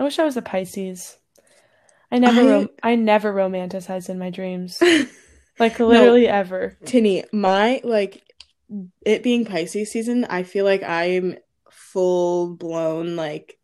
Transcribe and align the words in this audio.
I 0.00 0.02
wish 0.02 0.18
I 0.18 0.24
was 0.24 0.38
a 0.38 0.42
Pisces. 0.42 1.18
I 2.10 2.18
never, 2.18 2.40
I- 2.40 2.50
rom- 2.50 2.68
I 2.82 2.94
never 2.94 3.34
romanticize 3.34 4.08
in 4.08 4.18
my 4.18 4.30
dreams, 4.30 4.82
like 5.58 5.78
literally 5.78 6.26
ever. 6.26 6.78
Tinny, 6.86 7.24
my 7.32 7.82
like 7.84 8.24
it 9.04 9.22
being 9.22 9.44
Pisces 9.44 9.92
season, 9.92 10.24
I 10.24 10.42
feel 10.42 10.64
like 10.64 10.82
I'm 10.82 11.36
full 11.70 12.56
blown 12.56 13.14
like 13.14 13.58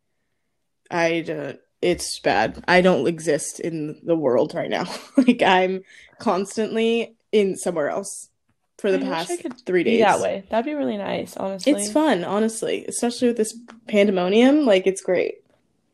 I 0.90 1.22
don't 1.22 1.58
it's 1.80 2.20
bad. 2.20 2.62
I 2.68 2.82
don't 2.82 3.06
exist 3.06 3.58
in 3.58 3.98
the 4.04 4.16
world 4.16 4.54
right 4.54 4.70
now. 4.70 4.84
like 5.16 5.42
I'm 5.42 5.84
constantly 6.18 7.16
in 7.32 7.56
somewhere 7.56 7.88
else 7.88 8.28
for 8.76 8.92
the 8.92 8.98
I 8.98 9.08
past 9.08 9.40
could 9.40 9.58
3 9.64 9.84
Be 9.84 9.90
days. 9.92 10.00
that 10.00 10.20
way. 10.20 10.44
That'd 10.50 10.66
be 10.66 10.74
really 10.74 10.98
nice, 10.98 11.34
honestly. 11.36 11.72
It's 11.72 11.90
fun, 11.90 12.24
honestly, 12.24 12.84
especially 12.86 13.28
with 13.28 13.38
this 13.38 13.58
pandemonium. 13.88 14.66
Like, 14.66 14.86
it's 14.86 15.00
great. 15.00 15.36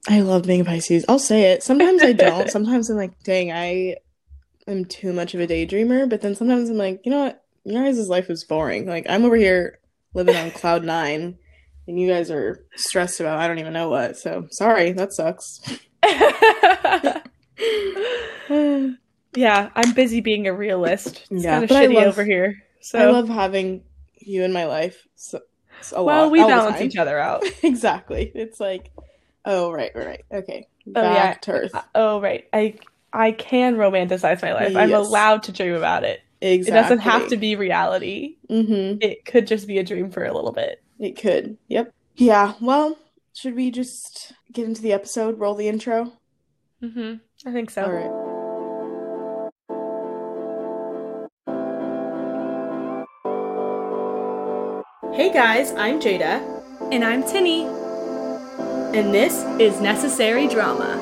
I 0.08 0.20
love 0.20 0.42
being 0.44 0.62
a 0.62 0.64
Pisces. 0.64 1.04
I'll 1.08 1.18
say 1.18 1.52
it. 1.52 1.62
Sometimes 1.62 2.02
I 2.02 2.12
don't. 2.12 2.50
Sometimes 2.50 2.90
I'm 2.90 2.96
like, 2.96 3.22
dang, 3.22 3.52
I 3.52 3.96
am 4.66 4.84
too 4.84 5.12
much 5.12 5.34
of 5.34 5.40
a 5.40 5.46
daydreamer. 5.46 6.08
But 6.08 6.22
then 6.22 6.34
sometimes 6.34 6.70
I'm 6.70 6.76
like, 6.76 7.00
you 7.04 7.12
know 7.12 7.24
what? 7.24 7.44
Your 7.64 7.84
guys' 7.84 8.08
life 8.08 8.28
is 8.28 8.44
boring. 8.44 8.86
Like, 8.86 9.06
I'm 9.08 9.24
over 9.24 9.36
here 9.36 9.78
living 10.14 10.34
on 10.34 10.50
cloud 10.50 10.84
nine, 10.84 11.38
and 11.86 12.00
you 12.00 12.08
guys 12.08 12.30
are 12.30 12.64
stressed 12.74 13.20
about 13.20 13.38
I 13.38 13.46
don't 13.46 13.60
even 13.60 13.72
know 13.72 13.88
what. 13.88 14.16
So, 14.16 14.48
sorry, 14.50 14.90
that 14.92 15.12
sucks. 15.12 15.60
yeah, 19.36 19.70
I'm 19.74 19.92
busy 19.94 20.20
being 20.20 20.46
a 20.46 20.52
realist. 20.52 21.26
It's 21.30 21.44
Yeah, 21.44 21.52
kind 21.52 21.64
of 21.64 21.68
but 21.68 21.76
I 21.76 21.86
shitty 21.86 21.94
love- 21.94 22.06
over 22.08 22.24
here. 22.24 22.56
So 22.80 22.98
I 22.98 23.10
love 23.12 23.28
having 23.28 23.84
you 24.18 24.42
in 24.42 24.52
my 24.52 24.66
life. 24.66 25.06
So, 25.14 25.40
so 25.80 26.02
well, 26.02 26.24
lot, 26.24 26.32
we 26.32 26.40
balance 26.40 26.80
each 26.80 26.96
other 26.96 27.16
out. 27.18 27.44
exactly. 27.62 28.32
It's 28.34 28.58
like, 28.58 28.90
oh, 29.44 29.72
right, 29.72 29.90
right, 29.94 30.06
right. 30.06 30.24
Okay. 30.32 30.66
Oh, 30.94 31.02
yeah. 31.02 31.14
Back 31.14 31.42
to 31.42 31.52
earth. 31.52 31.72
Oh 31.94 32.20
right, 32.20 32.46
I 32.52 32.74
I 33.12 33.32
can 33.32 33.76
romanticize 33.76 34.42
my 34.42 34.52
life. 34.52 34.74
I'm 34.74 34.92
allowed 34.92 35.44
to 35.44 35.52
dream 35.52 35.74
about 35.74 36.04
it. 36.04 36.20
Exactly. 36.40 36.78
It 36.78 36.82
doesn't 36.82 36.98
have 37.00 37.28
to 37.28 37.36
be 37.36 37.54
reality. 37.54 38.36
Mm-hmm. 38.50 38.98
It 39.00 39.24
could 39.24 39.46
just 39.46 39.68
be 39.68 39.78
a 39.78 39.84
dream 39.84 40.10
for 40.10 40.24
a 40.24 40.34
little 40.34 40.52
bit. 40.52 40.82
It 40.98 41.16
could. 41.16 41.56
Yep. 41.68 41.92
Yeah. 42.16 42.54
Well, 42.60 42.98
should 43.32 43.54
we 43.54 43.70
just 43.70 44.32
get 44.52 44.66
into 44.66 44.82
the 44.82 44.92
episode? 44.92 45.38
Roll 45.38 45.54
the 45.54 45.68
intro. 45.68 46.12
Mm-hmm. 46.82 47.14
I 47.48 47.52
think 47.52 47.70
so. 47.70 47.84
All 47.84 47.92
right. 47.92 48.10
Hey 55.14 55.32
guys, 55.32 55.72
I'm 55.72 56.00
Jada, 56.00 56.40
And 56.90 57.04
I'm 57.04 57.22
Tinny. 57.22 57.81
And 58.94 59.14
this 59.14 59.42
is 59.58 59.80
Necessary 59.80 60.46
Drama. 60.46 61.00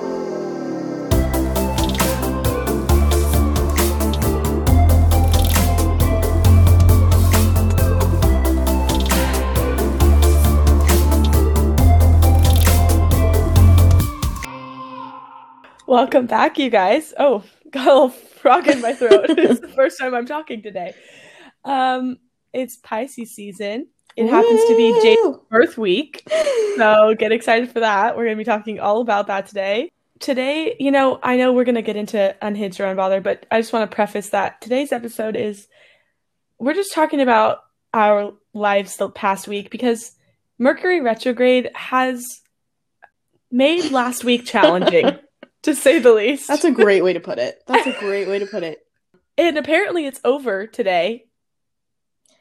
Welcome 15.88 16.26
back, 16.26 16.58
you 16.58 16.70
guys. 16.70 17.12
Oh, 17.18 17.42
got 17.72 17.88
a 17.88 17.92
little 17.92 18.08
frog 18.10 18.68
in 18.68 18.80
my 18.80 18.92
throat. 18.92 19.26
it's 19.30 19.58
the 19.58 19.66
first 19.66 19.98
time 19.98 20.14
I'm 20.14 20.26
talking 20.26 20.62
today. 20.62 20.94
Um, 21.64 22.18
it's 22.52 22.76
Pisces 22.76 23.34
season. 23.34 23.88
It 24.16 24.28
happens 24.28 24.60
to 24.66 24.76
be 24.76 25.00
Jade's 25.02 25.38
birth 25.50 25.78
week. 25.78 26.26
So 26.76 27.14
get 27.18 27.30
excited 27.30 27.70
for 27.70 27.80
that. 27.80 28.16
We're 28.16 28.24
going 28.24 28.36
to 28.36 28.40
be 28.40 28.44
talking 28.44 28.80
all 28.80 29.02
about 29.02 29.26
that 29.26 29.46
today. 29.46 29.90
Today, 30.18 30.76
you 30.80 30.90
know, 30.90 31.18
I 31.22 31.36
know 31.36 31.52
we're 31.52 31.64
going 31.64 31.74
to 31.74 31.82
get 31.82 31.96
into 31.96 32.34
Unhinged 32.40 32.80
or 32.80 32.84
Unbothered, 32.84 33.22
but 33.22 33.44
I 33.50 33.60
just 33.60 33.72
want 33.72 33.90
to 33.90 33.94
preface 33.94 34.30
that 34.30 34.62
today's 34.62 34.92
episode 34.92 35.36
is 35.36 35.68
we're 36.58 36.72
just 36.72 36.94
talking 36.94 37.20
about 37.20 37.58
our 37.92 38.32
lives 38.54 38.96
the 38.96 39.10
past 39.10 39.46
week 39.46 39.68
because 39.68 40.12
Mercury 40.58 41.00
retrograde 41.02 41.70
has 41.74 42.24
made 43.50 43.90
last 43.90 44.24
week 44.24 44.46
challenging, 44.46 45.18
to 45.62 45.74
say 45.74 45.98
the 45.98 46.12
least. 46.12 46.48
That's 46.48 46.64
a 46.64 46.70
great 46.70 47.02
way 47.02 47.12
to 47.12 47.20
put 47.20 47.38
it. 47.38 47.62
That's 47.66 47.86
a 47.86 47.98
great 47.98 48.28
way 48.28 48.38
to 48.38 48.46
put 48.46 48.62
it. 48.62 48.78
and 49.38 49.58
apparently 49.58 50.06
it's 50.06 50.20
over 50.24 50.66
today. 50.66 51.26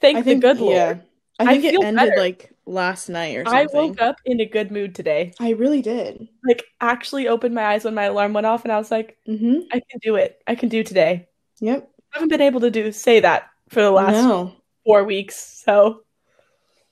Thank 0.01 0.19
I 0.19 0.21
the 0.21 0.31
think. 0.31 0.41
good 0.41 0.57
yeah. 0.59 0.63
Lord. 0.63 1.03
I 1.39 1.43
I 1.43 1.47
think 1.59 1.63
it 1.73 1.83
ended 1.83 2.09
better. 2.09 2.19
like 2.21 2.51
last 2.65 3.09
night 3.09 3.35
or 3.37 3.45
something. 3.45 3.69
I 3.69 3.73
woke 3.73 4.01
up 4.01 4.17
in 4.25 4.39
a 4.41 4.45
good 4.45 4.71
mood 4.71 4.93
today. 4.93 5.33
I 5.39 5.51
really 5.51 5.81
did. 5.81 6.27
Like, 6.45 6.65
actually 6.81 7.27
opened 7.27 7.55
my 7.55 7.63
eyes 7.63 7.85
when 7.85 7.95
my 7.95 8.03
alarm 8.05 8.33
went 8.33 8.45
off, 8.45 8.63
and 8.63 8.71
I 8.71 8.77
was 8.77 8.91
like, 8.91 9.17
Mm-hmm. 9.27 9.61
I 9.71 9.79
can 9.89 9.99
do 10.01 10.15
it. 10.15 10.41
I 10.47 10.55
can 10.55 10.69
do 10.69 10.83
today. 10.83 11.27
Yep. 11.61 11.89
I 12.13 12.17
haven't 12.17 12.29
been 12.29 12.41
able 12.41 12.59
to 12.61 12.71
do 12.71 12.91
say 12.91 13.19
that 13.21 13.49
for 13.69 13.81
the 13.81 13.91
last 13.91 14.13
No. 14.13 14.53
four 14.85 15.03
weeks. 15.03 15.35
So 15.65 16.03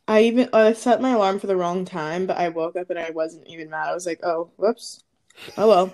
I 0.08 0.22
even 0.24 0.50
I 0.54 0.74
set 0.74 1.02
my 1.02 1.12
alarm 1.12 1.40
for 1.40 1.48
the 1.48 1.56
wrong 1.58 1.84
time, 1.86 2.26
but 2.28 2.38
I 2.38 2.50
woke 2.50 2.76
up 2.76 2.90
and 2.90 2.98
I 3.00 3.10
wasn't 3.12 3.48
even 3.48 3.70
mad. 3.70 3.90
I 3.90 3.94
was 3.94 4.06
like, 4.06 4.20
oh, 4.24 4.50
whoops. 4.58 5.04
Oh 5.58 5.68
well. 5.68 5.94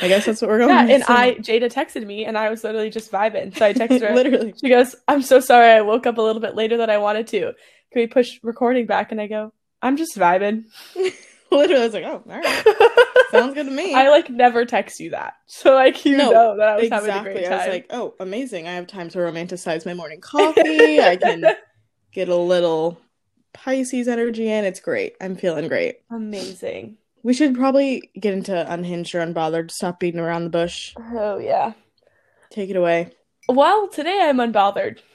I 0.00 0.08
guess 0.08 0.26
that's 0.26 0.42
what 0.42 0.50
we're 0.50 0.58
going. 0.58 0.70
yeah, 0.88 0.94
and 0.94 1.04
I 1.04 1.34
Jada 1.36 1.72
texted 1.72 2.04
me, 2.06 2.24
and 2.24 2.36
I 2.36 2.50
was 2.50 2.64
literally 2.64 2.90
just 2.90 3.10
vibing. 3.10 3.56
So 3.56 3.64
I 3.66 3.72
texted 3.74 4.00
her. 4.06 4.14
literally. 4.14 4.54
She 4.60 4.68
goes, 4.68 4.94
"I'm 5.08 5.22
so 5.22 5.40
sorry. 5.40 5.70
I 5.70 5.80
woke 5.80 6.06
up 6.06 6.18
a 6.18 6.22
little 6.22 6.40
bit 6.40 6.54
later 6.54 6.76
than 6.76 6.90
I 6.90 6.98
wanted 6.98 7.26
to. 7.28 7.40
Can 7.92 8.02
we 8.02 8.06
push 8.06 8.38
recording 8.42 8.86
back?" 8.86 9.12
And 9.12 9.20
I 9.20 9.26
go, 9.28 9.52
"I'm 9.82 9.96
just 9.96 10.16
vibing." 10.18 10.64
literally, 11.50 11.82
I 11.82 11.84
was 11.84 11.94
like, 11.94 12.04
oh, 12.04 12.22
all 12.28 12.38
right. 12.38 12.66
Sounds 13.30 13.54
good 13.54 13.66
to 13.66 13.72
me. 13.72 13.94
I 13.94 14.10
like 14.10 14.28
never 14.30 14.64
text 14.64 15.00
you 15.00 15.10
that, 15.10 15.34
so 15.46 15.74
like 15.74 16.04
you 16.04 16.16
No, 16.16 16.30
know 16.30 16.56
that 16.56 16.68
I 16.68 16.76
was 16.76 16.88
having 16.88 17.10
a 17.10 17.12
exactly. 17.12 17.32
great 17.32 17.46
I 17.46 17.56
was 17.56 17.66
like, 17.66 17.86
oh, 17.90 18.14
amazing. 18.20 18.68
I 18.68 18.72
have 18.72 18.86
time 18.86 19.08
to 19.10 19.18
romanticize 19.18 19.86
my 19.86 19.94
morning 19.94 20.20
coffee. 20.20 21.00
I 21.00 21.16
can 21.16 21.44
get 22.12 22.28
a 22.28 22.36
little 22.36 23.00
Pisces 23.52 24.08
energy 24.08 24.48
in. 24.50 24.64
It's 24.64 24.80
great. 24.80 25.14
I'm 25.20 25.36
feeling 25.36 25.68
great. 25.68 26.00
Amazing. 26.10 26.98
We 27.24 27.32
should 27.32 27.54
probably 27.54 28.10
get 28.20 28.34
into 28.34 28.70
unhinged 28.70 29.14
or 29.14 29.20
unbothered. 29.20 29.70
Stop 29.70 29.98
beating 29.98 30.20
around 30.20 30.44
the 30.44 30.50
bush. 30.50 30.94
Oh 30.98 31.38
yeah. 31.38 31.72
Take 32.50 32.68
it 32.68 32.76
away. 32.76 33.12
Well, 33.48 33.88
today 33.88 34.20
I'm 34.22 34.36
unbothered. 34.36 34.98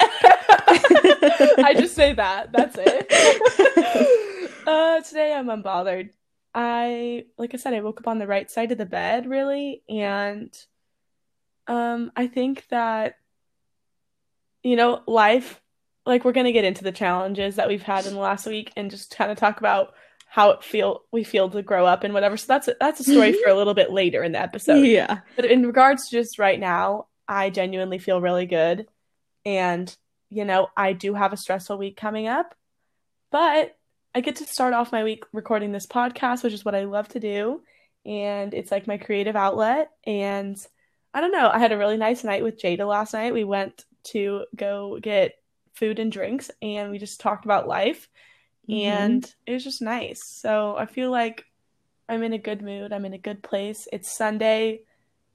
I 0.00 1.74
just 1.78 1.94
say 1.94 2.14
that. 2.14 2.50
That's 2.52 2.76
it. 2.78 4.60
uh, 4.66 5.00
today 5.02 5.32
I'm 5.32 5.46
unbothered. 5.46 6.10
I, 6.52 7.26
like 7.38 7.54
I 7.54 7.56
said, 7.56 7.72
I 7.74 7.80
woke 7.80 8.00
up 8.00 8.08
on 8.08 8.18
the 8.18 8.26
right 8.26 8.50
side 8.50 8.72
of 8.72 8.78
the 8.78 8.86
bed, 8.86 9.26
really, 9.26 9.82
and 9.88 10.52
um, 11.68 12.10
I 12.16 12.26
think 12.26 12.66
that, 12.68 13.18
you 14.62 14.76
know, 14.76 15.02
life, 15.06 15.60
like 16.06 16.24
we're 16.24 16.32
gonna 16.32 16.52
get 16.52 16.64
into 16.64 16.84
the 16.84 16.92
challenges 16.92 17.56
that 17.56 17.68
we've 17.68 17.82
had 17.82 18.06
in 18.06 18.14
the 18.14 18.20
last 18.20 18.46
week, 18.46 18.72
and 18.76 18.90
just 18.90 19.16
kind 19.16 19.30
of 19.30 19.38
talk 19.38 19.58
about 19.58 19.94
how 20.34 20.50
it 20.50 20.64
feel 20.64 21.04
we 21.12 21.22
feel 21.22 21.48
to 21.48 21.62
grow 21.62 21.86
up 21.86 22.02
and 22.02 22.12
whatever. 22.12 22.36
So 22.36 22.46
that's 22.48 22.66
a, 22.66 22.74
that's 22.80 22.98
a 22.98 23.04
story 23.04 23.30
mm-hmm. 23.30 23.38
for 23.44 23.50
a 23.50 23.54
little 23.54 23.72
bit 23.72 23.92
later 23.92 24.24
in 24.24 24.32
the 24.32 24.40
episode. 24.40 24.84
yeah. 24.84 25.20
But 25.36 25.44
in 25.44 25.64
regards 25.64 26.08
to 26.08 26.16
just 26.16 26.40
right 26.40 26.58
now, 26.58 27.06
I 27.28 27.50
genuinely 27.50 27.98
feel 27.98 28.20
really 28.20 28.46
good. 28.46 28.88
And, 29.46 29.96
you 30.30 30.44
know, 30.44 30.70
I 30.76 30.92
do 30.92 31.14
have 31.14 31.32
a 31.32 31.36
stressful 31.36 31.78
week 31.78 31.96
coming 31.96 32.26
up, 32.26 32.52
but 33.30 33.76
I 34.12 34.22
get 34.22 34.34
to 34.36 34.44
start 34.44 34.74
off 34.74 34.90
my 34.90 35.04
week 35.04 35.22
recording 35.32 35.70
this 35.70 35.86
podcast, 35.86 36.42
which 36.42 36.52
is 36.52 36.64
what 36.64 36.74
I 36.74 36.82
love 36.82 37.06
to 37.10 37.20
do. 37.20 37.62
And 38.04 38.52
it's 38.54 38.72
like 38.72 38.88
my 38.88 38.98
creative 38.98 39.36
outlet. 39.36 39.92
And 40.04 40.58
I 41.14 41.20
don't 41.20 41.30
know, 41.30 41.48
I 41.48 41.60
had 41.60 41.70
a 41.70 41.78
really 41.78 41.96
nice 41.96 42.24
night 42.24 42.42
with 42.42 42.60
Jada 42.60 42.88
last 42.88 43.14
night. 43.14 43.34
We 43.34 43.44
went 43.44 43.84
to 44.06 44.46
go 44.56 44.98
get 45.00 45.36
food 45.74 46.00
and 46.00 46.10
drinks 46.10 46.50
and 46.60 46.90
we 46.90 46.98
just 46.98 47.20
talked 47.20 47.44
about 47.44 47.68
life. 47.68 48.08
Mhm. 48.68 48.84
And 48.86 49.34
it 49.46 49.52
was 49.52 49.64
just 49.64 49.82
nice. 49.82 50.24
So 50.24 50.76
I 50.76 50.86
feel 50.86 51.10
like 51.10 51.44
I'm 52.08 52.22
in 52.22 52.32
a 52.32 52.38
good 52.38 52.62
mood. 52.62 52.92
I'm 52.92 53.04
in 53.04 53.14
a 53.14 53.18
good 53.18 53.42
place. 53.42 53.88
It's 53.92 54.16
Sunday, 54.16 54.80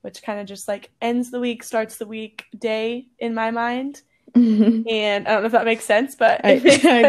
which 0.01 0.21
kind 0.23 0.39
of 0.39 0.47
just 0.47 0.67
like 0.67 0.89
ends 1.01 1.31
the 1.31 1.39
week, 1.39 1.63
starts 1.63 1.97
the 1.97 2.07
week 2.07 2.45
day 2.57 3.07
in 3.19 3.33
my 3.33 3.51
mind. 3.51 4.01
And 4.89 5.27
I 5.27 5.31
don't 5.31 5.41
know 5.43 5.47
if 5.47 5.51
that 5.53 5.65
makes 5.65 5.85
sense, 5.85 6.15
but 6.15 6.41
I, 6.43 6.53
I 6.55 6.57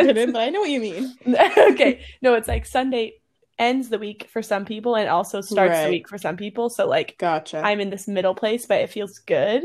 didn't, 0.03 0.33
but 0.33 0.43
I 0.43 0.51
know 0.51 0.61
what 0.61 0.71
you 0.71 0.81
mean. 0.81 1.17
okay. 1.27 2.05
No, 2.23 2.35
it's 2.35 2.49
like 2.49 2.67
Sunday 2.67 3.15
ends 3.59 3.89
the 3.91 3.99
week 3.99 4.29
for 4.33 4.43
some 4.43 4.65
people 4.65 4.97
and 4.97 5.09
also 5.09 5.41
starts 5.41 5.73
Right. 5.73 5.85
the 5.85 5.91
week 5.91 6.09
for 6.09 6.19
some 6.19 6.37
people. 6.37 6.71
So 6.71 6.87
like 6.87 7.17
Gotcha. 7.19 7.59
I'm 7.59 7.81
in 7.81 7.91
this 7.91 8.09
middle 8.09 8.35
place, 8.35 8.67
but 8.67 8.81
it 8.81 8.91
feels 8.91 9.19
good. 9.21 9.65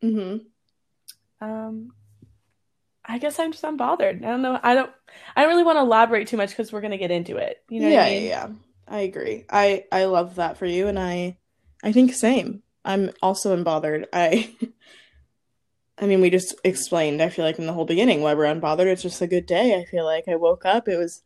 hmm 0.00 0.36
Um 1.40 1.92
I 3.04 3.18
guess 3.18 3.38
I'm 3.38 3.52
just 3.52 3.64
unbothered. 3.64 4.24
I 4.24 4.30
don't 4.30 4.42
know. 4.42 4.58
I 4.62 4.74
don't 4.74 4.90
I 5.36 5.42
don't 5.42 5.50
really 5.50 5.64
want 5.64 5.76
to 5.76 5.82
elaborate 5.82 6.28
too 6.28 6.36
much 6.36 6.50
because 6.50 6.72
we're 6.72 6.80
gonna 6.80 6.98
get 6.98 7.10
into 7.10 7.36
it. 7.36 7.58
You 7.68 7.80
know 7.80 7.86
what 7.86 7.92
yeah, 7.94 8.04
I 8.04 8.10
mean? 8.10 8.22
yeah, 8.24 8.28
yeah. 8.28 8.48
I 8.88 9.00
agree. 9.00 9.44
I 9.50 9.84
I 9.90 10.04
love 10.04 10.36
that 10.36 10.56
for 10.58 10.66
you, 10.66 10.88
and 10.88 10.98
I 10.98 11.38
I 11.82 11.92
think 11.92 12.14
same. 12.14 12.62
I'm 12.84 13.10
also 13.22 13.56
unbothered. 13.56 14.06
I 14.12 14.54
I 15.98 16.06
mean, 16.06 16.20
we 16.20 16.30
just 16.30 16.54
explained. 16.64 17.22
I 17.22 17.28
feel 17.28 17.44
like 17.44 17.58
in 17.58 17.66
the 17.66 17.72
whole 17.72 17.84
beginning 17.84 18.22
why 18.22 18.34
we're 18.34 18.52
unbothered. 18.52 18.86
It's 18.86 19.02
just 19.02 19.20
a 19.22 19.26
good 19.26 19.46
day. 19.46 19.78
I 19.80 19.84
feel 19.84 20.04
like 20.04 20.26
I 20.28 20.36
woke 20.36 20.64
up. 20.64 20.88
It 20.88 20.96
was 20.96 21.22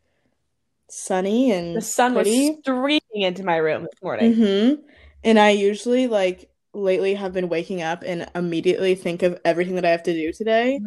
sunny 0.88 1.50
and 1.50 1.76
The 1.76 1.80
sun 1.80 2.14
pretty. 2.14 2.50
was 2.50 2.58
streaming 2.60 3.00
into 3.14 3.42
my 3.44 3.56
room 3.56 3.82
this 3.82 4.02
morning. 4.02 4.34
Mm-hmm. 4.34 4.82
And 5.24 5.38
I 5.38 5.50
usually 5.50 6.06
like 6.06 6.50
lately 6.76 7.14
have 7.14 7.32
been 7.32 7.48
waking 7.48 7.82
up 7.82 8.02
and 8.06 8.28
immediately 8.34 8.94
think 8.94 9.22
of 9.22 9.40
everything 9.44 9.74
that 9.76 9.84
I 9.84 9.90
have 9.90 10.02
to 10.04 10.12
do 10.12 10.32
today. 10.32 10.80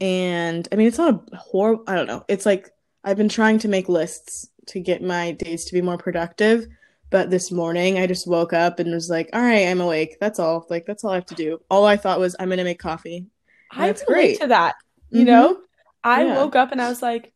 And 0.00 0.66
I 0.72 0.76
mean, 0.76 0.86
it's 0.88 0.98
not 0.98 1.28
a 1.32 1.36
horrible, 1.36 1.84
I 1.86 1.94
don't 1.94 2.06
know. 2.06 2.24
It's 2.28 2.46
like 2.46 2.70
I've 3.04 3.16
been 3.16 3.28
trying 3.28 3.58
to 3.60 3.68
make 3.68 3.88
lists 3.88 4.48
to 4.66 4.80
get 4.80 5.02
my 5.02 5.32
days 5.32 5.64
to 5.66 5.74
be 5.74 5.82
more 5.82 5.98
productive. 5.98 6.66
But 7.10 7.30
this 7.30 7.52
morning 7.52 7.98
I 7.98 8.06
just 8.06 8.26
woke 8.26 8.52
up 8.52 8.80
and 8.80 8.92
was 8.92 9.08
like, 9.08 9.30
all 9.32 9.40
right, 9.40 9.68
I'm 9.68 9.80
awake. 9.80 10.16
That's 10.20 10.40
all. 10.40 10.66
Like, 10.68 10.86
that's 10.86 11.04
all 11.04 11.12
I 11.12 11.16
have 11.16 11.26
to 11.26 11.34
do. 11.36 11.60
All 11.70 11.84
I 11.84 11.96
thought 11.96 12.18
was, 12.18 12.34
I'm 12.40 12.48
going 12.48 12.58
to 12.58 12.64
make 12.64 12.80
coffee. 12.80 13.26
I 13.70 13.86
That's 13.86 14.02
relate 14.08 14.38
great. 14.38 14.40
to 14.40 14.46
that. 14.48 14.74
You 15.10 15.22
Mhm. 15.22 15.26
know, 15.26 15.60
I 16.02 16.24
Yeah. 16.24 16.36
woke 16.36 16.56
up 16.56 16.72
and 16.72 16.82
I 16.82 16.88
was 16.88 17.02
like, 17.02 17.32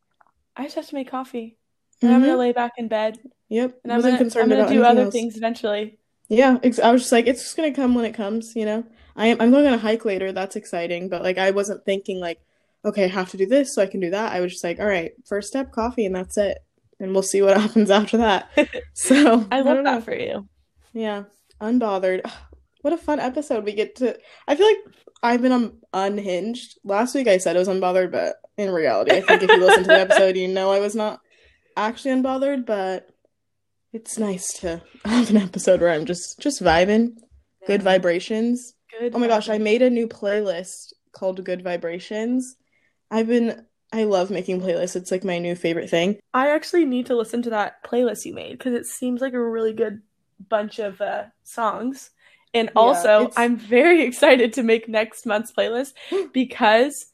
I 0.57 0.63
just 0.63 0.75
have 0.75 0.87
to 0.87 0.95
make 0.95 1.09
coffee, 1.09 1.55
and 2.01 2.11
I'm 2.11 2.21
Mhm. 2.21 2.25
gonna 2.25 2.37
lay 2.37 2.51
back 2.51 2.73
in 2.77 2.89
bed, 2.89 3.17
Yep. 3.47 3.79
and 3.85 3.93
I'm 3.93 4.01
gonna 4.01 4.13
I'm 4.13 4.17
concerned 4.17 4.49
gonna 4.49 4.63
about 4.63 4.73
do 4.73 4.83
other 4.83 5.03
else. 5.03 5.13
things 5.13 5.37
eventually. 5.37 5.97
Yeah, 6.31 6.59
ex- 6.63 6.79
I 6.79 6.91
was 6.91 7.01
just 7.01 7.11
like, 7.11 7.27
it's 7.27 7.43
just 7.43 7.57
gonna 7.57 7.73
come 7.73 7.93
when 7.93 8.05
it 8.05 8.13
comes, 8.13 8.55
you 8.55 8.65
know. 8.65 8.85
I 9.17 9.27
am 9.27 9.41
I'm 9.41 9.51
going 9.51 9.67
on 9.67 9.73
a 9.73 9.77
hike 9.77 10.05
later. 10.05 10.31
That's 10.31 10.55
exciting, 10.55 11.09
but 11.09 11.21
like 11.23 11.37
I 11.37 11.51
wasn't 11.51 11.83
thinking 11.85 12.19
like, 12.21 12.39
okay, 12.85 13.03
I 13.03 13.07
have 13.07 13.29
to 13.31 13.37
do 13.37 13.45
this 13.45 13.75
so 13.75 13.81
I 13.81 13.87
can 13.87 13.99
do 13.99 14.09
that. 14.11 14.31
I 14.31 14.39
was 14.39 14.53
just 14.53 14.63
like, 14.63 14.79
all 14.79 14.85
right, 14.85 15.11
first 15.25 15.49
step, 15.49 15.71
coffee, 15.73 16.05
and 16.05 16.15
that's 16.15 16.37
it, 16.37 16.59
and 17.01 17.11
we'll 17.13 17.21
see 17.21 17.41
what 17.41 17.57
happens 17.61 17.91
after 17.91 18.17
that. 18.17 18.49
So 18.93 19.45
I 19.51 19.57
I 19.59 19.61
love 19.61 19.75
don't 19.75 19.83
that 19.83 19.95
know. 19.95 20.01
for 20.01 20.15
you. 20.15 20.47
Yeah, 20.93 21.23
unbothered. 21.61 22.21
What 22.81 22.93
a 22.93 22.97
fun 22.97 23.19
episode 23.19 23.65
we 23.65 23.73
get 23.73 23.97
to. 23.97 24.17
I 24.47 24.55
feel 24.55 24.67
like 24.67 24.77
I've 25.21 25.41
been 25.41 25.51
um, 25.51 25.73
unhinged. 25.93 26.79
Last 26.83 27.13
week 27.13 27.27
I 27.27 27.37
said 27.39 27.55
I 27.55 27.59
was 27.59 27.67
unbothered, 27.67 28.11
but 28.11 28.37
in 28.57 28.71
reality, 28.71 29.11
I 29.11 29.21
think 29.21 29.43
if 29.43 29.49
you 29.49 29.59
listen 29.59 29.83
to 29.83 29.87
the 29.89 29.99
episode, 30.07 30.37
you 30.37 30.47
know 30.47 30.71
I 30.71 30.79
was 30.79 30.95
not 30.95 31.19
actually 31.77 32.15
unbothered. 32.15 32.65
But 32.65 33.10
it's 33.93 34.17
nice 34.17 34.47
to 34.59 34.81
have 35.05 35.29
an 35.29 35.37
episode 35.37 35.81
where 35.81 35.91
I'm 35.91 36.05
just 36.05 36.39
just 36.39 36.61
vibing, 36.61 37.17
good 37.67 37.83
vibrations. 37.83 38.73
Good. 38.99 39.13
Oh 39.15 39.19
my 39.19 39.27
gosh, 39.27 39.49
I 39.49 39.57
made 39.57 39.81
a 39.81 39.89
new 39.89 40.07
playlist 40.07 40.93
called 41.13 41.43
Good 41.43 41.63
Vibrations. 41.63 42.55
I've 43.09 43.27
been 43.27 43.65
I 43.93 44.05
love 44.05 44.31
making 44.31 44.61
playlists. 44.61 44.95
It's 44.95 45.11
like 45.11 45.23
my 45.25 45.39
new 45.39 45.55
favorite 45.55 45.89
thing. 45.89 46.17
I 46.33 46.49
actually 46.49 46.85
need 46.85 47.07
to 47.07 47.15
listen 47.15 47.41
to 47.43 47.49
that 47.49 47.83
playlist 47.83 48.25
you 48.25 48.33
made 48.33 48.57
because 48.57 48.73
it 48.73 48.85
seems 48.85 49.19
like 49.21 49.33
a 49.33 49.39
really 49.43 49.73
good 49.73 50.01
bunch 50.49 50.79
of 50.79 51.01
uh, 51.01 51.25
songs. 51.43 52.11
And 52.53 52.67
Yeah, 52.73 52.79
also, 52.81 53.21
it's- 53.23 53.33
I'm 53.37 53.57
very 53.57 54.01
excited 54.07 54.53
to 54.53 54.63
make 54.63 54.87
next 54.87 55.25
month's 55.25 55.51
playlist 55.51 55.93
because 56.33 57.07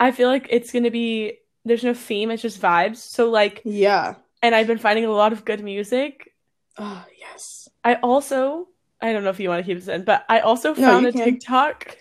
I 0.00 0.10
feel 0.10 0.28
like 0.28 0.46
it's 0.50 0.72
gonna 0.72 0.90
be 0.90 1.38
there's 1.66 1.84
no 1.84 1.94
theme, 1.94 2.30
it's 2.30 2.42
just 2.42 2.60
vibes. 2.60 2.96
So 2.96 3.30
like, 3.30 3.60
Yeah. 3.64 4.14
And 4.44 4.54
I've 4.54 4.66
been 4.66 4.76
finding 4.78 5.06
a 5.06 5.10
lot 5.10 5.32
of 5.32 5.46
good 5.46 5.64
music. 5.64 6.34
Oh, 6.76 7.02
yes. 7.18 7.66
I 7.82 7.94
also, 7.94 8.68
I 9.00 9.14
don't 9.14 9.24
know 9.24 9.30
if 9.30 9.40
you 9.40 9.48
want 9.48 9.64
to 9.64 9.66
keep 9.66 9.78
this 9.78 9.88
in, 9.88 10.04
but 10.04 10.26
I 10.28 10.40
also 10.40 10.74
No, 10.74 10.86
found 10.86 11.06
a 11.06 11.12
can. 11.12 11.24
TikTok 11.24 11.96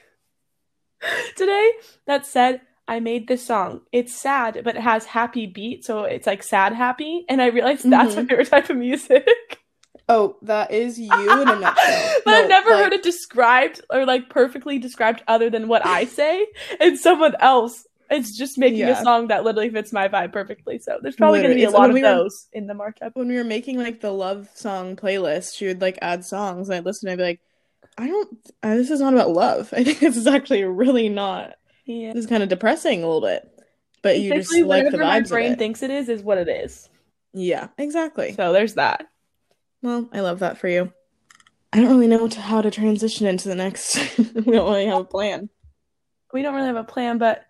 today 1.37 1.71
that 2.05 2.25
said 2.25 2.59
I 2.85 2.99
made 2.99 3.29
this 3.29 3.45
song. 3.45 3.81
It's 3.93 4.13
sad, 4.13 4.59
but 4.65 4.75
it 4.75 4.81
has 4.81 5.05
happy 5.05 5.45
beat, 5.45 5.85
so 5.85 6.03
it's 6.03 6.27
like 6.27 6.43
sad 6.43 6.73
happy. 6.73 7.23
And 7.29 7.41
I 7.41 7.47
realized 7.47 7.89
that's 7.89 8.13
mm-hmm. 8.15 8.21
my 8.23 8.27
favorite 8.27 8.49
type 8.49 8.69
of 8.69 8.75
music. 8.75 9.25
Oh, 10.09 10.35
that 10.41 10.71
is 10.71 10.99
you 10.99 11.13
in 11.13 11.47
a 11.47 11.55
nutshell. 11.59 12.13
but 12.25 12.31
No, 12.31 12.43
I've 12.43 12.49
never 12.49 12.71
like- 12.71 12.83
heard 12.83 12.93
it 12.93 13.03
described 13.03 13.79
or 13.89 14.05
like 14.05 14.29
perfectly 14.29 14.79
described 14.79 15.23
other 15.29 15.49
than 15.49 15.69
what 15.69 15.85
I 15.85 16.03
say. 16.03 16.45
And 16.81 16.99
someone 16.99 17.35
else 17.39 17.87
is 18.11 18.37
just 18.37 18.57
making 18.57 18.83
a 18.83 19.01
song 19.01 19.27
that 19.27 19.43
literally 19.43 19.69
fits 19.69 19.91
my 19.91 20.07
vibe 20.07 20.33
perfectly. 20.33 20.79
So 20.79 20.99
there's 21.01 21.15
probably 21.15 21.39
going 21.41 21.51
to 21.51 21.55
be 21.55 21.63
a 21.63 21.69
lot 21.69 21.89
of 21.89 21.93
we 21.93 22.01
were- 22.01 22.07
those 22.07 22.47
in 22.53 22.67
the 22.67 22.73
markup. 22.73 23.15
when 23.15 23.27
we 23.27 23.35
were 23.35 23.43
making 23.43 23.77
like 23.77 24.01
the 24.01 24.11
love 24.11 24.49
song 24.53 24.95
playlist, 24.95 25.55
she 25.55 25.67
would 25.67 25.81
like 25.81 25.97
add 26.01 26.25
songs, 26.25 26.69
and 26.69 26.75
I'd 26.77 26.85
listen. 26.85 27.09
and 27.09 27.13
I'd 27.13 27.23
be 27.23 27.29
like, 27.29 27.41
I 27.97 28.07
don't. 28.07 28.37
Uh, 28.61 28.75
this 28.75 28.89
is 28.89 28.99
not 28.99 29.13
about 29.13 29.31
love. 29.31 29.73
I 29.77 29.83
think 29.83 29.99
this 29.99 30.17
is 30.17 30.27
actually 30.27 30.63
really 30.63 31.09
not. 31.09 31.55
Yeah. 31.85 32.13
This 32.13 32.25
is 32.25 32.29
kind 32.29 32.43
of 32.43 32.49
depressing 32.49 33.03
a 33.03 33.05
little 33.05 33.21
bit, 33.21 33.49
but 34.01 34.19
you 34.19 34.33
just 34.33 34.55
like 34.55 34.89
the 34.89 34.97
my 34.97 35.21
brain 35.21 35.57
thinks 35.57 35.83
it 35.83 35.89
is, 35.89 36.09
is 36.09 36.21
what 36.21 36.37
it 36.37 36.47
is. 36.47 36.89
Yeah, 37.33 37.69
exactly. 37.77 38.33
So 38.33 38.53
there's 38.53 38.75
that. 38.75 39.07
Well, 39.81 40.07
I 40.13 40.21
love 40.21 40.39
that 40.39 40.57
for 40.57 40.67
you. 40.67 40.93
I 41.73 41.81
don't 41.81 41.89
really 41.89 42.07
know 42.07 42.27
to, 42.27 42.39
how 42.39 42.61
to 42.61 42.69
transition 42.69 43.25
into 43.27 43.49
the 43.49 43.55
next. 43.55 43.97
we 44.17 44.23
don't 44.23 44.45
really 44.45 44.85
have 44.85 45.01
a 45.01 45.05
plan. 45.05 45.49
we 46.31 46.41
don't 46.43 46.53
really 46.53 46.67
have 46.67 46.75
a 46.75 46.83
plan, 46.83 47.17
but 47.17 47.43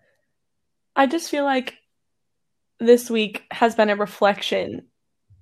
I 0.96 1.06
just 1.06 1.30
feel 1.30 1.44
like 1.44 1.74
this 2.80 3.10
week 3.10 3.44
has 3.50 3.74
been 3.74 3.90
a 3.90 3.96
reflection. 3.96 4.86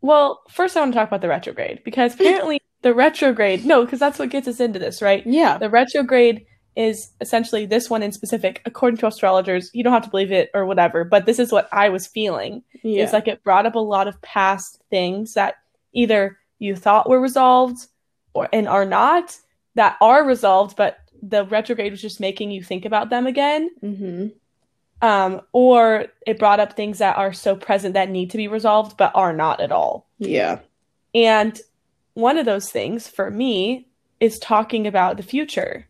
Well, 0.00 0.42
first 0.50 0.76
I 0.76 0.80
want 0.80 0.92
to 0.92 0.98
talk 0.98 1.08
about 1.08 1.20
the 1.20 1.28
retrograde 1.28 1.82
because 1.84 2.14
apparently 2.14 2.60
the 2.82 2.94
retrograde, 2.94 3.64
no, 3.64 3.84
because 3.84 4.00
that's 4.00 4.18
what 4.18 4.30
gets 4.30 4.48
us 4.48 4.60
into 4.60 4.78
this, 4.78 5.00
right? 5.00 5.24
Yeah. 5.26 5.58
The 5.58 5.70
retrograde 5.70 6.46
is 6.74 7.10
essentially 7.20 7.66
this 7.66 7.90
one 7.90 8.02
in 8.02 8.12
specific, 8.12 8.62
according 8.64 8.98
to 8.98 9.06
astrologers. 9.06 9.70
You 9.72 9.84
don't 9.84 9.92
have 9.92 10.04
to 10.04 10.10
believe 10.10 10.32
it 10.32 10.50
or 10.54 10.66
whatever, 10.66 11.04
but 11.04 11.26
this 11.26 11.38
is 11.38 11.52
what 11.52 11.68
I 11.72 11.90
was 11.90 12.06
feeling. 12.06 12.62
Yeah. 12.82 13.04
It's 13.04 13.12
like 13.12 13.28
it 13.28 13.44
brought 13.44 13.66
up 13.66 13.74
a 13.74 13.80
lot 13.80 14.08
of 14.08 14.20
past 14.22 14.82
things 14.90 15.34
that 15.34 15.56
either 15.92 16.38
you 16.58 16.74
thought 16.74 17.08
were 17.08 17.20
resolved 17.20 17.86
or 18.34 18.48
and 18.52 18.66
are 18.66 18.86
not, 18.86 19.36
that 19.74 19.96
are 20.00 20.24
resolved, 20.24 20.76
but 20.76 20.98
the 21.22 21.44
retrograde 21.44 21.92
was 21.92 22.02
just 22.02 22.18
making 22.18 22.50
you 22.50 22.62
think 22.62 22.84
about 22.84 23.08
them 23.08 23.28
again 23.28 23.70
hmm 23.80 24.26
um, 25.02 25.40
or 25.52 26.06
it 26.26 26.38
brought 26.38 26.60
up 26.60 26.74
things 26.74 26.98
that 26.98 27.16
are 27.18 27.32
so 27.32 27.56
present 27.56 27.94
that 27.94 28.08
need 28.08 28.30
to 28.30 28.36
be 28.36 28.48
resolved 28.48 28.96
but 28.96 29.12
are 29.14 29.32
not 29.32 29.60
at 29.60 29.72
all. 29.72 30.08
Yeah. 30.18 30.60
And 31.12 31.60
one 32.14 32.38
of 32.38 32.46
those 32.46 32.70
things 32.70 33.08
for 33.08 33.30
me 33.30 33.88
is 34.20 34.38
talking 34.38 34.86
about 34.86 35.16
the 35.16 35.22
future. 35.24 35.88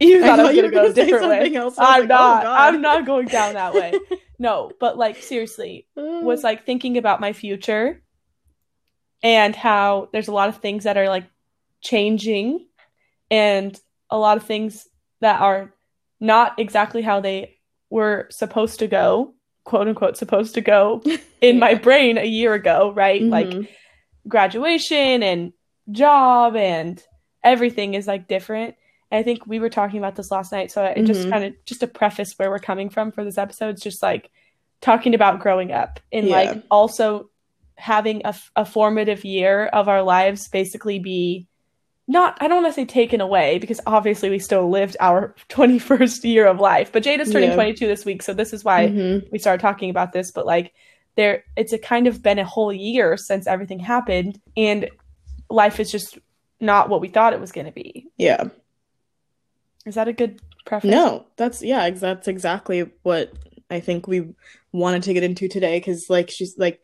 You 0.00 0.22
I 0.24 0.26
thought 0.26 0.40
I, 0.40 0.42
thought 0.42 0.46
was 0.48 0.56
gonna 0.56 0.66
were 0.66 0.72
go 0.72 0.90
a 0.90 0.92
different 0.92 1.28
way. 1.28 1.54
else. 1.54 1.78
I 1.78 2.00
I'm 2.00 2.00
like, 2.02 2.02
oh, 2.02 2.06
not. 2.14 2.42
God. 2.42 2.74
I'm 2.74 2.82
not 2.82 3.06
going 3.06 3.28
down 3.28 3.54
that 3.54 3.74
way. 3.74 3.94
No, 4.40 4.70
but 4.78 4.96
like 4.96 5.20
seriously, 5.20 5.88
was 5.96 6.44
like 6.44 6.64
thinking 6.64 6.96
about 6.96 7.20
my 7.20 7.32
future 7.32 8.00
and 9.20 9.56
how 9.56 10.08
there's 10.12 10.28
a 10.28 10.32
lot 10.32 10.48
of 10.48 10.58
things 10.58 10.84
that 10.84 10.96
are 10.96 11.08
like 11.08 11.26
changing 11.80 12.66
and 13.32 13.78
a 14.10 14.16
lot 14.16 14.36
of 14.36 14.44
things 14.44 14.86
that 15.20 15.40
are 15.40 15.74
not 16.20 16.60
exactly 16.60 17.02
how 17.02 17.20
they 17.20 17.57
were 17.90 18.26
supposed 18.30 18.78
to 18.80 18.86
go, 18.86 19.34
quote 19.64 19.88
unquote, 19.88 20.16
supposed 20.16 20.54
to 20.54 20.60
go 20.60 21.02
in 21.40 21.58
my 21.58 21.74
brain 21.74 22.18
a 22.18 22.24
year 22.24 22.54
ago, 22.54 22.92
right? 22.94 23.22
Like 23.22 23.50
Mhm. 23.50 23.68
graduation 24.26 25.22
and 25.22 25.52
job 25.90 26.54
and 26.56 27.02
everything 27.42 27.94
is 27.94 28.06
like 28.06 28.28
different. 28.28 28.74
And 29.10 29.18
I 29.18 29.22
think 29.22 29.46
we 29.46 29.58
were 29.58 29.70
talking 29.70 29.98
about 29.98 30.16
this 30.16 30.30
last 30.30 30.52
night, 30.52 30.70
so 30.70 30.84
it 30.84 31.04
just 31.06 31.26
Mhm. 31.26 31.30
kind 31.30 31.44
of 31.44 31.54
just 31.64 31.80
to 31.80 31.86
preface 31.86 32.34
where 32.36 32.50
we're 32.50 32.58
coming 32.58 32.90
from 32.90 33.10
for 33.10 33.24
this 33.24 33.38
episode, 33.38 33.70
it's 33.70 33.82
just 33.82 34.02
like 34.02 34.30
talking 34.80 35.14
about 35.14 35.40
growing 35.40 35.72
up 35.72 35.98
and 36.12 36.28
Yeah. 36.28 36.36
like 36.36 36.62
also 36.70 37.30
having 37.76 38.22
a 38.56 38.64
formative 38.66 39.24
year 39.24 39.66
of 39.66 39.88
our 39.88 40.02
lives 40.02 40.48
basically 40.48 40.98
be 40.98 41.46
not 42.10 42.38
I 42.40 42.48
don't 42.48 42.62
want 42.62 42.74
to 42.74 42.80
say 42.80 42.86
taken 42.86 43.20
away 43.20 43.58
because 43.58 43.80
obviously 43.86 44.30
we 44.30 44.38
still 44.38 44.68
lived 44.68 44.96
our 44.98 45.34
21st 45.50 46.24
year 46.24 46.46
of 46.46 46.58
life. 46.58 46.90
But 46.90 47.02
Jade 47.04 47.20
is 47.20 47.30
turning 47.30 47.50
Yeah. 47.50 47.54
22 47.54 47.86
this 47.86 48.04
week, 48.04 48.22
so 48.22 48.32
this 48.34 48.52
is 48.52 48.64
why 48.64 48.86
Mhm. 48.88 49.30
we 49.30 49.38
started 49.38 49.60
talking 49.60 49.90
about 49.90 50.12
this, 50.12 50.30
but 50.30 50.46
like 50.46 50.72
there 51.16 51.44
it's 51.56 51.72
a 51.72 51.78
kind 51.78 52.06
of 52.06 52.22
been 52.22 52.38
a 52.38 52.44
whole 52.44 52.72
year 52.72 53.16
since 53.16 53.46
everything 53.46 53.78
happened 53.80 54.40
and 54.56 54.88
life 55.50 55.78
is 55.80 55.90
just 55.92 56.18
not 56.60 56.88
what 56.88 57.00
we 57.00 57.08
thought 57.08 57.32
it 57.32 57.40
was 57.40 57.52
going 57.52 57.66
to 57.66 57.72
be. 57.72 58.06
Yeah. 58.16 58.44
Is 59.86 59.94
that 59.94 60.08
a 60.08 60.12
good 60.12 60.40
preference? 60.66 60.92
No, 60.94 61.26
that's 61.36 61.62
yeah, 61.62 61.84
ex- 61.84 62.00
that's 62.00 62.28
exactly 62.28 62.90
what 63.02 63.32
I 63.70 63.80
think 63.80 64.06
we 64.06 64.34
wanted 64.72 65.02
to 65.04 65.14
get 65.14 65.22
into 65.22 65.48
today 65.48 65.78
because 65.78 66.08
like 66.10 66.30
she's 66.30 66.56
like 66.58 66.80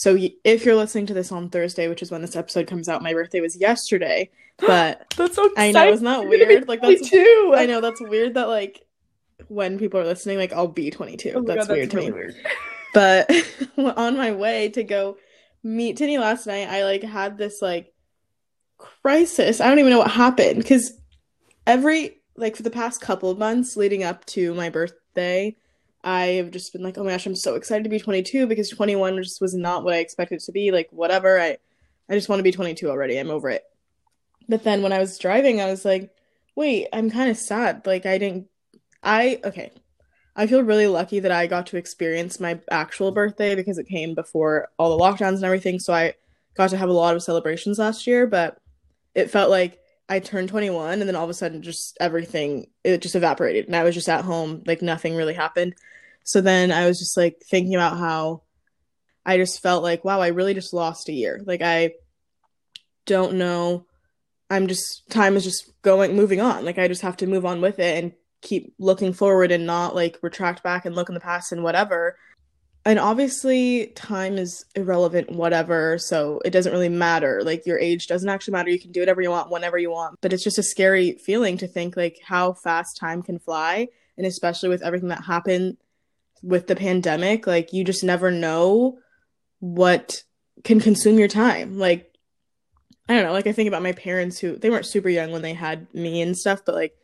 so 0.00 0.16
if 0.44 0.64
you're 0.64 0.76
listening 0.76 1.04
to 1.08 1.12
this 1.12 1.30
on 1.30 1.50
Thursday, 1.50 1.86
which 1.86 2.00
is 2.00 2.10
when 2.10 2.22
this 2.22 2.34
episode 2.34 2.66
comes 2.66 2.88
out, 2.88 3.02
my 3.02 3.12
birthday 3.12 3.42
was 3.42 3.54
yesterday, 3.54 4.30
but 4.56 5.12
That's 5.14 5.36
so 5.36 5.50
I 5.58 5.72
know 5.72 5.92
isn't 5.92 6.02
that 6.02 6.22
You're 6.22 6.30
gonna 6.30 6.46
be 6.46 6.54
weird? 6.54 6.68
Like 6.68 6.80
that's 6.80 7.10
too. 7.10 7.52
I 7.54 7.66
know 7.66 7.82
that's 7.82 8.00
weird 8.00 8.32
that 8.32 8.48
like 8.48 8.86
when 9.48 9.78
people 9.78 10.00
are 10.00 10.06
listening 10.06 10.38
like 10.38 10.54
I'll 10.54 10.68
be 10.68 10.90
22. 10.90 11.32
Oh 11.36 11.42
that's 11.42 11.66
God, 11.66 11.76
weird 11.76 11.90
to 11.90 11.96
really 11.98 12.10
me. 12.12 12.14
weird. 12.14 12.34
But 12.94 13.30
on 13.76 14.16
my 14.16 14.32
way 14.32 14.70
to 14.70 14.82
go 14.82 15.18
meet 15.62 15.98
Tinny 15.98 16.16
last 16.16 16.46
night, 16.46 16.68
I 16.68 16.82
like 16.84 17.02
had 17.02 17.36
this 17.36 17.60
like 17.60 17.92
crisis. 18.78 19.60
I 19.60 19.68
don't 19.68 19.80
even 19.80 19.90
know 19.90 19.98
what 19.98 20.10
happened 20.10 20.56
because 20.56 20.94
every 21.66 22.22
like 22.36 22.56
for 22.56 22.62
the 22.62 22.70
past 22.70 23.02
couple 23.02 23.30
of 23.30 23.36
months 23.36 23.76
leading 23.76 24.02
up 24.02 24.24
to 24.26 24.54
my 24.54 24.70
birthday, 24.70 25.54
I've 26.02 26.50
just 26.50 26.72
been 26.72 26.82
like, 26.82 26.96
oh 26.96 27.04
my 27.04 27.10
gosh, 27.10 27.26
I'm 27.26 27.36
so 27.36 27.54
excited 27.54 27.84
to 27.84 27.90
be 27.90 28.00
22 28.00 28.46
because 28.46 28.70
21 28.70 29.22
just 29.22 29.40
was 29.40 29.54
not 29.54 29.84
what 29.84 29.94
I 29.94 29.98
expected 29.98 30.36
it 30.36 30.44
to 30.44 30.52
be. 30.52 30.70
Like 30.70 30.88
whatever, 30.90 31.38
I 31.40 31.58
I 32.08 32.14
just 32.14 32.28
want 32.28 32.40
to 32.40 32.44
be 32.44 32.52
22 32.52 32.88
already. 32.88 33.18
I'm 33.18 33.30
over 33.30 33.50
it. 33.50 33.62
But 34.48 34.64
then 34.64 34.82
when 34.82 34.92
I 34.92 34.98
was 34.98 35.18
driving, 35.18 35.60
I 35.60 35.70
was 35.70 35.84
like, 35.84 36.10
wait, 36.56 36.88
I'm 36.92 37.10
kind 37.10 37.30
of 37.30 37.36
sad. 37.36 37.86
Like 37.86 38.06
I 38.06 38.18
didn't 38.18 38.48
I 39.02 39.40
okay. 39.44 39.72
I 40.36 40.46
feel 40.46 40.62
really 40.62 40.86
lucky 40.86 41.20
that 41.20 41.32
I 41.32 41.46
got 41.46 41.66
to 41.66 41.76
experience 41.76 42.40
my 42.40 42.60
actual 42.70 43.12
birthday 43.12 43.54
because 43.54 43.78
it 43.78 43.88
came 43.88 44.14
before 44.14 44.68
all 44.78 44.96
the 44.96 45.02
lockdowns 45.02 45.36
and 45.36 45.44
everything. 45.44 45.78
So 45.78 45.92
I 45.92 46.14
got 46.54 46.70
to 46.70 46.76
have 46.76 46.88
a 46.88 46.92
lot 46.92 47.14
of 47.14 47.22
celebrations 47.22 47.78
last 47.78 48.06
year, 48.06 48.26
but 48.26 48.58
it 49.14 49.30
felt 49.30 49.50
like 49.50 49.78
I 50.10 50.18
turned 50.18 50.48
21 50.48 51.00
and 51.00 51.08
then 51.08 51.14
all 51.14 51.24
of 51.24 51.30
a 51.30 51.34
sudden 51.34 51.62
just 51.62 51.96
everything 52.00 52.66
it 52.82 53.00
just 53.00 53.14
evaporated 53.14 53.66
and 53.66 53.76
I 53.76 53.84
was 53.84 53.94
just 53.94 54.08
at 54.08 54.24
home 54.24 54.62
like 54.66 54.82
nothing 54.82 55.14
really 55.14 55.34
happened. 55.34 55.74
So 56.24 56.40
then 56.40 56.72
I 56.72 56.86
was 56.86 56.98
just 56.98 57.16
like 57.16 57.40
thinking 57.48 57.76
about 57.76 57.96
how 57.96 58.42
I 59.24 59.36
just 59.36 59.62
felt 59.62 59.84
like 59.84 60.04
wow, 60.04 60.20
I 60.20 60.28
really 60.28 60.52
just 60.52 60.74
lost 60.74 61.08
a 61.08 61.12
year. 61.12 61.40
Like 61.46 61.62
I 61.62 61.92
don't 63.06 63.34
know 63.34 63.86
I'm 64.50 64.66
just 64.66 65.08
time 65.10 65.36
is 65.36 65.44
just 65.44 65.70
going 65.82 66.16
moving 66.16 66.40
on. 66.40 66.64
Like 66.64 66.78
I 66.78 66.88
just 66.88 67.02
have 67.02 67.16
to 67.18 67.28
move 67.28 67.46
on 67.46 67.60
with 67.60 67.78
it 67.78 68.02
and 68.02 68.12
keep 68.42 68.74
looking 68.78 69.12
forward 69.12 69.52
and 69.52 69.64
not 69.64 69.94
like 69.94 70.18
retract 70.22 70.64
back 70.64 70.84
and 70.84 70.96
look 70.96 71.08
in 71.08 71.14
the 71.14 71.20
past 71.20 71.52
and 71.52 71.62
whatever. 71.62 72.16
And 72.84 72.98
obviously 72.98 73.88
time 73.88 74.38
is 74.38 74.64
irrelevant 74.74 75.30
whatever, 75.30 75.98
so 75.98 76.40
it 76.44 76.50
doesn't 76.50 76.72
really 76.72 76.88
matter. 76.88 77.42
Like 77.44 77.66
your 77.66 77.78
age 77.78 78.06
doesn't 78.06 78.28
actually 78.28 78.52
matter. 78.52 78.70
You 78.70 78.80
can 78.80 78.92
do 78.92 79.00
whatever 79.00 79.20
you 79.20 79.30
want 79.30 79.50
whenever 79.50 79.76
you 79.76 79.90
want. 79.90 80.18
But 80.22 80.32
it's 80.32 80.44
just 80.44 80.58
a 80.58 80.62
scary 80.62 81.18
feeling 81.24 81.58
to 81.58 81.68
think 81.68 81.96
like 81.96 82.18
how 82.24 82.54
fast 82.54 82.96
time 82.98 83.22
can 83.22 83.38
fly 83.38 83.88
and 84.16 84.26
especially 84.26 84.70
with 84.70 84.82
everything 84.82 85.10
that 85.10 85.24
happened 85.24 85.76
with 86.42 86.66
the 86.66 86.76
pandemic, 86.76 87.46
like 87.46 87.72
you 87.72 87.84
just 87.84 88.02
never 88.02 88.30
know 88.30 88.98
what 89.58 90.22
can 90.64 90.80
consume 90.80 91.18
your 91.18 91.28
time. 91.28 91.78
Like 91.78 92.10
I 93.08 93.14
don't 93.14 93.24
know, 93.24 93.32
like 93.32 93.46
I 93.46 93.52
think 93.52 93.68
about 93.68 93.82
my 93.82 93.92
parents 93.92 94.38
who 94.38 94.56
they 94.56 94.70
weren't 94.70 94.86
super 94.86 95.08
young 95.08 95.32
when 95.32 95.42
they 95.42 95.52
had 95.52 95.92
me 95.92 96.22
and 96.22 96.36
stuff, 96.36 96.62
but 96.64 96.74
like 96.74 96.96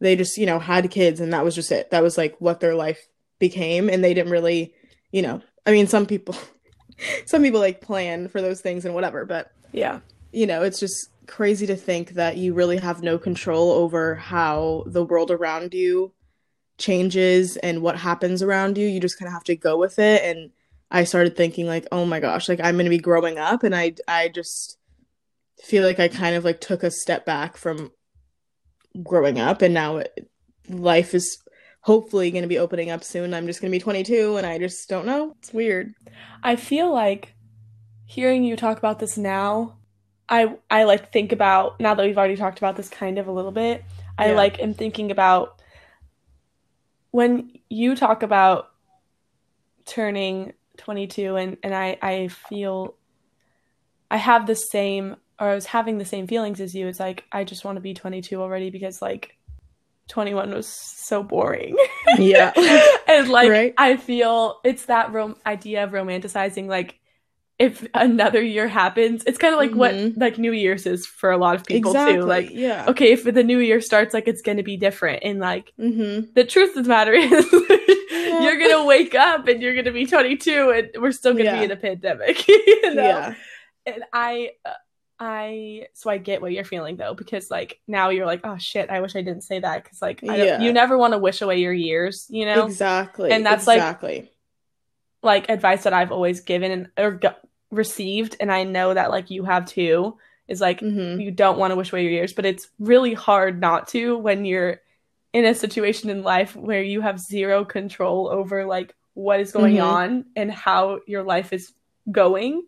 they 0.00 0.16
just, 0.16 0.38
you 0.38 0.46
know, 0.46 0.58
had 0.58 0.90
kids 0.90 1.20
and 1.20 1.32
that 1.32 1.44
was 1.44 1.54
just 1.54 1.70
it. 1.70 1.90
That 1.90 2.02
was 2.02 2.16
like 2.16 2.34
what 2.40 2.60
their 2.60 2.74
life 2.74 3.06
became 3.38 3.88
and 3.88 4.02
they 4.02 4.14
didn't 4.14 4.32
really, 4.32 4.74
you 5.12 5.22
know, 5.22 5.42
I 5.66 5.72
mean 5.72 5.86
some 5.86 6.06
people 6.06 6.36
some 7.26 7.42
people 7.42 7.60
like 7.60 7.80
plan 7.80 8.28
for 8.28 8.40
those 8.40 8.60
things 8.60 8.84
and 8.84 8.94
whatever, 8.94 9.24
but 9.24 9.52
yeah. 9.72 10.00
You 10.32 10.46
know, 10.46 10.62
it's 10.62 10.78
just 10.78 11.10
crazy 11.26 11.66
to 11.66 11.76
think 11.76 12.10
that 12.10 12.36
you 12.36 12.54
really 12.54 12.76
have 12.76 13.02
no 13.02 13.18
control 13.18 13.72
over 13.72 14.14
how 14.14 14.84
the 14.86 15.04
world 15.04 15.30
around 15.30 15.74
you 15.74 16.12
changes 16.78 17.56
and 17.58 17.82
what 17.82 17.96
happens 17.96 18.42
around 18.42 18.78
you. 18.78 18.86
You 18.86 19.00
just 19.00 19.18
kind 19.18 19.28
of 19.28 19.32
have 19.32 19.44
to 19.44 19.56
go 19.56 19.76
with 19.76 19.98
it 19.98 20.22
and 20.24 20.50
I 20.90 21.04
started 21.04 21.36
thinking 21.36 21.66
like, 21.66 21.86
"Oh 21.92 22.04
my 22.04 22.18
gosh, 22.18 22.48
like 22.48 22.60
I'm 22.60 22.74
going 22.74 22.84
to 22.84 22.90
be 22.90 22.98
growing 22.98 23.38
up 23.38 23.62
and 23.62 23.74
I 23.74 23.94
I 24.08 24.28
just 24.28 24.76
feel 25.62 25.84
like 25.84 26.00
I 26.00 26.08
kind 26.08 26.34
of 26.34 26.44
like 26.44 26.60
took 26.60 26.82
a 26.82 26.90
step 26.90 27.24
back 27.24 27.56
from 27.56 27.92
growing 29.02 29.38
up 29.38 29.62
and 29.62 29.72
now 29.72 29.98
it, 29.98 30.30
life 30.68 31.14
is 31.14 31.38
hopefully 31.80 32.30
going 32.30 32.42
to 32.42 32.48
be 32.48 32.58
opening 32.58 32.90
up 32.90 33.02
soon. 33.02 33.32
I'm 33.32 33.46
just 33.46 33.60
going 33.60 33.70
to 33.70 33.74
be 33.76 33.82
22 33.82 34.36
and 34.36 34.46
I 34.46 34.58
just 34.58 34.88
don't 34.88 35.06
know. 35.06 35.34
It's 35.38 35.52
weird. 35.52 35.94
I 36.42 36.56
feel 36.56 36.92
like 36.92 37.34
hearing 38.04 38.44
you 38.44 38.56
talk 38.56 38.78
about 38.78 38.98
this 38.98 39.16
now, 39.16 39.76
I 40.28 40.56
I 40.70 40.84
like 40.84 41.12
think 41.12 41.32
about 41.32 41.80
now 41.80 41.94
that 41.94 42.04
we've 42.04 42.18
already 42.18 42.36
talked 42.36 42.58
about 42.58 42.76
this 42.76 42.88
kind 42.88 43.18
of 43.18 43.26
a 43.26 43.32
little 43.32 43.50
bit. 43.50 43.84
I 44.18 44.30
yeah. 44.30 44.36
like 44.36 44.60
am 44.60 44.74
thinking 44.74 45.10
about 45.10 45.60
when 47.10 47.52
you 47.68 47.96
talk 47.96 48.22
about 48.22 48.70
turning 49.86 50.52
22 50.76 51.36
and 51.36 51.56
and 51.62 51.74
I 51.74 51.98
I 52.00 52.28
feel 52.28 52.94
I 54.10 54.18
have 54.18 54.46
the 54.46 54.54
same 54.54 55.16
or 55.40 55.48
I 55.48 55.54
was 55.54 55.66
having 55.66 55.98
the 55.98 56.04
same 56.04 56.26
feelings 56.26 56.60
as 56.60 56.74
you. 56.74 56.86
It's 56.86 57.00
like 57.00 57.24
I 57.32 57.44
just 57.44 57.64
want 57.64 57.76
to 57.76 57.80
be 57.80 57.94
22 57.94 58.40
already 58.40 58.70
because 58.70 59.00
like 59.00 59.36
21 60.10 60.50
was 60.50 60.66
so 60.66 61.22
boring. 61.22 61.76
Yeah. 62.18 62.52
and 63.08 63.28
like 63.28 63.50
right? 63.50 63.74
I 63.78 63.96
feel 63.96 64.60
it's 64.64 64.86
that 64.86 65.12
rom- 65.12 65.36
idea 65.46 65.84
of 65.84 65.90
romanticizing 65.90 66.66
like 66.66 67.00
if 67.60 67.86
another 67.92 68.40
year 68.40 68.66
happens, 68.66 69.22
it's 69.26 69.36
kind 69.36 69.52
of 69.52 69.58
like 69.58 69.70
mm-hmm. 69.70 69.78
what 69.78 70.16
like 70.16 70.38
New 70.38 70.52
Year's 70.52 70.86
is 70.86 71.04
for 71.04 71.30
a 71.30 71.36
lot 71.36 71.56
of 71.56 71.66
people 71.66 71.90
exactly. 71.90 72.16
too. 72.16 72.24
Like, 72.24 72.48
yeah, 72.50 72.86
okay, 72.88 73.12
if 73.12 73.22
the 73.22 73.44
new 73.44 73.58
year 73.58 73.82
starts, 73.82 74.14
like 74.14 74.26
it's 74.26 74.40
gonna 74.40 74.62
be 74.62 74.78
different, 74.78 75.22
and 75.24 75.40
like 75.40 75.70
mm-hmm. 75.78 76.32
the 76.34 76.44
truth 76.44 76.74
of 76.74 76.84
the 76.84 76.88
matter 76.88 77.12
is, 77.12 77.30
yeah. 78.10 78.40
you're 78.40 78.58
gonna 78.58 78.86
wake 78.86 79.14
up 79.14 79.46
and 79.46 79.60
you're 79.60 79.74
gonna 79.74 79.92
be 79.92 80.06
22, 80.06 80.70
and 80.70 81.02
we're 81.02 81.12
still 81.12 81.32
gonna 81.32 81.44
yeah. 81.44 81.58
be 81.58 81.64
in 81.66 81.70
a 81.70 81.76
pandemic. 81.76 82.48
you 82.48 82.94
know? 82.94 83.02
Yeah, 83.02 83.34
and 83.84 84.04
I, 84.10 84.52
uh, 84.64 84.72
I 85.20 85.88
so 85.92 86.08
I 86.08 86.16
get 86.16 86.40
what 86.40 86.52
you're 86.52 86.64
feeling 86.64 86.96
though 86.96 87.12
because 87.12 87.50
like 87.50 87.78
now 87.86 88.08
you're 88.08 88.24
like 88.24 88.40
oh 88.42 88.56
shit 88.56 88.88
I 88.88 89.02
wish 89.02 89.14
I 89.14 89.20
didn't 89.20 89.42
say 89.42 89.60
that 89.60 89.84
because 89.84 90.00
like 90.00 90.20
yeah. 90.22 90.60
you 90.60 90.72
never 90.72 90.96
want 90.96 91.12
to 91.12 91.18
wish 91.18 91.42
away 91.42 91.60
your 91.60 91.74
years 91.74 92.26
you 92.30 92.46
know 92.46 92.64
exactly 92.64 93.30
and 93.30 93.44
that's 93.44 93.64
exactly. 93.64 94.30
like 95.22 95.46
like 95.46 95.50
advice 95.50 95.82
that 95.82 95.92
I've 95.92 96.10
always 96.10 96.40
given 96.40 96.70
and 96.70 96.88
or 96.96 97.12
g- 97.16 97.28
received 97.70 98.36
and 98.40 98.50
I 98.50 98.64
know 98.64 98.94
that 98.94 99.10
like 99.10 99.30
you 99.30 99.44
have 99.44 99.66
too 99.66 100.16
is 100.48 100.62
like 100.62 100.80
mm-hmm. 100.80 101.20
you 101.20 101.30
don't 101.30 101.58
want 101.58 101.72
to 101.72 101.76
wish 101.76 101.92
away 101.92 102.02
your 102.04 102.12
years 102.12 102.32
but 102.32 102.46
it's 102.46 102.68
really 102.78 103.12
hard 103.12 103.60
not 103.60 103.88
to 103.88 104.16
when 104.16 104.46
you're 104.46 104.80
in 105.34 105.44
a 105.44 105.54
situation 105.54 106.08
in 106.08 106.22
life 106.22 106.56
where 106.56 106.82
you 106.82 107.02
have 107.02 107.20
zero 107.20 107.66
control 107.66 108.28
over 108.28 108.64
like 108.64 108.94
what 109.12 109.38
is 109.38 109.52
going 109.52 109.74
mm-hmm. 109.74 109.86
on 109.86 110.24
and 110.34 110.50
how 110.50 111.00
your 111.06 111.22
life 111.22 111.52
is 111.52 111.74
going 112.10 112.64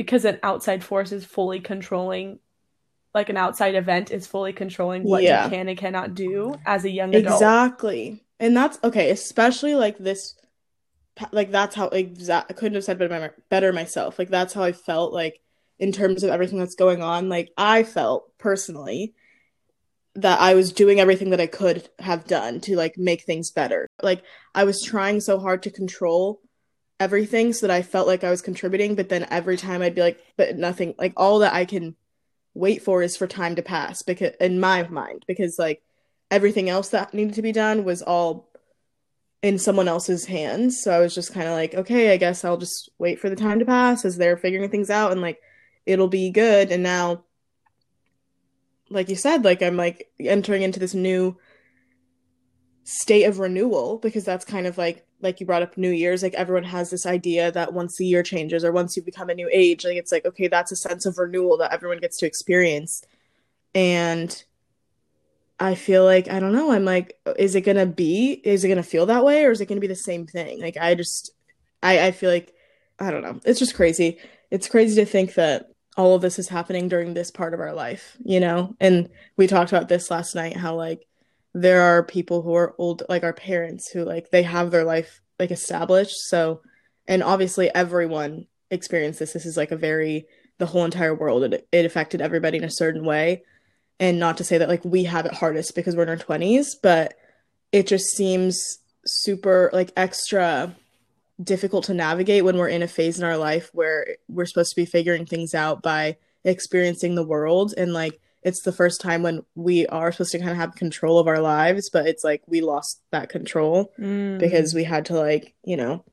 because 0.00 0.24
an 0.24 0.38
outside 0.42 0.82
force 0.82 1.12
is 1.12 1.26
fully 1.26 1.60
controlling 1.60 2.38
like 3.12 3.28
an 3.28 3.36
outside 3.36 3.74
event 3.74 4.10
is 4.10 4.26
fully 4.26 4.54
controlling 4.54 5.02
what 5.02 5.22
yeah. 5.22 5.44
you 5.44 5.50
can 5.50 5.68
and 5.68 5.76
cannot 5.76 6.14
do 6.14 6.54
as 6.64 6.86
a 6.86 6.90
young 6.90 7.14
adult. 7.14 7.34
Exactly. 7.34 8.24
And 8.38 8.56
that's 8.56 8.78
okay, 8.82 9.10
especially 9.10 9.74
like 9.74 9.98
this 9.98 10.36
like 11.32 11.50
that's 11.50 11.76
how 11.76 11.88
exact 11.88 12.50
I 12.50 12.54
couldn't 12.54 12.76
have 12.76 12.84
said 12.84 12.98
better, 12.98 13.34
better 13.50 13.74
myself. 13.74 14.18
Like 14.18 14.30
that's 14.30 14.54
how 14.54 14.62
I 14.62 14.72
felt 14.72 15.12
like 15.12 15.38
in 15.78 15.92
terms 15.92 16.24
of 16.24 16.30
everything 16.30 16.58
that's 16.58 16.76
going 16.76 17.02
on. 17.02 17.28
Like 17.28 17.50
I 17.58 17.82
felt 17.82 18.38
personally 18.38 19.12
that 20.14 20.40
I 20.40 20.54
was 20.54 20.72
doing 20.72 20.98
everything 20.98 21.28
that 21.30 21.42
I 21.42 21.46
could 21.46 21.90
have 21.98 22.26
done 22.26 22.62
to 22.62 22.74
like 22.74 22.96
make 22.96 23.24
things 23.24 23.50
better. 23.50 23.86
Like 24.02 24.22
I 24.54 24.64
was 24.64 24.82
trying 24.82 25.20
so 25.20 25.38
hard 25.38 25.64
to 25.64 25.70
control 25.70 26.40
everything 27.00 27.52
so 27.52 27.66
that 27.66 27.74
I 27.74 27.82
felt 27.82 28.06
like 28.06 28.22
I 28.22 28.30
was 28.30 28.42
contributing, 28.42 28.94
but 28.94 29.08
then 29.08 29.26
every 29.30 29.56
time 29.56 29.80
I'd 29.82 29.94
be 29.94 30.02
like, 30.02 30.20
but 30.36 30.56
nothing, 30.56 30.94
like 30.98 31.14
all 31.16 31.40
that 31.40 31.54
I 31.54 31.64
can 31.64 31.96
wait 32.52 32.82
for 32.82 33.02
is 33.02 33.16
for 33.16 33.26
time 33.26 33.56
to 33.56 33.62
pass 33.62 34.02
because 34.02 34.34
in 34.38 34.60
my 34.60 34.86
mind, 34.88 35.24
because 35.26 35.58
like 35.58 35.82
everything 36.30 36.68
else 36.68 36.90
that 36.90 37.14
needed 37.14 37.34
to 37.34 37.42
be 37.42 37.52
done 37.52 37.84
was 37.84 38.02
all 38.02 38.50
in 39.42 39.58
someone 39.58 39.88
else's 39.88 40.26
hands. 40.26 40.82
So 40.82 40.92
I 40.92 41.00
was 41.00 41.14
just 41.14 41.32
kind 41.32 41.48
of 41.48 41.54
like, 41.54 41.74
okay, 41.74 42.12
I 42.12 42.18
guess 42.18 42.44
I'll 42.44 42.58
just 42.58 42.90
wait 42.98 43.18
for 43.18 43.30
the 43.30 43.36
time 43.36 43.58
to 43.60 43.64
pass 43.64 44.04
as 44.04 44.18
they're 44.18 44.36
figuring 44.36 44.70
things 44.70 44.90
out 44.90 45.12
and 45.12 45.22
like 45.22 45.40
it'll 45.86 46.08
be 46.08 46.30
good. 46.30 46.70
And 46.70 46.82
now, 46.82 47.24
like 48.90 49.08
you 49.08 49.16
said, 49.16 49.44
like 49.44 49.62
I'm 49.62 49.78
like 49.78 50.10
entering 50.20 50.62
into 50.62 50.78
this 50.78 50.94
new 50.94 51.38
state 52.84 53.24
of 53.24 53.38
renewal 53.38 53.98
because 53.98 54.24
that's 54.24 54.44
kind 54.44 54.66
of 54.66 54.76
like 54.76 55.06
like 55.22 55.40
you 55.40 55.46
brought 55.46 55.62
up 55.62 55.76
New 55.76 55.90
Year's, 55.90 56.22
like 56.22 56.34
everyone 56.34 56.64
has 56.64 56.90
this 56.90 57.06
idea 57.06 57.52
that 57.52 57.72
once 57.72 57.96
the 57.96 58.06
year 58.06 58.22
changes 58.22 58.64
or 58.64 58.72
once 58.72 58.96
you 58.96 59.02
become 59.02 59.30
a 59.30 59.34
new 59.34 59.48
age, 59.52 59.84
like 59.84 59.96
it's 59.96 60.12
like, 60.12 60.24
okay, 60.24 60.48
that's 60.48 60.72
a 60.72 60.76
sense 60.76 61.06
of 61.06 61.18
renewal 61.18 61.56
that 61.58 61.72
everyone 61.72 61.98
gets 61.98 62.18
to 62.18 62.26
experience. 62.26 63.02
And 63.74 64.42
I 65.58 65.74
feel 65.74 66.04
like, 66.04 66.30
I 66.30 66.40
don't 66.40 66.54
know, 66.54 66.72
I'm 66.72 66.84
like, 66.84 67.18
is 67.38 67.54
it 67.54 67.62
gonna 67.62 67.86
be, 67.86 68.40
is 68.44 68.64
it 68.64 68.68
gonna 68.68 68.82
feel 68.82 69.06
that 69.06 69.24
way 69.24 69.44
or 69.44 69.50
is 69.50 69.60
it 69.60 69.66
gonna 69.66 69.80
be 69.80 69.86
the 69.86 69.94
same 69.94 70.26
thing? 70.26 70.60
Like, 70.60 70.76
I 70.76 70.94
just, 70.94 71.32
I, 71.82 72.06
I 72.06 72.10
feel 72.12 72.30
like, 72.30 72.54
I 72.98 73.10
don't 73.10 73.22
know, 73.22 73.40
it's 73.44 73.58
just 73.58 73.74
crazy. 73.74 74.18
It's 74.50 74.68
crazy 74.68 74.96
to 74.96 75.06
think 75.06 75.34
that 75.34 75.70
all 75.96 76.14
of 76.14 76.22
this 76.22 76.38
is 76.38 76.48
happening 76.48 76.88
during 76.88 77.12
this 77.12 77.30
part 77.30 77.52
of 77.52 77.60
our 77.60 77.74
life, 77.74 78.16
you 78.24 78.40
know? 78.40 78.74
And 78.80 79.10
we 79.36 79.46
talked 79.46 79.70
about 79.70 79.88
this 79.88 80.10
last 80.10 80.34
night, 80.34 80.56
how 80.56 80.74
like, 80.74 81.06
there 81.54 81.82
are 81.82 82.02
people 82.02 82.42
who 82.42 82.54
are 82.54 82.74
old 82.78 83.02
like 83.08 83.24
our 83.24 83.32
parents 83.32 83.90
who 83.90 84.04
like 84.04 84.30
they 84.30 84.42
have 84.42 84.70
their 84.70 84.84
life 84.84 85.20
like 85.38 85.50
established. 85.50 86.16
So 86.28 86.60
and 87.08 87.22
obviously 87.22 87.74
everyone 87.74 88.46
experienced 88.70 89.18
this. 89.18 89.32
This 89.32 89.46
is 89.46 89.56
like 89.56 89.72
a 89.72 89.76
very 89.76 90.26
the 90.58 90.66
whole 90.66 90.84
entire 90.84 91.14
world 91.14 91.42
it, 91.42 91.66
it 91.72 91.86
affected 91.86 92.20
everybody 92.20 92.58
in 92.58 92.64
a 92.64 92.70
certain 92.70 93.04
way. 93.04 93.42
And 93.98 94.18
not 94.18 94.38
to 94.38 94.44
say 94.44 94.58
that 94.58 94.68
like 94.68 94.84
we 94.84 95.04
have 95.04 95.26
it 95.26 95.34
hardest 95.34 95.74
because 95.74 95.96
we're 95.96 96.04
in 96.04 96.08
our 96.08 96.16
20s 96.16 96.66
but 96.82 97.14
it 97.72 97.86
just 97.86 98.06
seems 98.16 98.78
super 99.06 99.70
like 99.72 99.92
extra 99.96 100.74
difficult 101.42 101.84
to 101.84 101.94
navigate 101.94 102.44
when 102.44 102.56
we're 102.56 102.68
in 102.68 102.82
a 102.82 102.88
phase 102.88 103.18
in 103.18 103.24
our 103.24 103.36
life 103.36 103.70
where 103.72 104.16
we're 104.28 104.46
supposed 104.46 104.70
to 104.70 104.80
be 104.80 104.86
figuring 104.86 105.26
things 105.26 105.54
out 105.54 105.82
by 105.82 106.16
experiencing 106.44 107.14
the 107.14 107.26
world. 107.26 107.74
And 107.76 107.92
like 107.92 108.20
it's 108.42 108.62
the 108.62 108.72
first 108.72 109.00
time 109.00 109.22
when 109.22 109.44
we 109.54 109.86
are 109.88 110.12
supposed 110.12 110.32
to 110.32 110.38
kind 110.38 110.50
of 110.50 110.56
have 110.56 110.74
control 110.74 111.18
of 111.18 111.28
our 111.28 111.40
lives, 111.40 111.90
but 111.90 112.06
it's 112.06 112.24
like 112.24 112.42
we 112.46 112.60
lost 112.60 113.02
that 113.10 113.28
control 113.28 113.92
mm. 113.98 114.38
because 114.38 114.74
we 114.74 114.84
had 114.84 115.04
to 115.06 115.14
like, 115.14 115.54
you 115.64 115.76
know, 115.76 116.04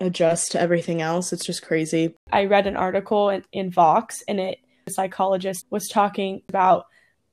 adjust 0.00 0.52
to 0.52 0.60
everything 0.60 1.02
else. 1.02 1.32
It's 1.32 1.44
just 1.44 1.62
crazy. 1.62 2.14
I 2.32 2.44
read 2.44 2.66
an 2.66 2.76
article 2.76 3.30
in, 3.30 3.44
in 3.52 3.70
Vox 3.70 4.22
and 4.28 4.38
it 4.38 4.58
a 4.86 4.90
psychologist 4.90 5.66
was 5.70 5.86
talking 5.88 6.42
about 6.48 6.86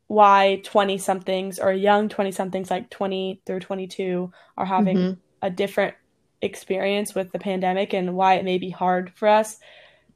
why 0.07 0.61
20 0.63 0.97
somethings 0.99 1.57
or 1.57 1.71
young 1.71 2.09
20 2.09 2.31
somethings 2.31 2.69
like 2.69 2.89
20 2.89 3.41
through 3.45 3.59
22 3.59 4.31
are 4.57 4.65
having 4.65 4.97
Mhm. 4.97 5.17
a 5.41 5.49
different 5.49 5.95
experience 6.41 7.15
with 7.15 7.31
the 7.31 7.39
pandemic 7.39 7.93
and 7.93 8.15
why 8.15 8.35
it 8.35 8.45
may 8.45 8.57
be 8.57 8.69
hard 8.69 9.11
for 9.15 9.27
us. 9.27 9.57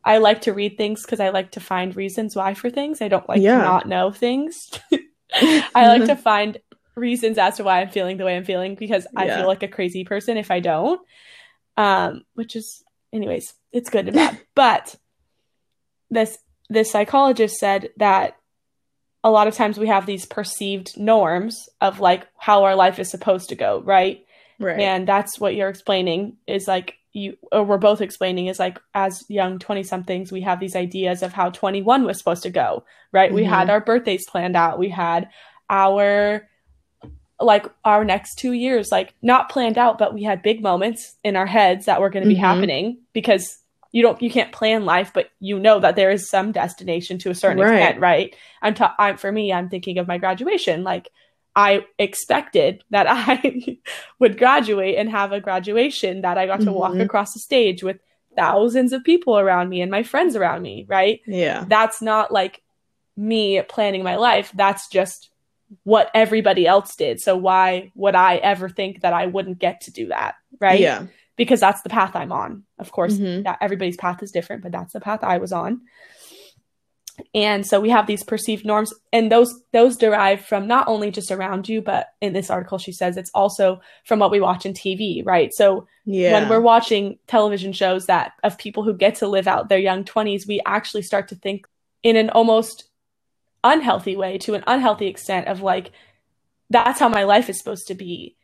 I 0.04 0.18
like 0.20 0.42
to 0.42 0.54
read 0.54 0.78
things 0.78 1.02
because 1.04 1.20
I 1.20 1.30
like 1.30 1.52
to 1.52 1.60
find 1.60 1.96
reasons 1.96 2.36
why 2.36 2.54
for 2.54 2.70
things. 2.70 3.02
I 3.02 3.08
don't 3.08 3.28
like 3.28 3.42
Yeah. 3.42 3.58
to 3.58 3.64
not 3.64 3.88
know 3.88 4.12
things. 4.12 4.70
I 5.76 5.88
like 5.88 6.06
to 6.06 6.16
find 6.16 6.58
reasons 6.96 7.38
as 7.38 7.58
to 7.58 7.64
why 7.64 7.82
I'm 7.82 7.90
feeling 7.90 8.18
the 8.18 8.26
way 8.26 8.36
I'm 8.36 8.46
feeling 8.46 8.76
because 8.76 9.06
I 9.16 9.26
Yeah. 9.26 9.38
feel 9.38 9.48
like 9.48 9.64
a 9.64 9.68
crazy 9.68 10.04
person 10.04 10.38
if 10.38 10.52
I 10.52 10.60
don't. 10.60 11.02
Um, 11.78 12.24
which 12.34 12.56
is, 12.56 12.84
anyways, 13.14 13.54
it's 13.72 13.90
good 13.90 14.08
and 14.08 14.16
bad. 14.16 14.40
but 14.56 14.96
this 16.10 16.38
this 16.70 16.92
psychologist 16.92 17.58
said 17.58 17.90
that 17.98 18.36
a 19.24 19.32
lot 19.32 19.48
of 19.48 19.56
times 19.56 19.78
we 19.78 19.88
have 19.88 20.06
these 20.06 20.26
perceived 20.26 20.98
norms 20.98 21.68
of 21.82 22.00
like 22.00 22.28
how 22.38 22.64
our 22.64 22.76
life 22.76 23.00
is 23.00 23.10
supposed 23.10 23.50
to 23.50 23.56
go, 23.56 23.82
right? 23.82 24.26
Right. 24.60 24.80
And 24.80 25.08
that's 25.08 25.40
what 25.40 25.56
you're 25.56 25.70
explaining 25.70 26.38
is 26.48 26.68
like 26.68 26.96
you 27.14 27.38
or 27.52 27.64
we're 27.64 27.78
both 27.78 28.02
explaining 28.02 28.48
is 28.48 28.60
like 28.60 28.80
as 28.94 29.24
young 29.30 29.58
20 29.60 29.82
somethings 29.84 30.32
we 30.32 30.42
have 30.42 30.60
these 30.60 30.76
ideas 30.76 31.24
of 31.24 31.34
how 31.34 31.50
21 31.50 32.04
was 32.06 32.18
supposed 32.18 32.44
to 32.44 32.50
go, 32.50 32.84
right? 33.12 33.34
We 33.34 33.44
had 33.44 33.68
Mhm. 33.68 33.72
our 33.72 33.82
birthdays 33.82 34.30
planned 34.30 34.56
out. 34.56 34.78
We 34.78 34.90
had 34.90 35.30
our 35.70 36.48
like 37.42 37.66
our 37.86 38.04
next 38.04 38.36
2 38.36 38.52
years 38.52 38.90
like 38.92 39.14
not 39.22 39.50
planned 39.50 39.78
out, 39.78 39.98
but 39.98 40.14
we 40.14 40.24
had 40.24 40.42
big 40.42 40.62
moments 40.62 41.16
in 41.24 41.36
our 41.36 41.46
heads 41.46 41.86
that 41.86 42.02
were 42.02 42.10
going 42.10 42.24
to 42.24 42.30
be 42.30 42.36
Mhm. 42.36 42.40
happening 42.40 42.98
because 43.14 43.58
you 43.92 44.04
don't 44.04 44.22
you 44.22 44.30
can't 44.30 44.52
plan 44.52 44.86
life, 44.86 45.12
but 45.14 45.30
you 45.40 45.58
know 45.58 45.80
that 45.80 45.96
there 45.96 46.12
is 46.12 46.30
some 46.30 46.52
destination 46.52 47.18
to 47.20 47.30
a 47.30 47.36
certain 47.36 47.60
Right. 47.60 47.72
extent, 47.82 48.00
right? 48.00 48.36
I'm, 48.62 48.74
ta- 48.76 48.96
I'm 49.00 49.18
for 49.18 49.32
me, 49.32 49.52
I'm 49.54 49.70
thinking 49.70 49.98
of 49.98 50.08
my 50.08 50.18
graduation. 50.18 50.84
Like 50.84 51.10
I 51.56 51.86
expected 51.98 52.84
that 52.92 53.08
I 53.10 53.78
would 54.20 54.38
graduate 54.38 54.98
and 54.98 55.10
have 55.10 55.32
a 55.32 55.40
graduation 55.42 56.22
that 56.22 56.38
I 56.38 56.46
got 56.46 56.62
to 56.62 56.72
walk 56.72 56.94
Mhm. 56.94 57.04
across 57.04 57.34
the 57.34 57.40
stage 57.40 57.84
with 57.84 58.00
thousands 58.36 58.94
of 58.94 59.04
people 59.04 59.38
around 59.38 59.70
me 59.70 59.82
and 59.82 59.92
my 59.92 60.04
friends 60.04 60.36
around 60.36 60.62
me, 60.62 60.86
right? 60.88 61.20
yeah. 61.26 61.66
That's 61.68 62.02
not 62.02 62.32
like 62.32 62.62
me 63.18 63.62
planning 63.64 64.04
my 64.04 64.16
life. 64.16 64.52
That's 64.56 64.88
just 64.88 65.30
what 65.84 66.10
everybody 66.14 66.66
else 66.66 66.96
did. 66.96 67.20
So 67.20 67.36
why 67.36 67.92
would 67.96 68.16
I 68.16 68.38
ever 68.38 68.70
think 68.70 69.02
that 69.02 69.14
I 69.14 69.26
wouldn't 69.28 69.60
get 69.60 69.82
to 69.82 69.92
do 69.92 70.08
that, 70.08 70.36
right? 70.60 70.80
Yeah. 70.80 71.06
Because 71.36 71.60
that's 71.60 71.82
the 71.82 71.90
path 71.90 72.16
I'm 72.16 72.32
on. 72.32 72.64
Of 72.80 72.92
course, 72.92 73.18
Mhm. 73.18 73.44
that 73.44 73.58
everybody's 73.62 73.98
path 73.98 74.24
is 74.24 74.32
different, 74.32 74.62
but 74.64 74.72
that's 74.72 74.94
the 74.94 75.00
path 75.00 75.24
I 75.24 75.38
was 75.38 75.52
on. 75.52 75.82
And 77.34 77.66
so 77.66 77.80
we 77.80 77.90
have 77.90 78.08
these 78.08 78.24
perceived 78.24 78.66
norms 78.66 78.94
and 79.14 79.32
those 79.32 79.62
those 79.72 79.98
derive 79.98 80.42
from 80.46 80.68
not 80.68 80.88
only 80.88 81.12
just 81.12 81.32
around 81.32 81.70
you, 81.70 81.82
but 81.82 82.08
in 82.22 82.34
this 82.34 82.50
article 82.50 82.78
she 82.78 82.92
says 82.92 83.18
it's 83.18 83.32
also 83.34 83.82
from 84.06 84.20
what 84.20 84.32
we 84.32 84.40
watch 84.40 84.66
in 84.66 84.74
TV, 84.74 85.26
right? 85.26 85.54
So 85.54 85.88
Yeah. 86.06 86.34
when 86.34 86.50
we're 86.50 86.62
watching 86.62 87.20
television 87.28 87.74
shows 87.74 88.06
that 88.08 88.34
of 88.44 88.58
people 88.58 88.84
who 88.84 88.94
get 88.94 89.16
to 89.16 89.28
live 89.28 89.48
out 89.48 89.70
their 89.70 89.80
young 89.80 90.04
20s, 90.04 90.48
we 90.48 90.62
actually 90.66 91.04
start 91.04 91.28
to 91.30 91.36
think 91.36 91.68
in 92.04 92.16
an 92.16 92.30
almost 92.30 92.90
unhealthy 93.64 94.16
way 94.16 94.38
to 94.40 94.54
an 94.54 94.64
unhealthy 94.68 95.08
extent 95.08 95.48
of 95.48 95.62
like 95.62 95.92
that's 96.70 97.00
how 97.00 97.10
my 97.10 97.24
life 97.24 97.50
is 97.50 97.58
supposed 97.58 97.88
to 97.88 97.96
be. 97.96 98.36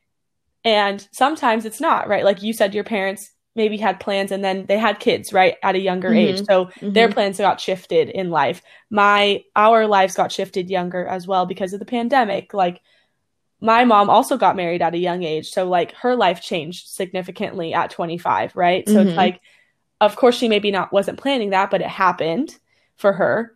And 0.64 1.08
sometimes 1.12 1.64
it's 1.64 1.80
not, 1.80 2.08
right? 2.08 2.26
Like 2.26 2.42
you 2.42 2.52
said 2.52 2.74
your 2.74 2.84
parents 2.84 3.32
maybe 3.56 3.78
had 3.78 4.00
plans 4.00 4.32
and 4.32 4.44
then 4.44 4.66
they 4.66 4.78
had 4.78 5.00
kids, 5.00 5.32
right, 5.32 5.56
at 5.64 5.76
a 5.76 5.80
younger 5.80 6.10
Mhm. 6.12 6.18
age. 6.18 6.46
So 6.46 6.70
their 6.82 7.08
Mhm. 7.08 7.14
plans 7.14 7.38
got 7.38 7.62
shifted 7.62 8.10
in 8.10 8.30
life. 8.30 8.62
My 8.90 9.44
our 9.56 9.88
lives 9.88 10.16
got 10.16 10.32
shifted 10.32 10.70
younger 10.70 11.06
as 11.08 11.26
well 11.28 11.46
because 11.46 11.74
of 11.74 11.80
the 11.80 11.86
pandemic. 11.86 12.54
Like 12.54 12.82
my 13.62 13.86
mom 13.86 14.10
also 14.10 14.38
got 14.38 14.58
married 14.58 14.82
at 14.82 14.94
a 14.94 14.98
young 14.98 15.24
age, 15.24 15.50
so 15.50 15.68
like 15.68 15.94
her 15.94 16.16
life 16.16 16.42
changed 16.42 16.88
significantly 16.90 17.74
at 17.74 17.90
25, 17.90 18.56
right? 18.56 18.88
So 18.88 18.96
Mhm. 18.96 19.08
it's 19.08 19.18
like 19.18 19.42
of 20.02 20.18
course 20.18 20.38
she 20.38 20.50
maybe 20.50 20.72
not 20.72 20.92
wasn't 20.92 21.18
planning 21.18 21.52
that, 21.52 21.72
but 21.72 21.80
it 21.82 21.88
happened 21.88 22.58
for 22.98 23.14
her. 23.14 23.56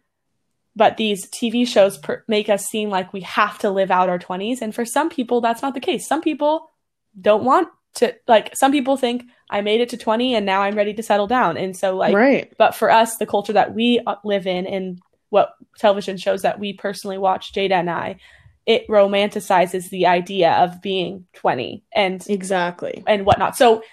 But 0.76 0.96
these 0.96 1.30
TV 1.30 1.66
shows 1.66 1.98
per- 1.98 2.24
make 2.30 2.48
us 2.48 2.66
seem 2.66 2.90
like 2.90 3.12
we 3.12 3.22
have 3.22 3.60
to 3.60 3.70
live 3.70 3.92
out 3.92 4.08
our 4.08 4.18
20s 4.18 4.62
and 4.62 4.74
for 4.74 4.86
some 4.86 5.10
people 5.10 5.42
that's 5.42 5.62
not 5.62 5.74
the 5.74 5.82
case. 5.82 6.08
Some 6.08 6.22
people 6.22 6.72
don't 7.20 7.44
want 7.44 7.68
to 7.96 8.16
like 8.28 8.56
some 8.56 8.72
people 8.72 8.98
think 8.98 9.24
I 9.50 9.62
made 9.62 9.82
it 9.82 9.90
to 9.90 9.98
20 9.98 10.36
and 10.36 10.46
now 10.46 10.62
I'm 10.62 10.76
ready 10.76 10.94
to 10.94 11.04
settle 11.04 11.28
down. 11.28 11.58
And 11.58 11.76
so 11.76 11.96
like 11.96 12.16
right. 12.16 12.54
but 12.58 12.76
for 12.76 12.92
us, 12.92 13.18
the 13.18 13.26
culture 13.26 13.54
that 13.54 13.74
we 13.74 14.02
uh, 14.06 14.16
live 14.24 14.48
in 14.48 14.68
and 14.68 15.00
what 15.30 15.54
television 15.78 16.18
shows 16.18 16.42
that 16.42 16.60
we 16.60 16.74
personally 16.74 17.18
watch, 17.18 17.54
Jada 17.54 17.74
and 17.74 17.90
I, 17.90 18.18
it 18.66 18.88
romanticizes 18.88 19.90
the 19.90 20.06
idea 20.06 20.52
of 20.54 20.82
being 20.82 21.26
20 21.34 21.84
and 21.94 22.26
Exactly. 22.30 23.04
and 23.08 23.26
whatnot. 23.26 23.56
So 23.56 23.84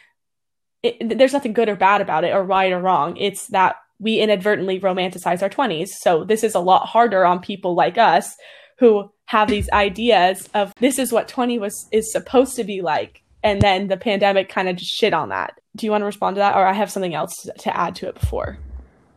it, 0.82 1.18
there's 1.18 1.32
nothing 1.32 1.52
good 1.52 1.68
or 1.68 1.76
bad 1.76 2.00
about 2.00 2.24
it 2.24 2.34
or 2.34 2.42
right 2.44 2.72
or 2.72 2.80
wrong. 2.80 3.16
It's 3.16 3.46
that 3.48 3.76
we 3.98 4.20
inadvertently 4.20 4.80
romanticize 4.80 5.42
our 5.42 5.48
20s. 5.48 5.88
So 5.88 6.24
this 6.24 6.44
is 6.44 6.54
a 6.54 6.60
lot 6.60 6.86
harder 6.86 7.24
on 7.24 7.40
people 7.40 7.74
like 7.74 7.96
us 7.96 8.34
who 8.78 9.10
have 9.26 9.48
these 9.48 9.70
ideas 9.70 10.48
of 10.54 10.72
this 10.78 10.98
is 10.98 11.12
what 11.12 11.28
20 11.28 11.58
was 11.58 11.88
is 11.92 12.12
supposed 12.12 12.56
to 12.56 12.64
be 12.64 12.82
like 12.82 13.22
and 13.46 13.62
then 13.62 13.86
the 13.86 13.96
pandemic 13.96 14.48
kind 14.48 14.68
of 14.68 14.74
just 14.74 14.92
shit 14.92 15.14
on 15.14 15.28
that. 15.28 15.60
Do 15.76 15.86
you 15.86 15.92
want 15.92 16.02
to 16.02 16.06
respond 16.06 16.34
to 16.34 16.40
that 16.40 16.56
or 16.56 16.66
I 16.66 16.72
have 16.72 16.90
something 16.90 17.14
else 17.14 17.48
to, 17.60 17.76
add 17.76 17.94
to 17.96 18.08
it 18.08 18.18
before? 18.18 18.58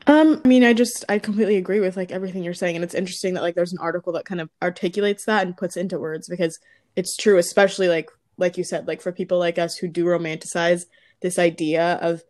Um, 0.06 0.40
I 0.46 0.48
mean, 0.48 0.64
I 0.64 0.74
just 0.74 1.04
I 1.10 1.18
completely 1.18 1.58
agree 1.58 1.80
with 1.80 1.98
like 1.98 2.12
everything 2.12 2.44
you're 2.44 2.54
saying, 2.54 2.76
and 2.76 2.84
it's 2.84 2.94
interesting 2.94 3.34
that 3.34 3.42
like 3.42 3.56
there's 3.56 3.74
an 3.74 3.80
article 3.80 4.14
that 4.14 4.26
kind 4.26 4.40
of 4.40 4.50
articulates 4.62 5.26
that 5.26 5.46
and 5.46 5.58
puts 5.58 5.76
into 5.76 6.00
words 6.00 6.30
because 6.30 6.60
it's 6.96 7.18
true, 7.18 7.40
especially 7.40 7.88
like 7.88 8.10
like 8.38 8.56
you 8.56 8.64
said, 8.64 8.88
like 8.88 9.02
for 9.02 9.12
people 9.12 9.40
like 9.40 9.58
us 9.58 9.76
who 9.78 9.88
do 9.88 10.06
romanticize 10.06 10.86
this 11.22 11.40
idea 11.40 11.96
of 12.02 12.24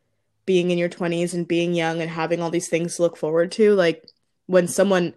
being 0.45 0.71
in 0.71 0.77
your 0.77 0.89
20s 0.89 1.33
and 1.33 1.47
being 1.47 1.73
young 1.73 2.01
and 2.01 2.09
having 2.09 2.41
all 2.41 2.49
these 2.49 2.69
things 2.69 2.95
to 2.95 3.01
look 3.01 3.17
forward 3.17 3.51
to, 3.51 3.75
like 3.75 4.03
when 4.47 4.67
someone 4.67 5.13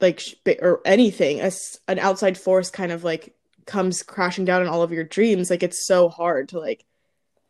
like 0.00 0.22
or 0.62 0.80
anything, 0.84 1.40
as 1.40 1.80
an 1.88 1.98
outside 1.98 2.38
force 2.38 2.70
kind 2.70 2.92
of 2.92 3.02
like 3.04 3.35
comes 3.66 4.02
crashing 4.02 4.44
down 4.44 4.62
on 4.62 4.68
all 4.68 4.82
of 4.82 4.92
your 4.92 5.04
dreams, 5.04 5.50
like 5.50 5.62
it's 5.62 5.86
so 5.86 6.08
hard 6.08 6.48
to 6.50 6.60
like 6.60 6.84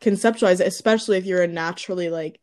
conceptualize 0.01 0.61
it, 0.61 0.67
especially 0.67 1.19
if 1.19 1.25
you're 1.25 1.43
a 1.43 1.47
naturally 1.49 2.09
like 2.11 2.41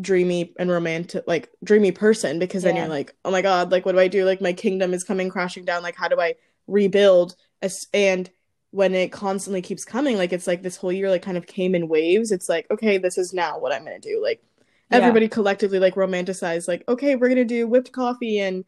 dreamy 0.00 0.52
and 0.58 0.70
romantic 0.70 1.24
like 1.26 1.48
dreamy 1.64 1.90
person 1.90 2.38
because 2.38 2.62
then 2.62 2.76
Yeah. 2.76 2.82
you're 2.82 2.90
like 2.90 3.14
oh 3.24 3.30
my 3.30 3.40
god 3.40 3.72
like 3.72 3.86
what 3.86 3.92
do 3.92 3.98
i 3.98 4.08
do? 4.08 4.24
Like 4.24 4.40
my 4.40 4.52
kingdom 4.52 4.92
is 4.92 5.04
coming 5.04 5.28
crashing 5.30 5.64
down. 5.64 5.82
Like 5.82 5.96
how 5.96 6.08
do 6.08 6.20
i 6.20 6.34
rebuild? 6.66 7.36
As- 7.62 7.86
and 7.94 8.30
when 8.72 8.94
it 8.94 9.10
constantly 9.12 9.62
keeps 9.62 9.84
coming 9.86 10.16
like 10.18 10.32
it's 10.32 10.46
like 10.46 10.62
this 10.62 10.76
whole 10.76 10.92
year 10.92 11.08
like 11.08 11.22
kind 11.22 11.36
of 11.38 11.46
came 11.46 11.74
in 11.74 11.88
waves. 11.88 12.30
It's 12.32 12.48
like 12.48 12.66
okay 12.70 12.98
this 12.98 13.16
is 13.18 13.32
now 13.32 13.58
what 13.58 13.72
i'm 13.72 13.84
gonna 13.84 13.98
do. 13.98 14.20
Like 14.22 14.42
Yeah. 14.90 14.98
everybody 14.98 15.28
collectively 15.28 15.78
like 15.78 15.94
romanticized 15.94 16.68
like 16.68 16.84
okay 16.88 17.16
we're 17.16 17.28
gonna 17.30 17.44
do 17.44 17.66
whipped 17.66 17.92
coffee 17.92 18.38
and 18.40 18.64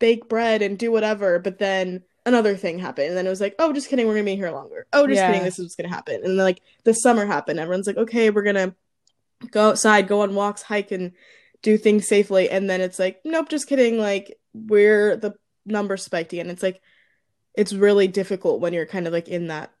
bake 0.00 0.28
bread 0.28 0.62
and 0.62 0.76
do 0.76 0.90
whatever 0.90 1.38
but 1.38 1.58
then 1.58 2.02
another 2.24 2.56
thing 2.56 2.78
happened 2.78 3.08
and 3.08 3.16
then 3.16 3.26
it 3.26 3.30
was 3.30 3.40
like 3.40 3.54
oh 3.58 3.72
just 3.72 3.88
kidding 3.88 4.06
we're 4.06 4.14
gonna 4.14 4.24
be 4.24 4.36
here 4.36 4.50
longer 4.50 4.86
oh 4.92 5.06
just 5.06 5.16
Yeah. 5.18 5.26
kidding 5.28 5.42
this 5.44 5.58
is 5.58 5.64
what's 5.64 5.74
gonna 5.76 5.88
happen 5.88 6.14
and 6.16 6.24
then 6.24 6.36
like 6.36 6.60
the 6.84 6.92
summer 6.94 7.26
happened 7.26 7.58
everyone's 7.58 7.86
like 7.86 7.96
okay 7.96 8.30
we're 8.30 8.42
gonna 8.44 8.74
go 9.50 9.70
outside 9.70 10.06
go 10.06 10.20
on 10.22 10.34
walks 10.34 10.62
hike 10.62 10.92
and 10.92 11.12
do 11.62 11.76
things 11.76 12.06
safely 12.06 12.48
and 12.48 12.70
then 12.70 12.80
it's 12.80 12.98
like 12.98 13.20
nope 13.24 13.48
just 13.48 13.66
kidding 13.68 13.98
like 13.98 14.38
we're 14.54 15.16
the 15.16 15.34
number 15.66 15.96
spiked 15.96 16.32
again 16.32 16.48
it's 16.50 16.62
like 16.62 16.80
it's 17.54 17.72
really 17.72 18.06
difficult 18.08 18.60
when 18.60 18.72
you're 18.72 18.86
kind 18.86 19.06
of 19.06 19.12
like 19.12 19.28
in 19.28 19.48
that 19.48 19.72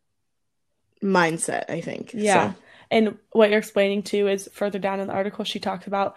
mindset 1.02 1.64
i 1.68 1.80
think 1.80 2.12
Yeah. 2.14 2.52
So, 2.52 2.58
And 2.90 3.18
what 3.32 3.50
you're 3.50 3.58
explaining 3.58 4.02
too 4.02 4.28
is 4.28 4.48
further 4.52 4.78
down 4.78 5.00
in 5.00 5.06
the 5.08 5.14
article, 5.14 5.44
she 5.44 5.58
talks 5.60 5.86
about 5.86 6.14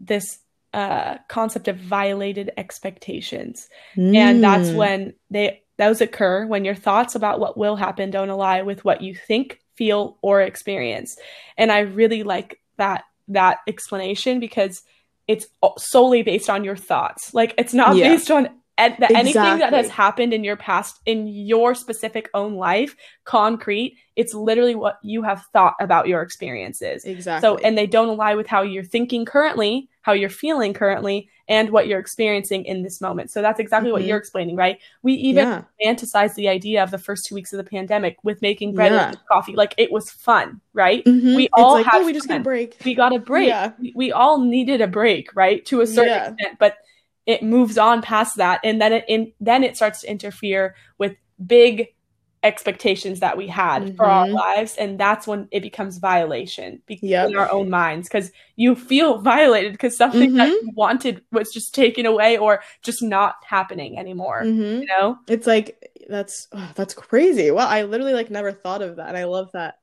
this 0.00 0.40
uh, 0.74 1.18
concept 1.28 1.68
of 1.68 1.76
violated 1.78 2.50
expectations. 2.56 3.68
And 3.96 4.42
that's 4.42 4.70
Mm. 4.70 4.76
when 4.76 5.14
they 5.30 5.62
those 5.78 6.00
occur 6.00 6.46
when 6.46 6.64
your 6.64 6.74
thoughts 6.74 7.14
about 7.14 7.40
what 7.40 7.56
will 7.58 7.76
happen 7.76 8.10
don't 8.10 8.30
align 8.30 8.66
with 8.66 8.84
what 8.84 9.02
you 9.02 9.14
think, 9.14 9.60
feel, 9.74 10.18
or 10.22 10.40
experience. 10.40 11.16
And 11.56 11.70
I 11.70 11.80
really 11.80 12.22
like 12.22 12.60
that 12.78 13.04
that 13.28 13.58
explanation 13.66 14.38
because 14.40 14.82
it's 15.26 15.46
solely 15.78 16.22
based 16.22 16.48
on 16.48 16.62
your 16.64 16.76
thoughts. 16.76 17.34
Like 17.34 17.54
it's 17.58 17.74
not 17.74 17.96
Yeah. 17.96 18.10
based 18.10 18.30
on 18.30 18.48
ed- 18.78 18.96
that 19.00 19.10
anything 19.10 19.58
that 19.58 19.72
has 19.72 19.88
happened 19.88 20.32
in 20.32 20.44
your 20.44 20.56
past 20.56 21.00
in 21.06 21.26
your 21.26 21.74
specific 21.74 22.30
own 22.34 22.54
life, 22.54 22.94
concrete. 23.24 23.96
It's 24.14 24.34
literally 24.34 24.74
what 24.74 24.98
you 25.02 25.22
have 25.22 25.44
thought 25.52 25.74
about 25.80 26.06
your 26.08 26.22
experiences. 26.22 27.04
exactly 27.04 27.46
So, 27.46 27.56
and 27.56 27.76
they 27.76 27.86
don't 27.86 28.08
align 28.08 28.36
with 28.36 28.46
how 28.46 28.62
you're 28.62 28.84
thinking 28.84 29.24
currently, 29.24 29.88
how 30.06 30.12
you're 30.12 30.30
feeling 30.30 30.72
currently, 30.72 31.28
and 31.48 31.70
what 31.70 31.88
you're 31.88 31.98
experiencing 31.98 32.64
in 32.64 32.84
this 32.84 33.00
moment. 33.00 33.28
So 33.32 33.42
that's 33.42 33.58
exactly 33.58 33.90
what 33.90 34.02
Mhm. 34.02 34.06
you're 34.06 34.18
explaining, 34.18 34.54
right? 34.54 34.78
We 35.02 35.14
even 35.14 35.46
yeah 35.48 35.62
fantasize 35.84 36.34
the 36.36 36.48
idea 36.48 36.80
of 36.84 36.92
the 36.92 36.98
first 36.98 37.26
two 37.26 37.34
weeks 37.34 37.52
of 37.52 37.56
the 37.56 37.68
pandemic 37.68 38.16
with 38.22 38.40
making 38.40 38.74
bread 38.74 38.92
Yeah. 38.92 39.08
and 39.08 39.18
coffee. 39.26 39.54
Like 39.56 39.74
it 39.78 39.90
was 39.90 40.08
fun, 40.10 40.60
right? 40.74 41.04
Mhm. 41.04 41.34
We 41.34 41.48
all 41.54 41.72
like 41.72 41.86
had 41.86 42.02
oh 42.02 42.06
we 42.06 42.12
just 42.12 42.28
get 42.28 42.34
fun. 42.34 42.40
a 42.42 42.44
break 42.44 42.76
We 42.84 42.94
got 42.94 43.12
a 43.12 43.18
break. 43.18 43.48
Yeah. 43.48 43.72
We, 43.80 43.92
we 43.96 44.12
all 44.12 44.40
needed 44.40 44.80
a 44.80 44.86
break, 44.86 45.34
right? 45.34 45.64
To 45.66 45.80
a 45.80 45.86
certain 45.88 46.12
Yeah. 46.12 46.30
extent, 46.30 46.58
but 46.60 46.76
it 47.26 47.42
moves 47.42 47.76
on 47.76 48.00
past 48.02 48.36
that 48.36 48.60
and 48.62 48.80
then 48.80 48.92
it 48.92 49.04
in, 49.08 49.32
then 49.40 49.64
it 49.64 49.74
starts 49.76 50.02
to 50.02 50.10
interfere 50.10 50.76
with 50.98 51.16
big 51.44 51.88
expectations 52.46 53.20
that 53.20 53.36
we 53.36 53.48
had 53.48 53.82
mm-hmm. 53.82 53.96
for 53.96 54.04
our 54.04 54.26
mm-hmm. 54.26 54.34
lives 54.34 54.76
and 54.76 54.98
that's 54.98 55.26
when 55.26 55.48
it 55.50 55.60
becomes 55.60 55.98
violation 55.98 56.80
yep. 56.88 57.28
in 57.28 57.36
our 57.36 57.50
own 57.50 57.68
minds 57.68 58.08
because 58.08 58.30
you 58.54 58.76
feel 58.76 59.18
violated 59.18 59.72
because 59.72 59.96
something 59.96 60.30
mm-hmm. 60.30 60.38
that 60.38 60.48
you 60.48 60.70
wanted 60.74 61.22
was 61.32 61.52
just 61.52 61.74
taken 61.74 62.06
away 62.06 62.38
or 62.38 62.62
just 62.82 63.02
not 63.02 63.34
happening 63.44 63.98
anymore 63.98 64.42
mm-hmm. 64.42 64.82
you 64.82 64.86
know 64.86 65.18
it's 65.26 65.46
like 65.46 65.92
that's 66.08 66.46
oh, 66.52 66.70
that's 66.76 66.94
crazy 66.94 67.50
well 67.50 67.66
i 67.66 67.82
literally 67.82 68.14
like 68.14 68.30
never 68.30 68.52
thought 68.52 68.80
of 68.80 68.96
that 68.96 69.08
and 69.08 69.16
i 69.16 69.24
love 69.24 69.50
that 69.52 69.78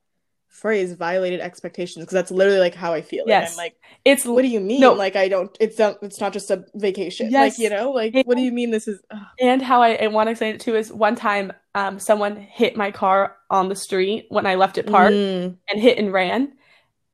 phrase 0.54 0.94
violated 0.94 1.42
expectations 1.42 2.06
because 2.06 2.14
that's 2.14 2.32
literally 2.32 2.60
like 2.60 2.76
how 2.76 2.94
I 2.94 3.02
feel. 3.02 3.26
Yes. 3.28 3.58
Like, 3.58 3.64
I'm 3.64 3.66
like, 3.66 3.76
it's 4.06 4.26
what 4.26 4.44
do 4.44 4.48
you 4.48 4.60
mean? 4.60 4.80
No. 4.80 4.94
Like 4.94 5.16
I 5.16 5.28
don't. 5.28 5.56
It's 5.60 5.80
not. 5.80 5.98
It's 6.02 6.22
not 6.22 6.32
just 6.32 6.52
a 6.52 6.64
vacation. 6.76 7.32
Yes. 7.32 7.58
Like 7.58 7.64
you 7.64 7.70
know. 7.70 7.92
Like 7.92 8.14
and, 8.14 8.24
what 8.26 8.38
do 8.38 8.44
you 8.44 8.52
mean? 8.52 8.72
This 8.72 8.88
is. 8.88 9.02
Ugh. 9.12 9.20
And 9.40 9.62
how 9.62 9.82
I, 9.82 9.96
I 9.96 10.08
want 10.08 10.30
to 10.30 10.36
say 10.36 10.52
it 10.52 10.60
too 10.62 10.76
is 10.76 10.94
one 10.94 11.16
time, 11.16 11.52
um, 11.76 12.00
someone 12.00 12.36
hit 12.36 12.78
my 12.78 12.92
car 12.92 13.36
on 13.50 13.70
the 13.70 13.76
street 13.76 14.28
when 14.30 14.46
I 14.46 14.56
left 14.56 14.78
it 14.78 14.88
parked 14.88 15.16
mm. 15.16 15.56
and 15.70 15.82
hit 15.82 15.98
and 15.98 16.14
ran. 16.14 16.54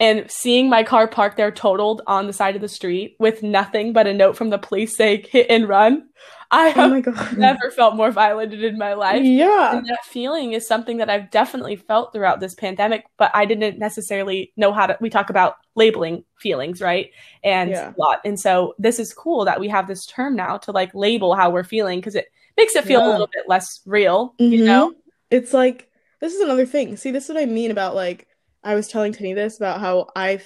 And 0.02 0.32
seeing 0.32 0.70
my 0.70 0.84
car 0.84 1.08
parked 1.08 1.36
there 1.36 1.52
totaled 1.52 2.02
on 2.08 2.26
the 2.26 2.34
side 2.34 2.56
of 2.56 2.62
the 2.62 2.70
street 2.70 3.18
with 3.20 3.44
nothing 3.44 3.92
but 3.92 4.08
a 4.08 4.14
note 4.14 4.38
from 4.38 4.50
the 4.50 4.58
police 4.58 4.96
saying 4.96 5.26
hit 5.30 5.48
and 5.50 5.68
run. 5.68 6.08
I 6.52 6.70
oh 6.70 6.72
have 6.72 7.08
oh 7.08 7.34
never 7.38 7.70
felt 7.70 7.96
more 7.96 8.10
violated 8.10 8.64
in 8.64 8.78
my 8.78 8.94
life. 8.94 9.24
Yeah. 9.24 9.78
And 9.78 9.86
that 9.88 10.06
feeling 10.06 10.54
is 10.54 10.68
something 10.68 10.98
that 10.98 11.10
I've 11.10 11.30
definitely 11.30 11.76
felt 11.76 12.12
throughout 12.12 12.40
this 12.40 12.56
pandemic, 12.56 13.06
but 13.18 13.30
I 13.34 13.46
didn't 13.46 13.78
necessarily 13.78 14.52
know 14.56 14.72
how 14.72 14.88
to. 14.88 14.98
We 15.00 15.10
talk 15.10 15.30
about 15.30 15.58
labeling 15.76 16.24
feelings, 16.38 16.82
right? 16.82 17.12
And 17.44 17.70
yeah. 17.70 17.94
a 17.96 18.00
lot. 18.00 18.22
And 18.26 18.40
so 18.40 18.76
this 18.80 19.00
is 19.00 19.14
cool 19.14 19.46
that 19.46 19.60
we 19.60 19.68
have 19.68 19.88
this 19.88 20.06
term 20.06 20.36
now 20.36 20.58
to 20.60 20.72
like 20.72 20.96
label 20.96 21.36
how 21.36 21.50
we're 21.50 21.64
feeling 21.64 22.00
because 22.00 22.16
it 22.16 22.30
makes 22.60 22.76
it 22.76 22.86
feel 22.86 23.00
yeah. 23.00 23.08
a 23.08 23.12
little 23.12 23.30
bit 23.32 23.48
less 23.48 23.82
real, 23.86 24.36
mm-hmm. 24.40 24.54
you 24.54 24.66
know? 24.66 24.94
It's 25.32 25.54
like, 25.54 25.90
this 26.20 26.34
is 26.34 26.42
another 26.42 26.66
thing. 26.66 26.98
See, 26.98 27.12
this 27.12 27.24
is 27.24 27.36
what 27.36 27.42
I 27.42 27.46
mean 27.46 27.72
about 27.72 27.96
like, 27.96 28.28
I 28.64 28.76
was 28.76 28.88
telling 28.88 29.14
Tinny 29.14 29.34
this 29.34 29.58
about 29.58 29.80
how 29.80 30.08
I've 30.16 30.46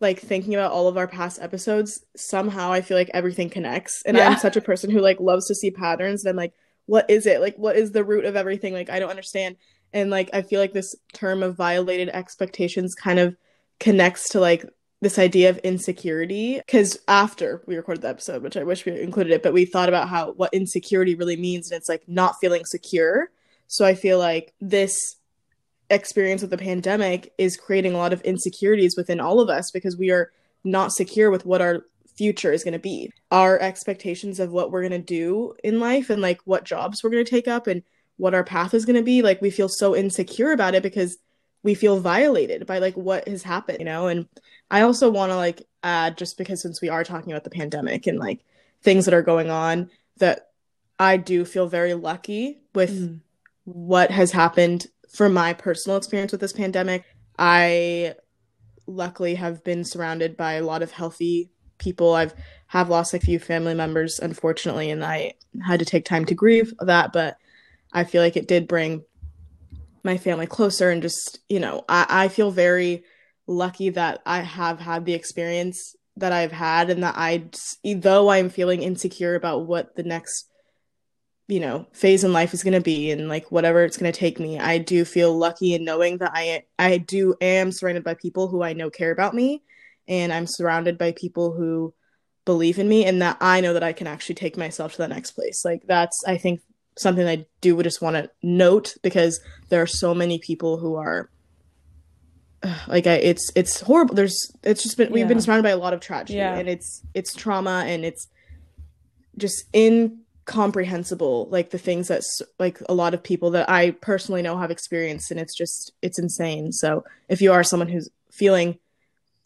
like 0.00 0.20
thinking 0.20 0.54
about 0.54 0.70
all 0.70 0.86
of 0.86 0.96
our 0.96 1.08
past 1.08 1.42
episodes, 1.42 2.04
somehow 2.16 2.70
I 2.70 2.82
feel 2.82 2.96
like 2.96 3.10
everything 3.12 3.50
connects. 3.50 4.02
And 4.02 4.16
yeah. 4.16 4.28
I'm 4.28 4.38
such 4.38 4.56
a 4.56 4.60
person 4.60 4.90
who 4.90 5.00
like 5.00 5.18
loves 5.18 5.48
to 5.48 5.54
see 5.54 5.72
patterns 5.72 6.24
and 6.24 6.30
I'm 6.30 6.36
like, 6.36 6.54
what 6.86 7.10
is 7.10 7.26
it? 7.26 7.40
Like 7.40 7.56
what 7.56 7.76
is 7.76 7.90
the 7.90 8.04
root 8.04 8.24
of 8.24 8.36
everything? 8.36 8.72
Like 8.72 8.90
I 8.90 9.00
don't 9.00 9.10
understand. 9.10 9.56
And 9.92 10.10
like 10.10 10.30
I 10.32 10.42
feel 10.42 10.60
like 10.60 10.72
this 10.72 10.94
term 11.12 11.42
of 11.42 11.56
violated 11.56 12.10
expectations 12.10 12.94
kind 12.94 13.18
of 13.18 13.36
connects 13.80 14.30
to 14.30 14.40
like 14.40 14.64
this 15.00 15.18
idea 15.18 15.48
of 15.48 15.58
insecurity 15.58 16.56
because 16.58 16.98
after 17.06 17.62
we 17.66 17.76
recorded 17.76 18.02
the 18.02 18.08
episode 18.08 18.42
which 18.42 18.56
i 18.56 18.64
wish 18.64 18.84
we 18.84 19.00
included 19.00 19.32
it 19.32 19.42
but 19.42 19.52
we 19.52 19.64
thought 19.64 19.88
about 19.88 20.08
how 20.08 20.32
what 20.32 20.52
insecurity 20.52 21.14
really 21.14 21.36
means 21.36 21.70
and 21.70 21.78
it's 21.78 21.88
like 21.88 22.02
not 22.08 22.34
feeling 22.40 22.64
secure 22.64 23.30
so 23.66 23.84
i 23.84 23.94
feel 23.94 24.18
like 24.18 24.52
this 24.60 25.16
experience 25.90 26.42
with 26.42 26.50
the 26.50 26.58
pandemic 26.58 27.32
is 27.38 27.56
creating 27.56 27.94
a 27.94 27.98
lot 27.98 28.12
of 28.12 28.20
insecurities 28.22 28.96
within 28.96 29.20
all 29.20 29.40
of 29.40 29.48
us 29.48 29.70
because 29.70 29.96
we 29.96 30.10
are 30.10 30.30
not 30.64 30.92
secure 30.92 31.30
with 31.30 31.46
what 31.46 31.62
our 31.62 31.84
future 32.18 32.52
is 32.52 32.64
going 32.64 32.72
to 32.72 32.78
be. 32.78 33.12
Our 33.30 33.58
expectations 33.60 34.40
of 34.40 34.50
what 34.50 34.70
we're 34.70 34.86
going 34.86 34.90
to 34.90 34.98
do 34.98 35.54
in 35.62 35.80
life 35.80 36.10
and 36.10 36.20
like 36.20 36.40
what 36.44 36.64
jobs 36.64 37.02
we're 37.02 37.10
going 37.10 37.24
to 37.24 37.30
take 37.30 37.48
up 37.48 37.66
and 37.66 37.82
what 38.16 38.34
our 38.34 38.44
path 38.44 38.74
is 38.74 38.84
going 38.84 38.96
to 38.96 39.02
be, 39.02 39.22
like 39.22 39.40
we 39.40 39.50
feel 39.50 39.68
so 39.68 39.94
insecure 39.94 40.52
about 40.52 40.74
it 40.74 40.82
because 40.82 41.16
we 41.62 41.74
feel 41.74 42.00
violated 42.00 42.66
by 42.66 42.78
like 42.78 42.96
what 42.96 43.26
has 43.28 43.44
happened, 43.44 43.78
you 43.78 43.84
know? 43.84 44.08
And 44.08 44.26
I 44.70 44.82
also 44.82 45.10
want 45.10 45.30
to 45.30 45.36
like 45.36 45.66
add 45.82 46.18
just 46.18 46.36
because 46.38 46.60
since 46.60 46.80
we 46.80 46.88
are 46.88 47.04
talking 47.04 47.32
about 47.32 47.44
the 47.44 47.50
pandemic 47.50 48.06
and 48.06 48.18
like 48.18 48.44
things 48.82 49.04
that 49.04 49.14
are 49.14 49.22
going 49.22 49.50
on 49.50 49.90
that 50.18 50.50
I 50.98 51.16
do 51.16 51.44
feel 51.44 51.68
very 51.68 51.94
lucky 51.94 52.60
with 52.74 52.90
mm. 52.90 53.20
what 53.64 54.10
has 54.10 54.32
happened 54.32 54.86
for 55.10 55.28
my 55.28 55.52
personal 55.52 55.96
experience 55.96 56.32
with 56.32 56.40
this 56.40 56.52
pandemic, 56.52 57.04
I 57.38 58.14
luckily 58.86 59.34
have 59.36 59.62
been 59.64 59.84
surrounded 59.84 60.36
by 60.36 60.54
a 60.54 60.64
lot 60.64 60.82
of 60.82 60.90
healthy 60.90 61.50
people. 61.78 62.14
I've 62.14 62.34
have 62.68 62.90
lost 62.90 63.14
a 63.14 63.20
few 63.20 63.38
family 63.38 63.74
members, 63.74 64.18
unfortunately, 64.18 64.90
and 64.90 65.04
I 65.04 65.34
had 65.66 65.78
to 65.78 65.86
take 65.86 66.04
time 66.04 66.26
to 66.26 66.34
grieve 66.34 66.74
that. 66.80 67.12
But 67.12 67.38
I 67.92 68.04
feel 68.04 68.22
like 68.22 68.36
it 68.36 68.48
did 68.48 68.68
bring 68.68 69.04
my 70.02 70.18
family 70.18 70.46
closer, 70.46 70.90
and 70.90 71.00
just 71.00 71.38
you 71.48 71.60
know, 71.60 71.84
I, 71.88 72.06
I 72.08 72.28
feel 72.28 72.50
very 72.50 73.04
lucky 73.48 73.90
that 73.90 74.22
I 74.24 74.40
have 74.40 74.78
had 74.78 75.04
the 75.04 75.14
experience 75.14 75.96
that 76.16 76.32
I've 76.32 76.52
had, 76.52 76.90
and 76.90 77.02
that 77.02 77.14
I, 77.16 77.44
though 77.84 78.28
I'm 78.28 78.50
feeling 78.50 78.82
insecure 78.82 79.34
about 79.34 79.66
what 79.66 79.96
the 79.96 80.04
next 80.04 80.48
you 81.48 81.60
know 81.60 81.86
phase 81.92 82.24
in 82.24 82.32
life 82.32 82.52
is 82.52 82.62
going 82.62 82.74
to 82.74 82.80
be 82.80 83.10
and 83.10 83.26
like 83.26 83.50
whatever 83.50 83.82
it's 83.82 83.96
going 83.96 84.12
to 84.12 84.18
take 84.18 84.38
me 84.38 84.58
i 84.58 84.76
do 84.76 85.02
feel 85.02 85.36
lucky 85.36 85.72
in 85.72 85.82
knowing 85.82 86.18
that 86.18 86.30
i 86.34 86.62
i 86.78 86.98
do 86.98 87.34
am 87.40 87.72
surrounded 87.72 88.04
by 88.04 88.12
people 88.12 88.48
who 88.48 88.62
i 88.62 88.74
know 88.74 88.90
care 88.90 89.10
about 89.10 89.34
me 89.34 89.62
and 90.06 90.30
i'm 90.30 90.46
surrounded 90.46 90.98
by 90.98 91.10
people 91.12 91.52
who 91.52 91.94
believe 92.44 92.78
in 92.78 92.88
me 92.88 93.04
and 93.04 93.20
that 93.20 93.36
i 93.40 93.60
know 93.60 93.72
that 93.72 93.82
i 93.82 93.92
can 93.92 94.06
actually 94.06 94.34
take 94.34 94.56
myself 94.56 94.92
to 94.92 94.98
the 94.98 95.08
next 95.08 95.32
place. 95.32 95.64
Like 95.64 95.82
that's 95.86 96.24
i 96.26 96.36
think 96.36 96.60
something 96.96 97.26
i 97.26 97.46
do 97.60 97.82
just 97.82 98.00
want 98.00 98.16
to 98.16 98.30
note 98.42 98.96
because 99.02 99.40
there 99.68 99.82
are 99.82 99.86
so 99.86 100.14
many 100.14 100.38
people 100.38 100.78
who 100.78 100.96
are 100.96 101.30
like 102.88 103.06
I, 103.06 103.14
it's 103.14 103.50
it's 103.54 103.80
horrible. 103.80 104.14
There's 104.14 104.50
it's 104.62 104.82
just 104.82 104.96
been 104.96 105.12
we've 105.12 105.28
been 105.28 105.40
surrounded 105.40 105.62
by 105.62 105.70
a 105.70 105.76
lot 105.76 105.94
of 105.94 106.00
tragedy 106.00 106.38
yeah. 106.38 106.56
and 106.56 106.68
it's 106.68 107.02
it's 107.14 107.34
trauma 107.34 107.84
and 107.86 108.04
it's 108.04 108.28
just 109.36 109.64
incomprehensible 109.74 111.48
like 111.50 111.70
the 111.70 111.78
things 111.78 112.08
that 112.08 112.22
like 112.58 112.80
a 112.88 112.94
lot 112.94 113.14
of 113.14 113.22
people 113.22 113.52
that 113.52 113.70
i 113.70 113.92
personally 113.92 114.42
know 114.42 114.58
have 114.58 114.72
experienced 114.72 115.30
and 115.30 115.38
it's 115.38 115.56
just 115.56 115.92
it's 116.02 116.18
insane. 116.18 116.72
So 116.72 117.04
if 117.28 117.40
you 117.40 117.52
are 117.52 117.62
someone 117.62 117.88
who's 117.88 118.08
feeling 118.32 118.78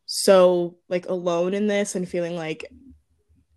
so 0.07 0.77
like 0.89 1.07
alone 1.09 1.55
in 1.55 1.67
this 1.67 1.95
and 1.95 2.09
feeling 2.09 2.37
like 2.37 2.71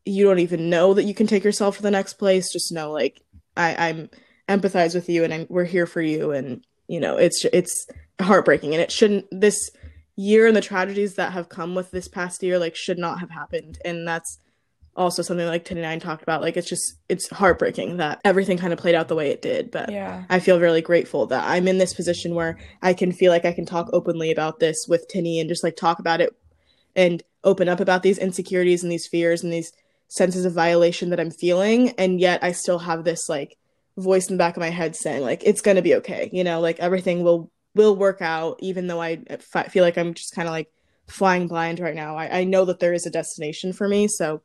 you 0.06 0.26
don't 0.26 0.40
even 0.40 0.70
know 0.70 0.94
that 0.94 1.04
you 1.04 1.14
can 1.14 1.28
take 1.28 1.44
yourself 1.44 1.78
to 1.78 1.84
the 1.84 1.92
next 1.92 2.14
place 2.14 2.52
just 2.54 2.72
know 2.72 2.92
like 2.92 3.22
i 3.58 3.90
i'm 3.90 4.10
empathize 4.48 4.94
with 4.94 5.10
you 5.10 5.24
and 5.24 5.34
I'm, 5.34 5.48
we're 5.50 5.66
here 5.66 5.88
for 5.88 6.02
you 6.02 6.32
and 6.32 6.64
you 6.88 7.00
know 7.00 7.18
it's 7.18 7.44
it's 7.52 7.88
heartbreaking 8.22 8.74
and 8.74 8.82
it 8.82 8.92
shouldn't 8.92 9.26
this 9.32 9.70
year 10.16 10.48
and 10.48 10.56
the 10.56 10.62
tragedies 10.62 11.16
that 11.16 11.34
have 11.34 11.50
come 11.50 11.76
with 11.76 11.92
this 11.92 12.08
past 12.08 12.42
year 12.42 12.58
like 12.58 12.76
should 12.76 12.98
not 12.98 13.20
have 13.20 13.30
happened 13.30 13.78
and 13.84 14.08
that's 14.08 14.40
also 14.96 15.22
something 15.22 15.46
like 15.46 15.66
Tinny 15.66 15.82
and 15.82 15.90
I 15.90 15.98
talked 16.00 16.24
about 16.24 16.42
like 16.42 16.56
it's 16.56 16.70
just 16.70 16.96
it's 17.10 17.30
heartbreaking 17.30 17.98
that 17.98 18.22
everything 18.24 18.58
kind 18.58 18.72
of 18.72 18.80
played 18.80 18.96
out 18.96 19.08
the 19.08 19.16
way 19.16 19.30
it 19.30 19.42
did 19.42 19.70
but 19.72 19.92
yeah. 19.92 20.24
I 20.30 20.40
feel 20.40 20.60
really 20.60 20.82
grateful 20.82 21.26
that 21.28 21.44
i'm 21.46 21.68
in 21.68 21.78
this 21.78 21.94
position 21.94 22.34
where 22.34 22.58
i 22.82 22.94
can 22.94 23.12
feel 23.12 23.32
like 23.32 23.46
i 23.46 23.52
can 23.52 23.66
talk 23.66 23.90
openly 23.92 24.32
about 24.32 24.60
this 24.60 24.86
with 24.88 25.08
tinny 25.10 25.40
and 25.40 25.50
just 25.50 25.64
like 25.64 25.76
talk 25.76 26.00
about 26.00 26.22
it 26.22 26.34
and 26.96 27.24
open 27.44 27.68
up 27.68 27.80
about 27.80 28.04
these 28.04 28.18
insecurities 28.18 28.84
and 28.84 28.92
these 28.92 29.08
fears 29.08 29.44
and 29.44 29.52
these 29.52 29.74
senses 30.08 30.46
of 30.46 30.54
violation 30.54 31.10
that 31.10 31.20
i'm 31.20 31.32
feeling 31.32 31.90
and 31.92 32.22
yet 32.22 32.42
i 32.44 32.52
still 32.52 32.80
have 32.80 33.04
this 33.04 33.28
like 33.28 33.58
voice 33.98 34.28
in 34.28 34.36
the 34.36 34.42
back 34.42 34.56
of 34.56 34.62
my 34.62 34.70
head 34.70 34.96
saying 34.96 35.22
like 35.22 35.42
it's 35.44 35.62
going 35.62 35.76
to 35.76 35.82
be 35.82 35.96
okay 35.96 36.30
you 36.32 36.44
know 36.44 36.60
like 36.60 36.80
everything 36.80 37.24
will 37.24 37.52
will 37.76 37.96
work 37.96 38.22
out 38.22 38.58
even 38.60 38.88
though 38.88 39.02
i 39.02 39.18
feel 39.70 39.84
like 39.84 39.98
i'm 39.98 40.14
just 40.14 40.34
kind 40.34 40.48
of 40.48 40.52
like 40.52 40.70
flying 41.08 41.48
blind 41.48 41.80
right 41.80 41.94
now 41.94 42.16
I, 42.18 42.40
I 42.40 42.44
know 42.46 42.66
that 42.66 42.80
there 42.80 42.94
is 42.94 43.06
a 43.06 43.12
destination 43.12 43.74
for 43.74 43.88
me 43.88 44.08
so 44.08 44.42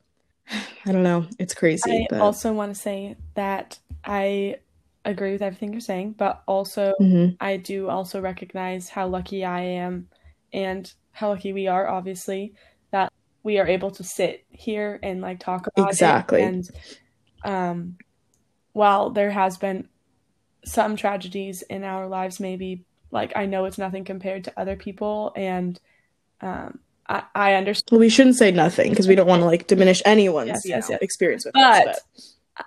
I 0.86 0.92
don't 0.92 1.02
know. 1.02 1.26
It's 1.38 1.54
crazy. 1.54 2.04
I 2.04 2.06
but... 2.10 2.20
also 2.20 2.52
want 2.52 2.74
to 2.74 2.80
say 2.80 3.16
that 3.34 3.78
I 4.04 4.56
agree 5.04 5.32
with 5.32 5.42
everything 5.42 5.72
you're 5.72 5.80
saying, 5.80 6.14
but 6.18 6.42
also 6.46 6.94
mm-hmm. 7.00 7.34
I 7.40 7.56
do 7.56 7.88
also 7.88 8.20
recognize 8.20 8.88
how 8.88 9.06
lucky 9.06 9.44
I 9.44 9.60
am 9.60 10.08
and 10.52 10.92
how 11.12 11.30
lucky 11.30 11.52
we 11.52 11.66
are, 11.68 11.88
obviously, 11.88 12.54
that 12.90 13.12
we 13.42 13.58
are 13.58 13.66
able 13.66 13.90
to 13.92 14.04
sit 14.04 14.44
here 14.50 14.98
and 15.02 15.20
like 15.20 15.40
talk 15.40 15.66
about 15.66 15.88
exactly. 15.88 16.42
it. 16.42 16.44
And 16.44 16.70
um, 17.44 17.96
while 18.72 19.10
there 19.10 19.30
has 19.30 19.56
been 19.56 19.88
some 20.64 20.96
tragedies 20.96 21.62
in 21.62 21.84
our 21.84 22.06
lives, 22.06 22.40
maybe 22.40 22.84
like 23.10 23.32
I 23.36 23.46
know 23.46 23.64
it's 23.64 23.78
nothing 23.78 24.04
compared 24.04 24.44
to 24.44 24.60
other 24.60 24.76
people, 24.76 25.32
and 25.36 25.78
um, 26.40 26.78
I, 27.08 27.22
I 27.34 27.54
understand. 27.54 27.88
Well, 27.90 28.00
we 28.00 28.08
shouldn't 28.08 28.36
say 28.36 28.50
nothing 28.50 28.90
because 28.90 29.08
we 29.08 29.14
don't 29.14 29.26
want 29.26 29.42
to 29.42 29.46
like 29.46 29.66
diminish 29.66 30.02
anyone's 30.04 30.48
yes, 30.48 30.66
yes, 30.66 30.88
know, 30.88 30.94
yes. 30.94 31.02
experience 31.02 31.44
with 31.44 31.54
but. 31.54 31.98
But 32.56 32.66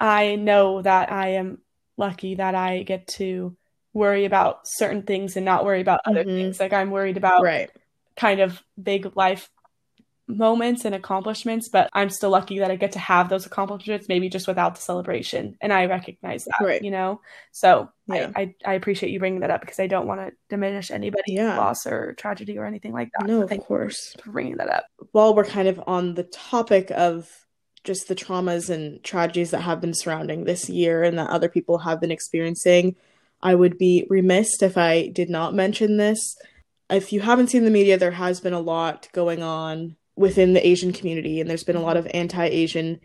I 0.00 0.36
know 0.36 0.82
that 0.82 1.10
I 1.10 1.30
am 1.30 1.58
lucky 1.96 2.36
that 2.36 2.54
I 2.54 2.82
get 2.82 3.06
to 3.08 3.56
worry 3.92 4.24
about 4.24 4.66
certain 4.66 5.02
things 5.02 5.36
and 5.36 5.44
not 5.44 5.64
worry 5.64 5.80
about 5.80 6.00
other 6.04 6.24
mm-hmm. 6.24 6.36
things. 6.36 6.60
Like 6.60 6.72
I'm 6.72 6.90
worried 6.90 7.16
about 7.16 7.42
right. 7.42 7.70
kind 8.16 8.40
of 8.40 8.62
big 8.80 9.16
life 9.16 9.50
moments 10.28 10.84
and 10.84 10.94
accomplishments, 10.94 11.68
but 11.68 11.88
I'm 11.92 12.10
still 12.10 12.30
lucky 12.30 12.58
that 12.58 12.70
I 12.70 12.76
get 12.76 12.92
to 12.92 12.98
have 12.98 13.28
those 13.28 13.46
accomplishments, 13.46 14.08
maybe 14.08 14.28
just 14.28 14.46
without 14.46 14.74
the 14.74 14.80
celebration. 14.80 15.56
And 15.60 15.72
I 15.72 15.86
recognize 15.86 16.44
that, 16.44 16.64
right. 16.64 16.82
you 16.82 16.90
know? 16.90 17.20
So 17.50 17.90
yeah. 18.06 18.30
I, 18.36 18.42
I, 18.42 18.54
I, 18.66 18.74
appreciate 18.74 19.10
you 19.10 19.18
bringing 19.18 19.40
that 19.40 19.50
up 19.50 19.62
because 19.62 19.80
I 19.80 19.86
don't 19.86 20.06
want 20.06 20.20
to 20.20 20.32
diminish 20.48 20.90
anybody's 20.90 21.36
yeah. 21.36 21.56
loss 21.56 21.86
or 21.86 22.14
tragedy 22.14 22.58
or 22.58 22.66
anything 22.66 22.92
like 22.92 23.10
that. 23.18 23.26
No, 23.26 23.42
of 23.42 23.60
course. 23.60 24.14
For 24.22 24.30
bringing 24.30 24.58
that 24.58 24.68
up. 24.68 24.84
While 25.12 25.34
we're 25.34 25.44
kind 25.44 25.68
of 25.68 25.82
on 25.86 26.14
the 26.14 26.24
topic 26.24 26.90
of 26.90 27.30
just 27.84 28.08
the 28.08 28.14
traumas 28.14 28.68
and 28.68 29.02
tragedies 29.02 29.50
that 29.50 29.62
have 29.62 29.80
been 29.80 29.94
surrounding 29.94 30.44
this 30.44 30.68
year 30.68 31.02
and 31.02 31.18
that 31.18 31.30
other 31.30 31.48
people 31.48 31.78
have 31.78 32.00
been 32.00 32.10
experiencing. 32.10 32.94
I 33.40 33.54
would 33.54 33.78
be 33.78 34.06
remiss 34.10 34.62
if 34.62 34.76
I 34.76 35.08
did 35.08 35.30
not 35.30 35.54
mention 35.54 35.96
this. 35.96 36.36
If 36.90 37.12
you 37.12 37.20
haven't 37.20 37.48
seen 37.48 37.64
the 37.64 37.70
media, 37.70 37.96
there 37.96 38.10
has 38.10 38.40
been 38.40 38.52
a 38.52 38.60
lot 38.60 39.08
going 39.12 39.42
on 39.42 39.96
within 40.18 40.52
the 40.52 40.66
Asian 40.66 40.92
community, 40.92 41.40
and 41.40 41.48
there's 41.48 41.64
been 41.64 41.76
a 41.76 41.82
lot 41.82 41.96
of 41.96 42.08
anti 42.12 42.44
Asian 42.44 43.00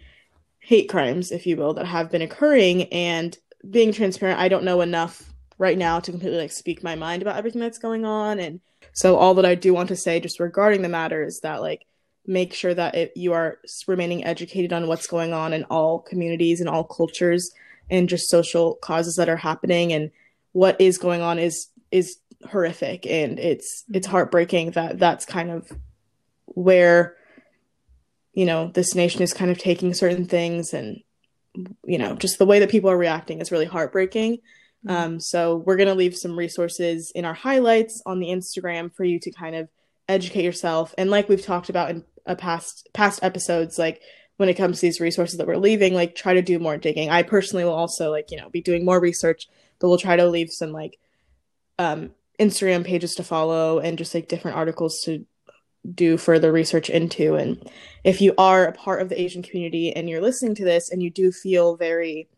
hate 0.60 0.90
crimes, 0.90 1.32
if 1.32 1.46
you 1.46 1.56
will, 1.56 1.74
that 1.76 1.86
have 1.86 2.12
been 2.12 2.22
occurring. 2.22 2.84
And 2.92 3.38
being 3.70 3.94
transparent, 3.94 4.40
I 4.40 4.48
don't 4.48 4.64
know 4.64 4.82
enough 4.82 5.34
right 5.58 5.78
now 5.78 6.00
to 6.00 6.12
completely 6.12 6.40
like 6.40 6.52
speak 6.52 6.84
my 6.84 6.96
mind 6.96 7.22
about 7.22 7.38
everything 7.38 7.62
that's 7.62 7.78
going 7.78 8.06
on. 8.06 8.40
And 8.40 8.60
so 8.94 9.18
all 9.18 9.36
that 9.36 9.46
I 9.46 9.56
do 9.56 9.74
want 9.74 9.90
to 9.90 9.96
say 9.96 10.20
just 10.20 10.40
regarding 10.40 10.82
the 10.82 10.90
matter 10.90 11.24
is 11.24 11.42
that 11.42 11.62
like 11.62 11.86
make 12.26 12.54
sure 12.54 12.74
that 12.74 12.96
it, 12.96 13.12
you 13.16 13.34
are 13.34 13.60
remaining 13.88 14.26
educated 14.26 14.74
on 14.74 14.88
what's 14.88 15.08
going 15.08 15.34
on 15.34 15.54
in 15.54 15.64
all 15.66 16.00
communities 16.00 16.60
and 16.60 16.70
all 16.70 16.84
cultures 16.84 17.52
and 17.90 18.10
just 18.10 18.30
social 18.30 18.76
causes 18.76 19.18
that 19.18 19.30
are 19.30 19.38
happening 19.38 19.92
and 19.92 20.10
what 20.54 20.80
is 20.80 20.98
going 20.98 21.22
on 21.22 21.38
is 21.38 21.68
is 21.92 22.18
horrific 22.50 23.06
and 23.06 23.40
it's 23.40 23.84
it's 23.94 24.08
mm-hmm. 24.08 24.12
heartbreaking 24.12 24.72
that 24.72 25.00
that's 25.00 25.26
kind 25.26 25.52
of 25.52 25.70
where 26.46 27.16
you 28.34 28.46
know 28.46 28.72
this 28.74 28.96
nation 28.96 29.22
is 29.22 29.34
kind 29.34 29.52
of 29.52 29.58
taking 29.58 29.94
certain 29.94 30.26
things 30.26 30.74
and 30.74 31.02
you 31.86 31.98
know 31.98 32.16
just 32.16 32.40
the 32.40 32.46
way 32.46 32.60
that 32.60 32.72
people 32.72 32.90
are 32.90 32.98
reacting 32.98 33.40
is 33.40 33.52
really 33.52 33.66
heartbreaking. 33.66 34.40
Mm-hmm. 34.86 34.96
um, 34.96 35.20
so 35.20 35.58
we're 35.58 35.78
going 35.78 35.88
to 35.88 35.96
leave 35.96 36.16
some 36.16 36.38
resources 36.38 37.12
in 37.16 37.24
our 37.24 37.34
highlights 37.34 38.02
on 38.06 38.20
the 38.20 38.28
instagram 38.28 38.94
for 38.94 39.06
you 39.06 39.20
to 39.20 39.32
kind 39.32 39.56
of 39.56 39.70
educate 40.08 40.44
yourself. 40.44 40.94
And 40.98 41.10
like 41.10 41.30
we've 41.30 41.42
talked 41.42 41.70
about 41.70 41.90
in 41.90 42.04
a 42.26 42.36
past 42.36 42.90
past 42.94 43.20
episodes 43.22 43.78
like 43.78 44.02
when 44.38 44.50
it 44.50 44.56
comes 44.56 44.80
to 44.80 44.88
these 44.88 45.02
resources 45.02 45.38
that 45.38 45.48
we're 45.48 45.58
leaving 45.58 45.94
like 45.94 46.16
try 46.16 46.34
to 46.34 46.42
do 46.42 46.60
more 46.60 46.78
digging. 46.78 47.10
I 47.10 47.24
personally 47.24 47.66
will 47.66 47.74
also 47.74 48.12
like 48.12 48.32
you 48.32 48.38
know 48.38 48.50
be 48.50 48.62
doing 48.62 48.86
more 48.86 49.00
research 49.00 49.48
but 49.80 49.90
we'll 49.90 49.98
try 49.98 50.16
to 50.16 50.28
leave 50.28 50.50
some 50.50 50.72
like 50.72 50.98
um 51.80 52.12
instagram 52.40 52.86
pages 52.86 53.14
to 53.16 53.24
follow 53.24 53.80
and 53.80 53.98
just 53.98 54.14
like 54.14 54.28
different 54.28 54.58
articles 54.58 55.02
to 55.06 55.26
do 55.92 56.18
further 56.18 56.52
research 56.52 56.90
into. 56.90 57.36
And 57.36 57.70
if 58.04 58.22
you 58.22 58.34
are 58.38 58.66
a 58.66 58.74
part 58.74 59.02
of 59.02 59.10
the 59.10 59.20
Asian 59.20 59.44
community 59.44 59.94
and 59.94 60.10
you're 60.10 60.22
listening 60.22 60.56
to 60.56 60.64
this 60.64 60.90
and 60.90 61.02
you 61.02 61.10
do 61.10 61.32
feel 61.32 61.76
very 61.76 62.30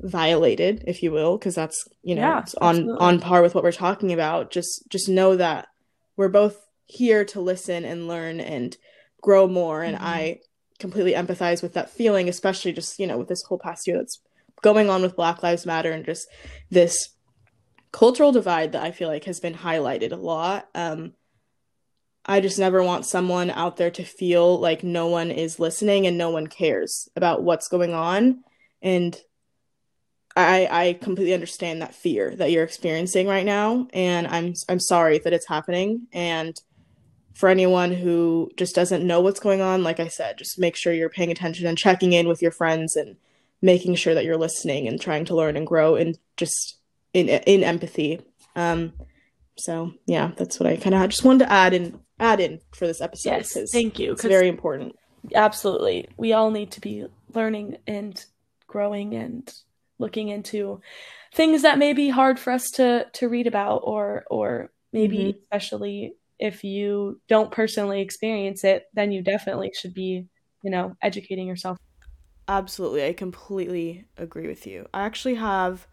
violated, 0.00 0.84
if 0.86 1.02
you 1.02 1.10
will, 1.10 1.38
because 1.38 1.54
that's 1.54 1.88
you 2.02 2.14
know 2.14 2.22
yeah, 2.22 2.44
on 2.60 2.90
on 2.90 3.20
par 3.20 3.42
with 3.42 3.54
what 3.54 3.64
we're 3.64 3.72
talking 3.72 4.12
about, 4.12 4.50
just 4.50 4.88
just 4.88 5.08
know 5.08 5.36
that 5.36 5.68
we're 6.16 6.28
both 6.28 6.56
here 6.86 7.24
to 7.24 7.40
listen 7.40 7.84
and 7.84 8.08
learn 8.08 8.40
and 8.40 8.76
grow 9.20 9.46
more. 9.46 9.82
And 9.82 9.96
mm-hmm. 9.96 10.06
I 10.06 10.40
completely 10.78 11.12
empathize 11.12 11.62
with 11.62 11.74
that 11.74 11.90
feeling, 11.90 12.28
especially 12.28 12.72
just 12.72 12.98
you 12.98 13.06
know 13.06 13.18
with 13.18 13.28
this 13.28 13.42
whole 13.42 13.58
past 13.58 13.86
year 13.86 13.96
that's 13.96 14.20
going 14.62 14.88
on 14.90 15.02
with 15.02 15.16
Black 15.16 15.42
Lives 15.42 15.66
Matter 15.66 15.92
and 15.92 16.04
just 16.04 16.28
this 16.70 17.10
cultural 17.92 18.32
divide 18.32 18.72
that 18.72 18.82
I 18.82 18.90
feel 18.90 19.08
like 19.08 19.24
has 19.24 19.40
been 19.40 19.54
highlighted 19.54 20.12
a 20.12 20.16
lot. 20.16 20.68
Um, 20.74 21.14
I 22.28 22.40
just 22.40 22.58
never 22.58 22.82
want 22.82 23.06
someone 23.06 23.50
out 23.50 23.78
there 23.78 23.90
to 23.92 24.04
feel 24.04 24.60
like 24.60 24.84
no 24.84 25.06
one 25.06 25.30
is 25.30 25.58
listening 25.58 26.06
and 26.06 26.18
no 26.18 26.28
one 26.28 26.46
cares 26.46 27.08
about 27.16 27.42
what's 27.42 27.68
going 27.68 27.94
on. 27.94 28.44
And 28.82 29.18
I 30.36 30.68
I 30.70 30.92
completely 30.92 31.32
understand 31.32 31.80
that 31.80 31.94
fear 31.94 32.36
that 32.36 32.50
you're 32.52 32.64
experiencing 32.64 33.26
right 33.26 33.46
now 33.46 33.88
and 33.94 34.26
I'm 34.26 34.52
I'm 34.68 34.78
sorry 34.78 35.18
that 35.20 35.32
it's 35.32 35.48
happening 35.48 36.06
and 36.12 36.54
for 37.34 37.48
anyone 37.48 37.92
who 37.92 38.50
just 38.56 38.74
doesn't 38.74 39.06
know 39.06 39.20
what's 39.20 39.38
going 39.38 39.60
on, 39.60 39.84
like 39.84 40.00
I 40.00 40.08
said, 40.08 40.38
just 40.38 40.58
make 40.58 40.74
sure 40.74 40.92
you're 40.92 41.08
paying 41.08 41.30
attention 41.30 41.68
and 41.68 41.78
checking 41.78 42.12
in 42.12 42.26
with 42.26 42.42
your 42.42 42.50
friends 42.50 42.96
and 42.96 43.16
making 43.62 43.94
sure 43.94 44.12
that 44.12 44.24
you're 44.24 44.36
listening 44.36 44.88
and 44.88 45.00
trying 45.00 45.24
to 45.26 45.36
learn 45.36 45.56
and 45.56 45.64
grow 45.66 45.94
and 45.94 46.18
just 46.36 46.78
in 47.14 47.28
in 47.28 47.64
empathy. 47.64 48.20
Um 48.54 48.92
so 49.56 49.94
yeah, 50.06 50.32
that's 50.36 50.60
what 50.60 50.68
I 50.68 50.76
kind 50.76 50.94
of 50.94 51.08
just 51.08 51.24
wanted 51.24 51.46
to 51.46 51.52
add 51.52 51.74
in 51.74 51.98
add 52.20 52.40
in 52.40 52.60
for 52.72 52.86
this 52.86 53.00
episode. 53.00 53.30
Yes, 53.30 53.56
thank 53.72 53.98
you. 53.98 54.12
It's 54.12 54.24
very 54.24 54.48
important. 54.48 54.96
Absolutely, 55.34 56.08
we 56.16 56.32
all 56.32 56.50
need 56.50 56.70
to 56.72 56.80
be 56.80 57.06
learning 57.34 57.78
and 57.86 58.24
growing 58.66 59.14
and 59.14 59.52
looking 59.98 60.28
into 60.28 60.80
things 61.34 61.62
that 61.62 61.78
may 61.78 61.92
be 61.92 62.08
hard 62.08 62.38
for 62.38 62.52
us 62.52 62.70
to 62.72 63.06
to 63.12 63.28
read 63.28 63.46
about, 63.46 63.78
or 63.84 64.24
or 64.30 64.70
maybe 64.92 65.18
mm-hmm. 65.18 65.38
especially 65.42 66.14
if 66.38 66.62
you 66.62 67.20
don't 67.28 67.50
personally 67.50 68.00
experience 68.00 68.62
it, 68.62 68.84
then 68.94 69.10
you 69.10 69.22
definitely 69.22 69.72
should 69.74 69.92
be, 69.92 70.24
you 70.62 70.70
know, 70.70 70.96
educating 71.02 71.46
yourself. 71.46 71.76
Absolutely, 72.46 73.04
I 73.04 73.12
completely 73.12 74.06
agree 74.16 74.46
with 74.46 74.66
you. 74.66 74.86
I 74.94 75.02
actually 75.02 75.34
have 75.34 75.86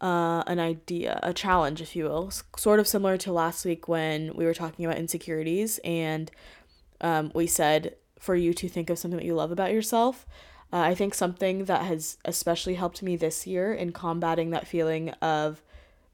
uh, 0.00 0.42
an 0.46 0.58
idea, 0.58 1.18
a 1.22 1.32
challenge, 1.32 1.80
if 1.80 1.96
you 1.96 2.04
will, 2.04 2.30
sort 2.56 2.80
of 2.80 2.86
similar 2.86 3.16
to 3.16 3.32
last 3.32 3.64
week 3.64 3.88
when 3.88 4.34
we 4.34 4.44
were 4.44 4.54
talking 4.54 4.84
about 4.84 4.98
insecurities 4.98 5.78
and 5.84 6.30
um, 7.00 7.30
we 7.34 7.46
said 7.46 7.96
for 8.18 8.34
you 8.34 8.52
to 8.54 8.68
think 8.68 8.90
of 8.90 8.98
something 8.98 9.18
that 9.18 9.26
you 9.26 9.34
love 9.34 9.50
about 9.50 9.72
yourself. 9.72 10.26
Uh, 10.72 10.80
I 10.80 10.94
think 10.94 11.14
something 11.14 11.66
that 11.66 11.82
has 11.82 12.18
especially 12.24 12.74
helped 12.74 13.02
me 13.02 13.16
this 13.16 13.46
year 13.46 13.72
in 13.72 13.92
combating 13.92 14.50
that 14.50 14.66
feeling 14.66 15.10
of 15.22 15.62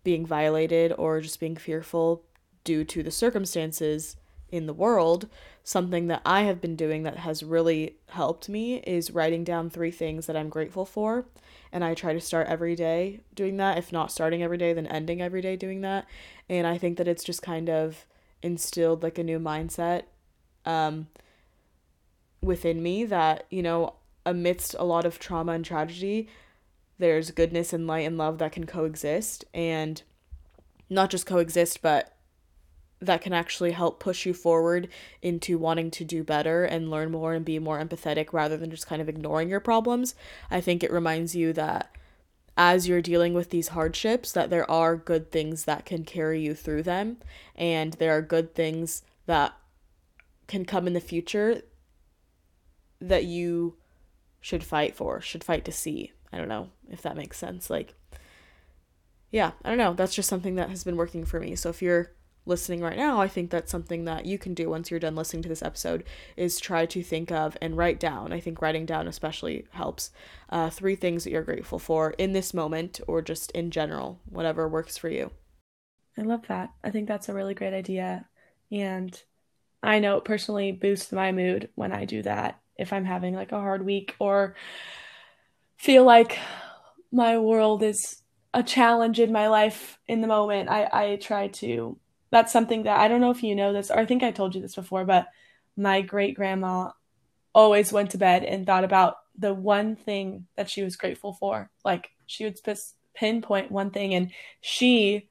being 0.05 0.27
violated 0.27 0.93
or 0.99 1.21
just 1.21 1.41
being 1.41 1.57
fearful 1.57 2.25
due 2.65 2.85
to 2.85 3.03
the 3.03 3.11
circumstances 3.11 4.17
in 4.51 4.67
the 4.67 4.75
world, 4.75 5.29
something 5.65 6.09
that 6.09 6.21
I 6.27 6.43
have 6.43 6.61
been 6.61 6.77
doing 6.77 7.05
that 7.05 7.19
has 7.19 7.43
really 7.43 7.97
helped 8.11 8.49
me 8.49 8.77
is 8.81 9.11
writing 9.11 9.45
down 9.45 9.71
three 9.71 9.91
things 9.91 10.27
that 10.27 10.37
I'm 10.37 10.51
grateful 10.51 10.85
for 10.85 11.25
and 11.73 11.83
I 11.83 11.95
try 11.95 12.13
to 12.13 12.21
start 12.21 12.49
every 12.49 12.77
day 12.77 13.21
doing 13.35 13.57
that. 13.57 13.79
If 13.79 13.93
not 13.93 14.13
starting 14.13 14.43
every 14.43 14.59
day, 14.59 14.73
then 14.73 14.87
ending 14.87 15.23
every 15.23 15.41
day 15.41 15.57
doing 15.57 15.81
that. 15.81 16.07
And 16.49 16.67
I 16.67 16.77
think 16.79 16.99
that 16.99 17.09
it's 17.09 17.25
just 17.25 17.43
kind 17.43 17.71
of 17.71 18.07
instilled 18.43 19.03
like 19.03 19.19
a 19.19 19.25
new 19.25 19.39
mindset 19.39 20.03
um, 20.67 21.09
within 22.43 22.83
me 22.83 23.05
that, 23.07 23.47
you 23.51 23.63
know, 23.63 23.95
amidst 24.27 24.75
a 24.79 24.85
lot 24.85 25.05
of 25.05 25.19
trauma 25.19 25.53
and 25.53 25.65
tragedy, 25.65 26.29
there's 26.99 27.31
goodness 27.31 27.73
and 27.73 27.87
light 27.87 28.07
and 28.07 28.19
love 28.19 28.39
that 28.39 28.53
can 28.53 28.67
coexist. 28.67 29.45
And 29.55 30.03
not 30.91 31.11
just 31.11 31.27
coexist, 31.27 31.81
but 31.81 32.12
that 33.03 33.21
can 33.21 33.33
actually 33.33 33.73
help 33.73 34.01
push 34.01 34.25
you 34.25 34.33
forward 34.33 34.89
into 35.21 35.59
wanting 35.59 35.91
to 35.91 36.05
do 36.05 36.23
better 36.23 36.65
and 36.65 36.91
learn 36.91 37.11
more 37.11 37.35
and 37.35 37.45
be 37.45 37.59
more 37.59 37.79
empathetic 37.79 38.33
rather 38.33 38.57
than 38.57 38.71
just 38.71 38.87
kind 38.87 39.03
of 39.03 39.09
ignoring 39.09 39.49
your 39.49 39.61
problems. 39.61 40.15
I 40.51 40.61
think 40.61 40.83
it 40.83 40.93
reminds 40.93 41.35
you 41.35 41.53
that 41.55 41.91
as 42.57 42.87
you're 42.87 43.03
dealing 43.03 43.35
with 43.35 43.51
these 43.51 43.69
hardships 43.69 44.33
that 44.33 44.51
there 44.51 44.71
are 44.71 44.97
good 44.97 45.33
things 45.33 45.65
that 45.65 45.85
can 45.85 46.05
carry 46.05 46.41
you 46.41 46.55
through 46.55 46.83
them 46.83 47.17
and 47.57 47.95
there 47.95 48.17
are 48.17 48.23
good 48.23 48.55
things 48.55 49.03
that 49.27 49.55
can 50.47 50.65
come 50.65 50.87
in 50.87 50.93
the 50.93 51.01
future 51.01 51.63
that 53.01 53.25
you 53.25 53.75
should 54.41 54.63
fight 54.63 54.95
for, 54.95 55.21
should 55.21 55.43
fight 55.43 55.65
to 55.65 55.73
see. 55.73 56.13
I 56.33 56.39
don't 56.39 56.49
know 56.49 56.71
if 56.91 57.03
that 57.03 57.17
makes 57.17 57.39
sense. 57.39 57.69
Like 57.69 57.95
yeah, 59.33 59.53
I 59.65 59.71
don't 59.71 59.79
know. 59.79 59.95
That's 59.95 60.15
just 60.15 60.29
something 60.29 60.57
that 60.57 60.69
has 60.69 60.85
been 60.85 60.97
working 60.97 61.25
for 61.25 61.41
me. 61.41 61.57
So 61.57 61.71
if 61.71 61.81
you're 61.81 62.13
listening 62.45 62.81
right 62.81 62.97
now, 62.97 63.21
I 63.21 63.29
think 63.29 63.51
that's 63.51 63.71
something 63.71 64.05
that 64.05 64.27
you 64.27 64.39
can 64.39 64.55
do 64.55 64.69
once 64.69 64.91
you're 64.91 65.01
done 65.01 65.15
listening 65.15 65.43
to 65.45 65.49
this 65.49 65.63
episode 65.63 66.05
is 66.37 66.59
try 66.59 66.87
to 66.87 67.03
think 67.03 67.31
of 67.31 67.57
and 67.61 67.77
write 67.77 68.01
down. 68.01 68.33
I 68.33 68.41
think 68.41 68.61
writing 68.61 68.87
down 68.87 69.07
especially 69.07 69.67
helps. 69.71 70.11
Uh, 70.49 70.69
three 70.69 70.97
things 70.97 71.25
that 71.25 71.31
you're 71.31 71.43
grateful 71.43 71.79
for 71.79 72.11
in 72.13 72.33
this 72.33 72.53
moment 72.53 73.01
or 73.07 73.23
just 73.23 73.51
in 73.53 73.71
general, 73.71 74.21
whatever 74.29 74.69
works 74.69 74.97
for 74.97 75.09
you. 75.09 75.31
I 76.19 76.23
love 76.23 76.47
that. 76.49 76.71
I 76.85 76.91
think 76.91 77.09
that's 77.09 77.29
a 77.29 77.35
really 77.35 77.55
great 77.55 77.75
idea. 77.75 78.27
And 78.71 79.21
I 79.83 79.99
know 79.99 80.17
it 80.17 80.25
personally 80.25 80.73
boosts 80.73 81.13
my 81.13 81.33
mood 81.33 81.71
when 81.75 81.93
I 81.93 82.05
do 82.05 82.23
that. 82.23 82.61
If 82.77 82.93
I'm 82.93 83.05
having 83.05 83.35
like 83.35 83.53
a 83.53 83.61
hard 83.61 83.85
week 83.85 84.15
or 84.19 84.55
feel 85.77 86.05
like 86.05 86.39
my 87.11 87.39
world 87.39 87.83
is 87.83 88.23
a 88.55 88.63
challenge 88.63 89.21
in 89.21 89.33
my 89.33 89.49
life 89.49 89.99
in 90.07 90.21
the 90.21 90.27
moment, 90.27 90.69
I, 90.69 90.89
I 90.93 91.17
try 91.17 91.49
to 91.49 91.99
that's 92.33 92.53
something 92.53 92.85
that 92.85 92.99
I 92.99 93.09
don't 93.09 93.21
know 93.21 93.31
if 93.31 93.43
you 93.43 93.55
know 93.55 93.73
this, 93.73 93.91
or 93.91 93.99
I 93.99 94.07
think 94.07 94.23
I 94.23 94.31
told 94.33 94.55
you 94.55 94.63
this 94.63 94.75
before, 94.75 95.05
but 95.05 95.29
my 95.77 96.01
great 96.01 96.35
grandma 96.35 96.91
always 97.55 97.93
went 97.93 98.11
to 98.13 98.19
bed 98.19 98.43
and 98.43 98.67
thought 98.67 98.85
about 98.85 99.17
the 99.39 99.53
one 99.53 99.95
thing 99.97 100.47
that 100.57 100.71
she 100.71 100.83
was 100.83 100.97
grateful 100.97 101.35
for. 101.35 101.71
Like 101.85 102.11
she 102.27 102.45
would 102.45 102.59
pinpoint 103.15 103.71
one 103.71 103.91
thing, 103.91 104.15
and 104.15 104.31
she 104.63 105.29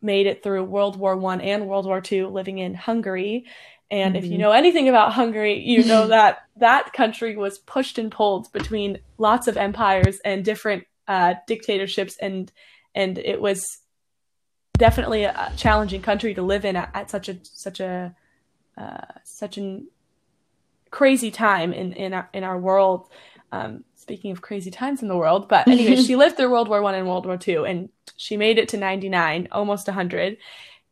made 0.00 0.26
it 0.26 0.42
through 0.42 0.64
World 0.64 0.96
War 0.98 1.14
One 1.14 1.42
and 1.42 1.68
World 1.68 1.84
War 1.84 2.00
Two, 2.00 2.28
living 2.28 2.58
in 2.58 2.72
Hungary. 2.72 3.44
And 3.90 4.14
mm-hmm. 4.14 4.18
if 4.18 4.24
you 4.24 4.32
mm-hmm. 4.32 4.40
know 4.40 4.52
anything 4.52 4.88
about 4.88 5.12
Hungary, 5.12 5.60
you 5.60 5.84
know 5.84 6.06
that 6.08 6.38
that 6.56 6.94
country 6.94 7.36
was 7.36 7.58
pushed 7.58 7.98
and 7.98 8.10
pulled 8.10 8.50
between 8.52 9.00
lots 9.18 9.46
of 9.46 9.58
empires 9.58 10.20
and 10.24 10.42
different 10.42 10.84
uh, 11.06 11.34
dictatorships, 11.46 12.16
and 12.16 12.50
and 12.94 13.18
it 13.18 13.42
was 13.42 13.82
definitely 14.78 15.24
a 15.24 15.52
challenging 15.56 16.00
country 16.02 16.34
to 16.34 16.42
live 16.42 16.64
in 16.64 16.76
at, 16.76 16.90
at 16.94 17.10
such 17.10 17.28
a 17.28 17.38
such 17.42 17.80
a 17.80 18.14
uh, 18.76 19.04
such 19.24 19.58
an 19.58 19.88
crazy 20.90 21.30
time 21.30 21.72
in 21.72 21.92
in 21.92 22.14
our, 22.14 22.28
in 22.32 22.44
our 22.44 22.58
world. 22.58 23.08
Um, 23.50 23.84
speaking 23.94 24.30
of 24.30 24.42
crazy 24.42 24.70
times 24.70 25.02
in 25.02 25.08
the 25.08 25.16
world, 25.16 25.48
but 25.48 25.68
anyway, 25.68 25.96
she 26.06 26.16
lived 26.16 26.36
through 26.36 26.50
World 26.50 26.68
War 26.68 26.80
One 26.82 26.94
and 26.94 27.06
World 27.06 27.26
War 27.26 27.36
Two, 27.36 27.64
and 27.64 27.88
she 28.16 28.36
made 28.36 28.58
it 28.58 28.68
to 28.70 28.76
ninety 28.76 29.08
nine, 29.08 29.48
almost 29.52 29.88
hundred. 29.88 30.38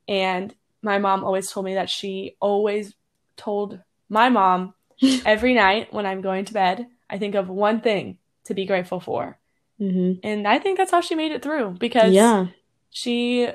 And 0.08 0.54
my 0.82 0.98
mom 0.98 1.24
always 1.24 1.50
told 1.50 1.66
me 1.66 1.74
that 1.74 1.90
she 1.90 2.36
always 2.40 2.94
told 3.36 3.80
my 4.08 4.28
mom 4.28 4.74
every 5.26 5.54
night 5.54 5.92
when 5.92 6.06
I'm 6.06 6.20
going 6.20 6.44
to 6.46 6.52
bed, 6.52 6.86
I 7.10 7.18
think 7.18 7.34
of 7.34 7.48
one 7.48 7.80
thing 7.80 8.18
to 8.44 8.54
be 8.54 8.66
grateful 8.66 9.00
for. 9.00 9.38
Mm-hmm. 9.80 10.20
And 10.26 10.48
I 10.48 10.58
think 10.58 10.78
that's 10.78 10.90
how 10.92 11.00
she 11.00 11.14
made 11.14 11.32
it 11.32 11.42
through 11.42 11.76
because 11.78 12.14
Yeah. 12.14 12.46
she, 12.90 13.48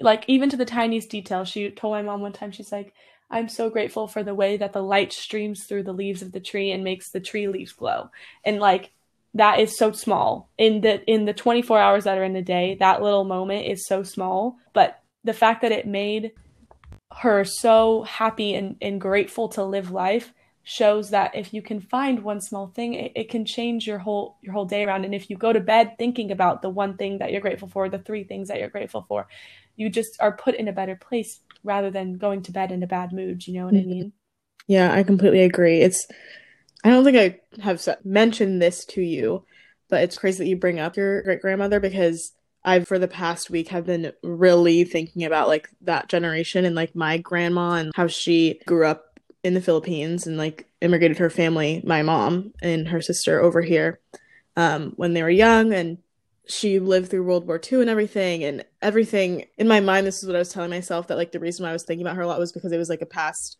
like, 0.00 0.24
even 0.26 0.50
to 0.50 0.56
the 0.56 0.64
tiniest 0.64 1.10
detail, 1.10 1.44
she 1.44 1.70
told 1.70 1.92
my 1.92 2.02
mom 2.02 2.20
one 2.20 2.32
time, 2.32 2.52
she's 2.52 2.72
like, 2.72 2.94
I'm 3.30 3.48
so 3.48 3.70
grateful 3.70 4.08
for 4.08 4.22
the 4.22 4.34
way 4.34 4.56
that 4.56 4.72
the 4.72 4.82
light 4.82 5.12
streams 5.12 5.64
through 5.64 5.84
the 5.84 5.92
leaves 5.92 6.22
of 6.22 6.32
the 6.32 6.40
tree 6.40 6.72
and 6.72 6.82
makes 6.82 7.10
the 7.10 7.20
tree 7.20 7.46
leaves 7.48 7.72
glow. 7.72 8.10
And 8.44 8.58
like, 8.58 8.90
that 9.34 9.60
is 9.60 9.76
so 9.76 9.92
small 9.92 10.50
in 10.58 10.80
the 10.80 11.04
in 11.04 11.24
the 11.24 11.32
24 11.32 11.78
hours 11.78 12.04
that 12.04 12.18
are 12.18 12.24
in 12.24 12.32
the 12.32 12.42
day 12.42 12.76
that 12.80 13.02
little 13.02 13.24
moment 13.24 13.66
is 13.66 13.86
so 13.86 14.02
small 14.02 14.56
but 14.72 15.02
the 15.22 15.32
fact 15.32 15.62
that 15.62 15.72
it 15.72 15.86
made 15.86 16.32
her 17.12 17.44
so 17.44 18.02
happy 18.02 18.54
and, 18.54 18.76
and 18.80 19.00
grateful 19.00 19.48
to 19.48 19.62
live 19.62 19.90
life 19.90 20.32
shows 20.62 21.10
that 21.10 21.34
if 21.34 21.54
you 21.54 21.62
can 21.62 21.80
find 21.80 22.22
one 22.22 22.40
small 22.40 22.68
thing 22.68 22.94
it, 22.94 23.12
it 23.14 23.30
can 23.30 23.44
change 23.44 23.86
your 23.86 23.98
whole 23.98 24.36
your 24.42 24.52
whole 24.52 24.64
day 24.64 24.84
around 24.84 25.04
and 25.04 25.14
if 25.14 25.30
you 25.30 25.36
go 25.36 25.52
to 25.52 25.60
bed 25.60 25.96
thinking 25.98 26.30
about 26.30 26.60
the 26.60 26.70
one 26.70 26.96
thing 26.96 27.18
that 27.18 27.32
you're 27.32 27.40
grateful 27.40 27.68
for 27.68 27.88
the 27.88 27.98
three 27.98 28.24
things 28.24 28.48
that 28.48 28.58
you're 28.58 28.68
grateful 28.68 29.04
for 29.08 29.26
you 29.76 29.88
just 29.88 30.20
are 30.20 30.32
put 30.32 30.54
in 30.54 30.68
a 30.68 30.72
better 30.72 30.96
place 30.96 31.40
rather 31.64 31.90
than 31.90 32.18
going 32.18 32.42
to 32.42 32.52
bed 32.52 32.72
in 32.72 32.82
a 32.82 32.86
bad 32.86 33.12
mood 33.12 33.46
you 33.46 33.54
know 33.54 33.66
what 33.66 33.74
i 33.74 33.78
Mhm. 33.78 33.86
mean 33.86 34.12
Yeah, 34.66 34.92
I 34.92 35.02
completely 35.02 35.40
agree. 35.40 35.80
It's, 35.80 36.06
I 36.84 36.90
don't 36.90 37.02
think 37.04 37.16
I 37.16 37.40
have 37.60 37.84
mentioned 38.04 38.62
this 38.62 38.84
to 38.86 39.02
you, 39.02 39.44
but 39.88 40.02
it's 40.04 40.16
crazy 40.16 40.44
that 40.44 40.48
you 40.48 40.56
bring 40.56 40.78
up 40.78 40.96
your 40.96 41.22
great 41.22 41.40
grandmother 41.40 41.80
because 41.80 42.32
I've, 42.64 42.86
for 42.86 42.98
the 42.98 43.08
past 43.08 43.50
week, 43.50 43.68
have 43.68 43.84
been 43.86 44.12
really 44.22 44.84
thinking 44.84 45.24
about 45.24 45.48
like 45.48 45.68
that 45.80 46.08
generation 46.08 46.64
and 46.64 46.76
like 46.76 46.94
my 46.94 47.18
grandma 47.18 47.72
and 47.72 47.90
how 47.96 48.06
she 48.06 48.60
grew 48.66 48.86
up 48.86 49.18
in 49.42 49.54
the 49.54 49.60
Philippines 49.60 50.26
and 50.26 50.36
like 50.36 50.68
immigrated 50.80 51.18
her 51.18 51.30
family, 51.30 51.82
my 51.84 52.02
mom 52.02 52.52
and 52.62 52.86
her 52.88 53.00
sister 53.00 53.40
over 53.40 53.62
here, 53.62 53.98
um, 54.56 54.92
when 54.96 55.14
they 55.14 55.22
were 55.22 55.30
young 55.30 55.72
and 55.72 55.98
she 56.50 56.78
lived 56.78 57.10
through 57.10 57.22
World 57.22 57.46
War 57.46 57.60
II 57.60 57.80
and 57.80 57.90
everything 57.90 58.44
and 58.44 58.64
everything 58.82 59.46
in 59.56 59.68
my 59.68 59.80
mind 59.80 60.06
this 60.06 60.22
is 60.22 60.26
what 60.26 60.36
I 60.36 60.40
was 60.40 60.52
telling 60.52 60.70
myself 60.70 61.06
that 61.06 61.16
like 61.16 61.32
the 61.32 61.40
reason 61.40 61.64
why 61.64 61.70
I 61.70 61.72
was 61.72 61.84
thinking 61.84 62.04
about 62.04 62.16
her 62.16 62.22
a 62.22 62.26
lot 62.26 62.38
was 62.38 62.52
because 62.52 62.72
it 62.72 62.78
was 62.78 62.88
like 62.88 63.02
a 63.02 63.06
past 63.06 63.56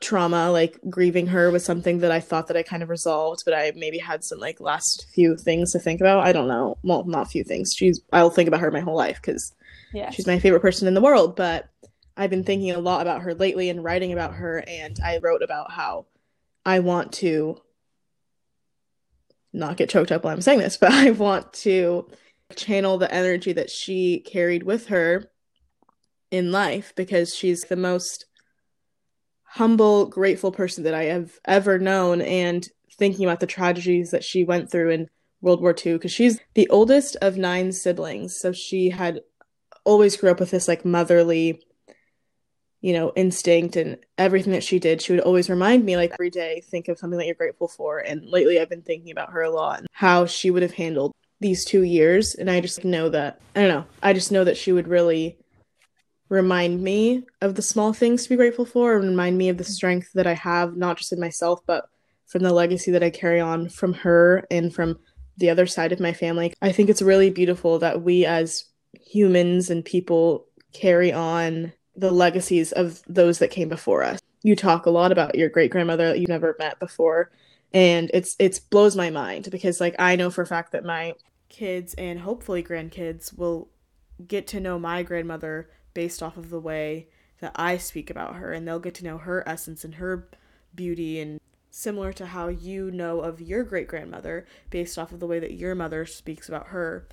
trauma 0.00 0.50
like 0.50 0.78
grieving 0.90 1.28
her 1.28 1.50
was 1.50 1.64
something 1.64 2.00
that 2.00 2.10
I 2.10 2.20
thought 2.20 2.48
that 2.48 2.56
I 2.56 2.62
kind 2.62 2.82
of 2.82 2.88
resolved 2.88 3.42
but 3.44 3.54
I 3.54 3.72
maybe 3.76 3.98
had 3.98 4.24
some 4.24 4.40
like 4.40 4.60
last 4.60 5.06
few 5.14 5.36
things 5.36 5.72
to 5.72 5.78
think 5.78 6.00
about. 6.00 6.24
I 6.24 6.32
don't 6.32 6.48
know. 6.48 6.78
Well 6.82 7.04
not 7.04 7.30
few 7.30 7.44
things. 7.44 7.74
She's 7.76 8.00
I'll 8.12 8.30
think 8.30 8.48
about 8.48 8.60
her 8.60 8.70
my 8.70 8.80
whole 8.80 8.96
life 8.96 9.20
cuz 9.22 9.52
yeah. 9.92 10.10
she's 10.10 10.26
my 10.26 10.38
favorite 10.38 10.60
person 10.60 10.88
in 10.88 10.94
the 10.94 11.00
world 11.00 11.36
but 11.36 11.68
I've 12.16 12.30
been 12.30 12.44
thinking 12.44 12.70
a 12.70 12.78
lot 12.78 13.02
about 13.02 13.22
her 13.22 13.34
lately 13.34 13.68
and 13.68 13.84
writing 13.84 14.12
about 14.12 14.34
her 14.34 14.64
and 14.66 14.98
I 15.04 15.18
wrote 15.18 15.42
about 15.42 15.72
how 15.72 16.06
I 16.64 16.78
want 16.80 17.12
to 17.14 17.60
not 19.54 19.76
get 19.76 19.88
choked 19.88 20.12
up 20.12 20.24
while 20.24 20.34
I'm 20.34 20.42
saying 20.42 20.58
this 20.58 20.76
but 20.80 20.92
I 20.92 21.10
want 21.10 21.52
to 21.54 22.08
channel 22.56 22.98
the 22.98 23.12
energy 23.12 23.52
that 23.52 23.70
she 23.70 24.20
carried 24.20 24.62
with 24.62 24.88
her 24.88 25.30
in 26.30 26.52
life 26.52 26.92
because 26.96 27.34
she's 27.34 27.64
the 27.64 27.76
most 27.76 28.26
humble, 29.44 30.06
grateful 30.06 30.50
person 30.50 30.84
that 30.84 30.94
I 30.94 31.04
have 31.04 31.38
ever 31.44 31.78
known. 31.78 32.20
And 32.20 32.68
thinking 32.98 33.24
about 33.24 33.40
the 33.40 33.46
tragedies 33.46 34.10
that 34.10 34.24
she 34.24 34.44
went 34.44 34.70
through 34.70 34.90
in 34.90 35.08
World 35.40 35.60
War 35.60 35.74
II, 35.74 35.94
because 35.94 36.12
she's 36.12 36.40
the 36.54 36.68
oldest 36.70 37.16
of 37.22 37.36
nine 37.36 37.72
siblings. 37.72 38.36
So 38.36 38.52
she 38.52 38.90
had 38.90 39.20
always 39.84 40.16
grew 40.16 40.30
up 40.30 40.40
with 40.40 40.50
this 40.50 40.68
like 40.68 40.84
motherly, 40.84 41.62
you 42.84 42.92
know, 42.92 43.12
instinct 43.16 43.76
and 43.76 43.96
everything 44.18 44.52
that 44.52 44.62
she 44.62 44.78
did. 44.78 45.00
She 45.00 45.14
would 45.14 45.22
always 45.22 45.48
remind 45.48 45.86
me, 45.86 45.96
like 45.96 46.12
every 46.12 46.28
day, 46.28 46.60
think 46.66 46.88
of 46.88 46.98
something 46.98 47.18
that 47.18 47.24
you're 47.24 47.34
grateful 47.34 47.66
for. 47.66 48.00
And 48.00 48.26
lately, 48.26 48.60
I've 48.60 48.68
been 48.68 48.82
thinking 48.82 49.10
about 49.10 49.32
her 49.32 49.40
a 49.40 49.50
lot 49.50 49.78
and 49.78 49.88
how 49.90 50.26
she 50.26 50.50
would 50.50 50.60
have 50.60 50.74
handled 50.74 51.12
these 51.40 51.64
two 51.64 51.82
years. 51.82 52.34
And 52.34 52.50
I 52.50 52.60
just 52.60 52.84
know 52.84 53.08
that, 53.08 53.40
I 53.56 53.60
don't 53.60 53.70
know, 53.70 53.86
I 54.02 54.12
just 54.12 54.30
know 54.30 54.44
that 54.44 54.58
she 54.58 54.70
would 54.70 54.86
really 54.86 55.38
remind 56.28 56.82
me 56.82 57.24
of 57.40 57.54
the 57.54 57.62
small 57.62 57.94
things 57.94 58.24
to 58.24 58.28
be 58.28 58.36
grateful 58.36 58.66
for 58.66 58.96
and 58.96 59.08
remind 59.08 59.38
me 59.38 59.48
of 59.48 59.56
the 59.56 59.64
strength 59.64 60.10
that 60.12 60.26
I 60.26 60.34
have, 60.34 60.76
not 60.76 60.98
just 60.98 61.10
in 61.10 61.18
myself, 61.18 61.60
but 61.64 61.88
from 62.26 62.42
the 62.42 62.52
legacy 62.52 62.90
that 62.90 63.02
I 63.02 63.08
carry 63.08 63.40
on 63.40 63.70
from 63.70 63.94
her 63.94 64.46
and 64.50 64.74
from 64.74 64.98
the 65.38 65.48
other 65.48 65.66
side 65.66 65.92
of 65.92 66.00
my 66.00 66.12
family. 66.12 66.52
I 66.60 66.70
think 66.70 66.90
it's 66.90 67.00
really 67.00 67.30
beautiful 67.30 67.78
that 67.78 68.02
we 68.02 68.26
as 68.26 68.66
humans 68.92 69.70
and 69.70 69.82
people 69.82 70.48
carry 70.74 71.10
on 71.10 71.72
the 71.96 72.10
legacies 72.10 72.72
of 72.72 73.02
those 73.06 73.38
that 73.38 73.50
came 73.50 73.68
before 73.68 74.02
us. 74.02 74.20
You 74.42 74.56
talk 74.56 74.86
a 74.86 74.90
lot 74.90 75.12
about 75.12 75.36
your 75.36 75.48
great 75.48 75.70
grandmother 75.70 76.08
that 76.08 76.18
you've 76.18 76.28
never 76.28 76.54
met 76.58 76.78
before, 76.78 77.30
and 77.72 78.10
it's 78.12 78.36
it's 78.38 78.58
blows 78.58 78.96
my 78.96 79.10
mind 79.10 79.48
because 79.50 79.80
like 79.80 79.96
I 79.98 80.16
know 80.16 80.30
for 80.30 80.42
a 80.42 80.46
fact 80.46 80.72
that 80.72 80.84
my 80.84 81.14
kids 81.48 81.94
and 81.94 82.20
hopefully 82.20 82.62
grandkids 82.62 83.36
will 83.36 83.68
get 84.26 84.46
to 84.48 84.60
know 84.60 84.78
my 84.78 85.02
grandmother 85.02 85.70
based 85.92 86.22
off 86.22 86.36
of 86.36 86.50
the 86.50 86.60
way 86.60 87.08
that 87.40 87.52
I 87.56 87.76
speak 87.78 88.10
about 88.10 88.36
her 88.36 88.52
and 88.52 88.66
they'll 88.66 88.78
get 88.78 88.94
to 88.96 89.04
know 89.04 89.18
her 89.18 89.46
essence 89.48 89.84
and 89.84 89.96
her 89.96 90.28
beauty 90.74 91.20
and 91.20 91.40
similar 91.70 92.12
to 92.12 92.26
how 92.26 92.48
you 92.48 92.90
know 92.90 93.20
of 93.20 93.40
your 93.40 93.64
great 93.64 93.88
grandmother 93.88 94.46
based 94.70 94.98
off 94.98 95.12
of 95.12 95.20
the 95.20 95.26
way 95.26 95.38
that 95.38 95.52
your 95.54 95.74
mother 95.74 96.06
speaks 96.06 96.48
about 96.48 96.68
her 96.68 97.06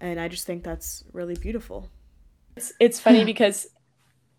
and 0.00 0.20
I 0.20 0.28
just 0.28 0.46
think 0.46 0.62
that's 0.62 1.04
really 1.12 1.34
beautiful. 1.34 1.88
it's 2.56 2.72
it's 2.80 3.00
funny 3.00 3.24
because 3.32 3.66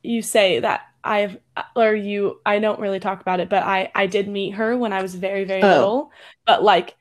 you 0.03 0.21
say 0.21 0.59
that 0.59 0.81
I've 1.03 1.37
or 1.75 1.93
you 1.95 2.41
I 2.45 2.59
don't 2.59 2.79
really 2.79 2.99
talk 2.99 3.21
about 3.21 3.39
it, 3.39 3.49
but 3.49 3.63
I 3.63 3.91
I 3.95 4.07
did 4.07 4.27
meet 4.27 4.51
her 4.51 4.77
when 4.77 4.93
I 4.93 5.01
was 5.01 5.15
very 5.15 5.45
very 5.45 5.63
Oh. 5.63 5.67
little, 5.67 6.11
but 6.45 6.63
like 6.63 6.95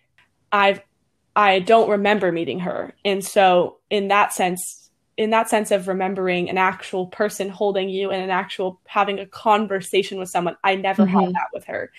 I've 0.53 0.81
I 1.37 1.61
don't 1.61 1.91
remember 1.91 2.33
meeting 2.33 2.61
her. 2.61 2.95
And 3.05 3.25
so 3.25 3.79
in 3.91 4.09
that 4.09 4.33
sense 4.33 4.91
in 5.17 5.31
that 5.31 5.49
sense 5.51 5.73
of 5.73 5.89
remembering 5.89 6.49
an 6.49 6.59
actual 6.59 7.07
person 7.09 7.49
holding 7.49 7.89
you 7.89 8.11
and 8.11 8.23
an 8.23 8.31
actual 8.31 8.81
having 8.87 9.19
a 9.19 9.27
conversation 9.27 10.19
with 10.19 10.29
someone, 10.31 10.57
I 10.63 10.77
never 10.77 11.07
had 11.07 11.19
Mhm. 11.19 11.33
that 11.33 11.49
with 11.53 11.65
her. 11.65 11.91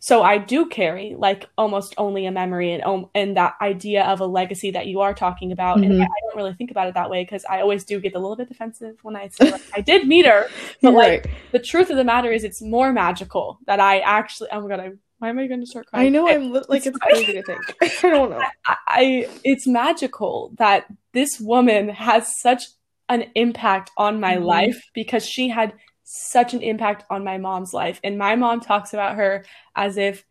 So 0.00 0.22
I 0.22 0.38
do 0.38 0.66
carry 0.66 1.14
like 1.18 1.46
almost 1.58 1.94
only 1.98 2.26
a 2.26 2.30
memory 2.30 2.72
and 2.72 2.82
um, 2.84 3.10
and 3.14 3.36
that 3.36 3.54
idea 3.60 4.04
of 4.04 4.20
a 4.20 4.26
legacy 4.26 4.70
that 4.70 4.86
you 4.86 5.00
are 5.00 5.12
talking 5.12 5.50
about. 5.52 5.82
And 5.82 5.92
Mhm. 5.92 6.00
I, 6.00 6.04
I 6.04 6.20
don't 6.22 6.36
really 6.36 6.54
think 6.54 6.70
about 6.70 6.88
it 6.88 6.94
that 6.94 7.10
way 7.10 7.24
because 7.24 7.44
I 7.50 7.60
always 7.60 7.84
do 7.84 7.98
get 8.00 8.14
a 8.14 8.18
little 8.18 8.36
bit 8.36 8.48
defensive 8.48 8.96
when 9.02 9.16
I 9.16 9.28
say 9.28 9.50
like, 9.50 9.62
I 9.74 9.80
did 9.80 10.06
meet 10.06 10.26
her, 10.26 10.46
but 10.82 10.92
like 10.94 11.24
right. 11.24 11.26
the 11.52 11.58
truth 11.58 11.90
of 11.90 11.96
the 11.96 12.04
matter 12.04 12.30
is 12.30 12.44
it's 12.44 12.62
more 12.62 12.92
magical 12.92 13.58
that 13.66 13.80
I 13.80 13.98
actually. 14.00 14.48
Oh 14.52 14.60
my 14.60 14.68
god! 14.68 14.80
I, 14.80 14.90
why 15.18 15.30
am 15.30 15.38
I 15.40 15.48
going 15.48 15.60
to 15.60 15.66
start 15.66 15.86
crying? 15.88 16.06
I 16.06 16.08
know 16.10 16.28
I'm 16.28 16.52
li- 16.52 16.62
like 16.68 16.86
it's 16.86 16.98
crazy 16.98 17.32
to 17.32 17.42
think. 17.50 17.74
I 17.82 17.88
don't 18.08 18.30
know. 18.30 18.42
I, 18.66 18.76
I 18.86 19.28
it's 19.42 19.66
magical 19.66 20.52
that 20.58 20.86
this 21.12 21.40
woman 21.40 21.88
has 21.88 22.38
such 22.40 22.64
an 23.08 23.24
impact 23.34 23.90
on 23.96 24.20
my 24.20 24.36
Mhm. 24.36 24.44
life 24.44 24.80
because 24.94 25.26
she 25.26 25.48
had 25.48 25.72
such 26.10 26.54
an 26.54 26.62
impact 26.62 27.04
on 27.10 27.22
my 27.22 27.36
mom's 27.36 27.74
life 27.74 28.00
and 28.02 28.16
my 28.16 28.34
mom 28.34 28.60
talks 28.60 28.94
about 28.94 29.16
her 29.16 29.44
as 29.76 29.98
if 29.98 30.24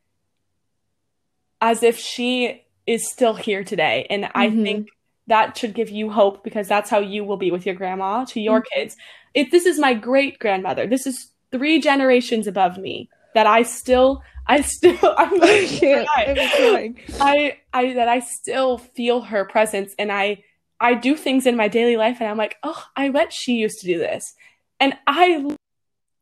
as 1.61 1.83
if 1.83 1.97
she 1.97 2.63
is 2.87 3.09
still 3.11 3.35
here 3.35 3.63
today 3.63 4.07
and 4.09 4.29
i 4.33 4.49
Mhm. 4.49 4.63
think 4.63 4.87
that 5.27 5.57
should 5.57 5.73
give 5.75 5.89
you 5.89 6.09
hope 6.09 6.43
because 6.43 6.67
that's 6.67 6.89
how 6.89 6.99
you 6.99 7.23
will 7.23 7.37
be 7.37 7.51
with 7.51 7.65
your 7.65 7.75
grandma 7.75 8.23
to 8.25 8.39
your 8.39 8.61
Mm-hmm. 8.61 8.79
kids 8.79 8.95
if 9.33 9.51
this 9.51 9.65
is 9.65 9.77
my 9.77 9.93
great 9.93 10.39
grandmother 10.39 10.87
this 10.87 11.05
is 11.05 11.31
three 11.51 11.79
generations 11.79 12.47
above 12.47 12.77
me 12.77 13.07
that 13.35 13.45
i 13.45 13.61
still 13.61 14.23
i 14.47 14.61
still 14.61 14.97
i'm 15.17 15.33
I 15.33 15.39
gonna 15.39 15.67
can't. 15.67 16.07
cry. 16.07 16.25
I'm 16.25 16.49
crying. 16.49 16.99
I 17.19 17.57
I 17.73 17.93
that 17.93 18.07
I 18.07 18.19
still 18.19 18.77
feel 18.79 19.21
her 19.21 19.45
presence 19.45 19.93
and 19.99 20.11
I 20.11 20.43
I 20.79 20.93
do 20.93 21.15
things 21.15 21.45
in 21.45 21.55
my 21.55 21.67
daily 21.67 21.97
life 21.97 22.17
and 22.19 22.29
I'm 22.29 22.37
like, 22.37 22.55
"Oh, 22.63 22.83
I 22.95 23.09
bet 23.09 23.33
she 23.33 23.53
used 23.53 23.79
to 23.81 23.87
do 23.87 23.97
this." 23.97 24.33
And 24.79 24.93
I 25.07 25.43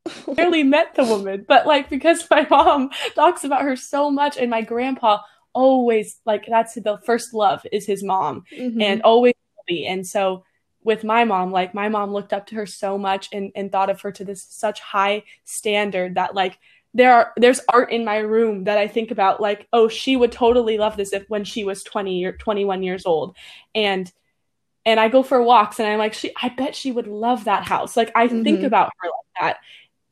barely 0.36 0.64
met 0.64 0.96
the 0.96 1.04
woman, 1.04 1.46
but 1.48 1.66
like 1.66 1.90
because 1.90 2.26
my 2.30 2.46
mom 2.50 2.90
talks 3.16 3.44
about 3.44 3.62
her 3.64 3.76
so 3.76 4.10
much 4.12 4.38
and 4.38 4.50
my 4.50 4.62
grandpa 4.62 5.20
always 5.54 6.20
like 6.26 6.46
that's 6.48 6.74
the 6.76 7.00
first 7.06 7.34
love 7.34 7.66
is 7.72 7.86
his 7.86 8.04
mom 8.04 8.44
Mhm. 8.58 8.82
and 8.82 9.02
always 9.04 9.34
be. 9.68 9.86
And 9.88 10.06
so 10.06 10.44
with 10.84 11.04
my 11.04 11.24
mom, 11.24 11.52
like 11.52 11.74
my 11.74 11.90
mom 11.90 12.12
looked 12.14 12.34
up 12.34 12.46
to 12.48 12.56
her 12.56 12.66
so 12.68 12.98
much 12.98 13.30
and, 13.34 13.52
and 13.56 13.72
thought 13.72 13.90
of 13.90 14.00
her 14.02 14.12
to 14.12 14.24
this 14.26 14.44
such 14.44 14.80
high 14.80 15.24
standard 15.46 16.16
that 16.16 16.36
like 16.36 16.60
there 16.94 17.12
are 17.14 17.34
there's 17.38 17.60
art 17.70 17.92
in 17.92 18.06
my 18.06 18.18
room 18.18 18.66
that 18.66 18.78
I 18.78 18.88
think 18.88 19.10
about 19.12 19.42
like, 19.42 19.68
oh, 19.74 19.88
she 19.88 20.16
would 20.16 20.32
totally 20.32 20.78
love 20.78 20.96
this 20.98 21.12
if 21.14 21.28
when 21.30 21.44
she 21.44 21.64
was 21.64 21.84
20 21.84 22.24
or 22.26 22.34
21 22.34 22.84
years 22.84 23.06
old. 23.06 23.36
And 23.74 24.12
and 24.86 25.00
I 25.00 25.08
go 25.10 25.24
for 25.24 25.42
walks 25.42 25.80
and 25.80 25.88
I'm 25.88 25.98
like, 25.98 26.14
she 26.14 26.32
I 26.42 26.50
bet 26.50 26.76
she 26.76 26.92
would 26.92 27.08
love 27.08 27.46
that 27.46 27.64
house. 27.64 27.98
Like 27.98 28.12
I 28.16 28.28
think 28.28 28.60
Mhm. 28.60 28.66
about 28.66 28.92
her 29.00 29.08
like 29.10 29.42
that. 29.42 29.58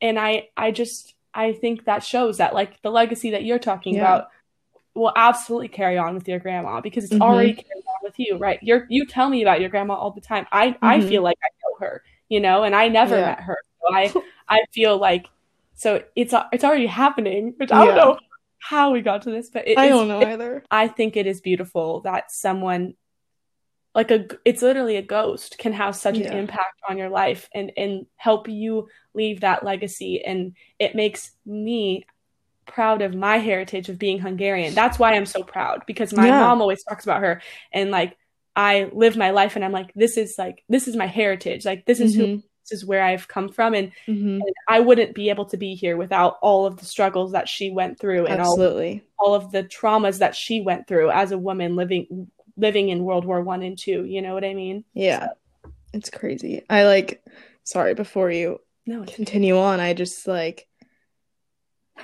And 0.04 0.18
I 0.18 0.48
I 0.56 0.70
just 0.70 1.14
I 1.32 1.54
think 1.54 1.86
that 1.86 2.04
shows 2.04 2.36
that 2.36 2.54
like 2.54 2.80
the 2.82 2.90
legacy 2.90 3.30
that 3.30 3.44
you're 3.44 3.58
talking 3.58 3.94
Yeah. 3.94 4.00
about 4.02 4.28
will 4.94 5.12
absolutely 5.16 5.68
carry 5.68 5.96
on 5.98 6.14
with 6.14 6.28
your 6.28 6.38
grandma 6.38 6.80
because 6.80 7.04
it's 7.04 7.14
Mhm. 7.14 7.22
already 7.22 7.54
carried 7.54 7.84
on 7.88 8.00
with 8.02 8.14
you, 8.18 8.36
right? 8.36 8.58
You're 8.62 8.86
you 8.90 9.06
tell 9.06 9.28
me 9.30 9.40
about 9.42 9.60
your 9.60 9.70
grandma 9.70 9.94
all 9.94 10.10
the 10.12 10.20
time. 10.20 10.46
I 10.52 10.76
I 10.82 10.98
Mhm. 10.98 11.08
feel 11.08 11.22
like 11.22 11.38
I 11.42 11.48
know 11.62 11.86
her, 11.86 12.02
you 12.28 12.38
know, 12.38 12.62
and 12.64 12.76
I 12.76 12.88
never 12.88 13.16
Yeah. 13.16 13.24
met 13.26 13.40
her. 13.40 13.58
So 13.80 13.94
I 13.94 14.12
I 14.48 14.64
feel 14.72 14.98
like 14.98 15.26
so 15.74 16.04
it's 16.14 16.34
it's 16.52 16.64
already 16.64 16.86
happening, 16.86 17.54
which 17.56 17.72
I 17.72 17.78
don't 17.78 17.96
Yeah. 17.96 18.04
know 18.04 18.18
how 18.58 18.90
we 18.92 19.00
got 19.00 19.22
to 19.22 19.30
this, 19.30 19.48
but 19.50 19.66
it 19.66 19.78
I 19.78 19.88
don't 19.88 20.06
know 20.08 20.20
either. 20.20 20.62
I 20.70 20.86
think 20.88 21.16
it 21.16 21.26
is 21.26 21.40
beautiful 21.40 22.00
that 22.02 22.30
someone 22.30 22.94
like 23.94 24.10
a 24.10 24.26
it's 24.44 24.62
literally 24.62 24.96
a 24.96 25.02
ghost 25.02 25.56
can 25.58 25.72
have 25.72 25.94
such 25.96 26.18
Yeah. 26.18 26.32
an 26.32 26.38
impact 26.38 26.80
on 26.88 26.98
your 26.98 27.08
life 27.08 27.48
and 27.54 27.70
and 27.76 28.06
help 28.16 28.48
you 28.48 28.88
leave 29.14 29.40
that 29.40 29.64
legacy 29.64 30.24
and 30.24 30.54
it 30.78 30.94
makes 30.94 31.32
me 31.46 32.04
proud 32.66 33.02
of 33.02 33.14
my 33.14 33.36
heritage 33.36 33.88
of 33.88 33.98
being 33.98 34.18
Hungarian. 34.18 34.74
That's 34.74 34.98
why 34.98 35.12
I'm 35.14 35.26
so 35.26 35.42
proud 35.42 35.84
because 35.86 36.12
my 36.12 36.26
Yeah. 36.28 36.40
mom 36.40 36.60
always 36.60 36.82
talks 36.82 37.04
about 37.04 37.20
her 37.20 37.42
and 37.72 37.90
like 37.90 38.16
I 38.56 38.88
live 38.92 39.16
my 39.16 39.30
life 39.30 39.54
and 39.56 39.64
I'm 39.64 39.72
like 39.72 39.92
this 39.94 40.16
is 40.16 40.36
like 40.38 40.64
this 40.68 40.88
is 40.88 40.96
my 40.96 41.06
heritage. 41.06 41.64
Like 41.64 41.84
this 41.84 42.00
is 42.00 42.14
who 42.14 42.26
Mhm. 42.26 42.42
this 42.62 42.72
is 42.72 42.86
where 42.86 43.02
I've 43.02 43.28
come 43.28 43.50
from 43.50 43.74
and, 43.74 43.92
Mhm. 44.08 44.40
and 44.40 44.54
I 44.66 44.80
wouldn't 44.80 45.14
be 45.14 45.28
able 45.28 45.44
to 45.46 45.58
be 45.58 45.74
here 45.74 45.98
without 45.98 46.38
all 46.40 46.64
of 46.64 46.78
the 46.78 46.86
struggles 46.86 47.32
that 47.32 47.46
she 47.48 47.70
went 47.70 47.98
through 48.00 48.24
and 48.26 48.40
all 48.40 48.56
all 49.18 49.34
of 49.34 49.52
the 49.52 49.64
traumas 49.64 50.18
that 50.20 50.34
she 50.34 50.62
went 50.62 50.86
through 50.88 51.10
as 51.10 51.30
a 51.30 51.38
woman 51.38 51.76
living 51.76 52.30
living 52.56 52.88
in 52.88 53.04
World 53.04 53.24
War 53.24 53.40
One 53.42 53.62
and 53.62 53.78
Two. 53.78 54.04
You 54.04 54.22
know 54.22 54.34
what 54.34 54.44
I 54.44 54.54
mean? 54.54 54.84
Yeah. 54.94 55.28
It's 55.92 56.10
crazy. 56.10 56.62
I 56.68 56.84
like 56.84 57.22
sorry, 57.64 57.94
before 57.94 58.30
you 58.30 58.60
No, 58.86 59.04
continue 59.04 59.56
on, 59.58 59.80
I 59.80 59.94
just 59.94 60.26
like 60.26 60.66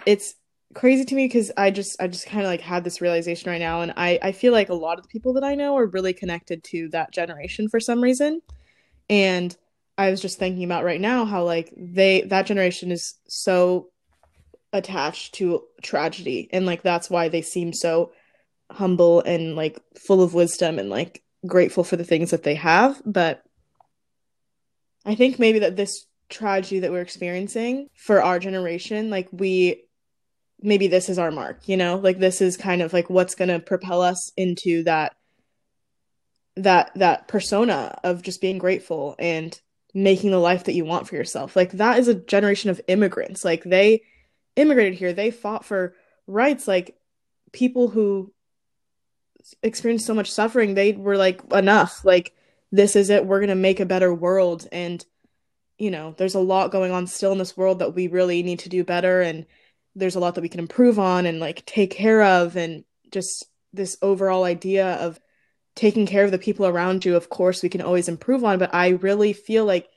it's 0.07 0.35
crazy 0.75 1.05
to 1.05 1.15
me 1.15 1.27
because 1.27 1.51
I 1.57 1.71
just 1.71 2.01
I 2.01 2.07
just 2.07 2.27
kind 2.27 2.43
of 2.43 2.47
like 2.47 2.61
had 2.61 2.85
this 2.85 3.01
realization 3.01 3.51
right 3.51 3.59
now 3.59 3.81
and 3.83 3.93
I 3.97 4.19
I 4.23 4.33
feel 4.33 4.53
like 4.53 4.69
a 4.69 4.75
lot 4.75 4.99
of 4.99 5.03
the 5.03 5.09
people 5.09 5.33
that 5.35 5.45
I 5.45 5.55
know 5.55 5.77
are 5.77 5.87
really 5.87 6.13
connected 6.13 6.63
to 6.65 6.89
that 6.91 7.13
generation 7.13 7.69
for 7.69 7.81
some 7.81 8.01
reason. 8.01 8.41
And 9.09 9.57
I 9.99 10.11
was 10.11 10.21
just 10.21 10.39
thinking 10.39 10.65
about 10.65 10.85
right 10.85 11.01
now 11.01 11.25
how 11.25 11.45
like 11.45 11.73
they 11.77 12.23
that 12.23 12.47
generation 12.47 12.93
is 12.93 13.15
so 13.29 13.89
attached 14.73 15.35
to 15.35 15.65
tragedy 15.83 16.49
and 16.53 16.67
like 16.67 16.83
that's 16.83 17.11
why 17.11 17.29
they 17.29 17.43
seem 17.43 17.73
so 17.73 18.13
humble 18.71 19.21
and 19.21 19.57
like 19.57 19.79
full 19.99 20.23
of 20.23 20.35
wisdom 20.35 20.79
and 20.79 20.91
like 20.91 21.23
grateful 21.47 21.85
for 21.85 21.97
the 21.97 22.05
things 22.05 22.31
that 22.31 22.43
they 22.43 22.55
have. 22.55 23.01
But 23.05 23.43
i 25.07 25.15
think 25.15 25.39
maybe 25.39 25.61
that 25.61 25.77
this 25.77 26.05
tragedy 26.29 26.81
that 26.81 26.91
we're 26.91 27.01
experiencing 27.01 27.89
for 27.97 28.23
our 28.23 28.39
generation 28.39 29.09
like 29.09 29.27
we 29.33 29.83
maybe 30.61 30.89
this 30.89 31.09
is 31.09 31.19
our 31.19 31.31
mark 31.31 31.67
you 31.69 31.77
know? 31.77 31.97
Like 31.97 32.19
this 32.19 32.41
is 32.41 32.57
kind 32.57 32.83
of 32.83 32.93
like 32.93 33.11
what's 33.11 33.35
going 33.35 33.49
to 33.49 33.61
propel 33.61 34.03
us 34.03 34.31
into 34.37 34.85
that 34.85 35.15
that 36.57 36.93
that 36.97 37.29
persona 37.29 37.99
of 38.05 38.23
just 38.23 38.41
being 38.41 38.59
grateful 38.59 39.15
and 39.19 39.59
making 39.95 40.31
the 40.31 40.39
life 40.39 40.65
that 40.65 40.75
you 40.75 40.85
want 40.85 41.09
for 41.09 41.17
yourself. 41.17 41.57
Like 41.57 41.73
that 41.73 41.99
is 41.99 42.09
a 42.09 42.15
generation 42.15 42.71
of 42.71 42.81
immigrants. 42.87 43.45
Like 43.45 43.65
they 43.65 44.03
immigrated 44.57 44.99
here. 44.99 45.13
They 45.13 45.31
fought 45.31 45.65
for 45.65 45.95
rights. 46.27 46.69
Like 46.69 46.97
people 47.53 47.89
who 47.89 48.33
experienced 49.63 50.07
so 50.07 50.15
much 50.15 50.31
suffering 50.31 50.75
they 50.75 50.93
were 50.93 51.17
like 51.17 51.41
enough. 51.53 52.05
Like 52.05 52.35
this 52.73 52.97
is 52.97 53.11
it. 53.11 53.27
We're 53.27 53.41
going 53.41 53.49
to 53.49 53.55
make 53.55 53.81
a 53.81 53.87
better 53.87 54.13
world. 54.13 54.67
And 54.73 55.05
you 55.79 55.91
know 55.91 56.15
there's 56.19 56.35
a 56.35 56.41
lot 56.41 56.71
going 56.71 56.93
on 56.93 57.07
still 57.07 57.33
in 57.33 57.39
this 57.39 57.57
world 57.57 57.79
that 57.79 57.95
we 57.95 58.09
really 58.09 58.43
need 58.43 58.61
to 58.61 58.69
do 58.69 58.85
better. 58.85 59.21
And 59.21 59.47
there's 59.95 60.17
a 60.17 60.21
lot 60.21 60.35
that 60.35 60.43
we 60.43 60.49
can 60.49 60.61
improve 60.61 60.99
on 60.99 61.27
and 61.27 61.41
like 61.41 61.65
take 61.67 61.91
care 61.91 62.23
of. 62.23 62.57
And 62.57 62.85
just 63.11 63.47
this 63.73 63.97
overall 64.03 64.45
idea 64.45 64.95
of 64.97 65.19
taking 65.75 66.07
care 66.07 66.25
of 66.25 66.33
the 66.33 66.39
people 66.39 66.67
around 66.67 67.05
you 67.05 67.15
of 67.15 67.31
course 67.31 67.63
we 67.63 67.69
can 67.69 67.81
always 67.81 68.09
improve 68.09 68.45
on. 68.45 68.59
But 68.59 68.75
i 68.75 68.89
really 68.89 69.33
feel 69.33 69.65
like 69.65 69.89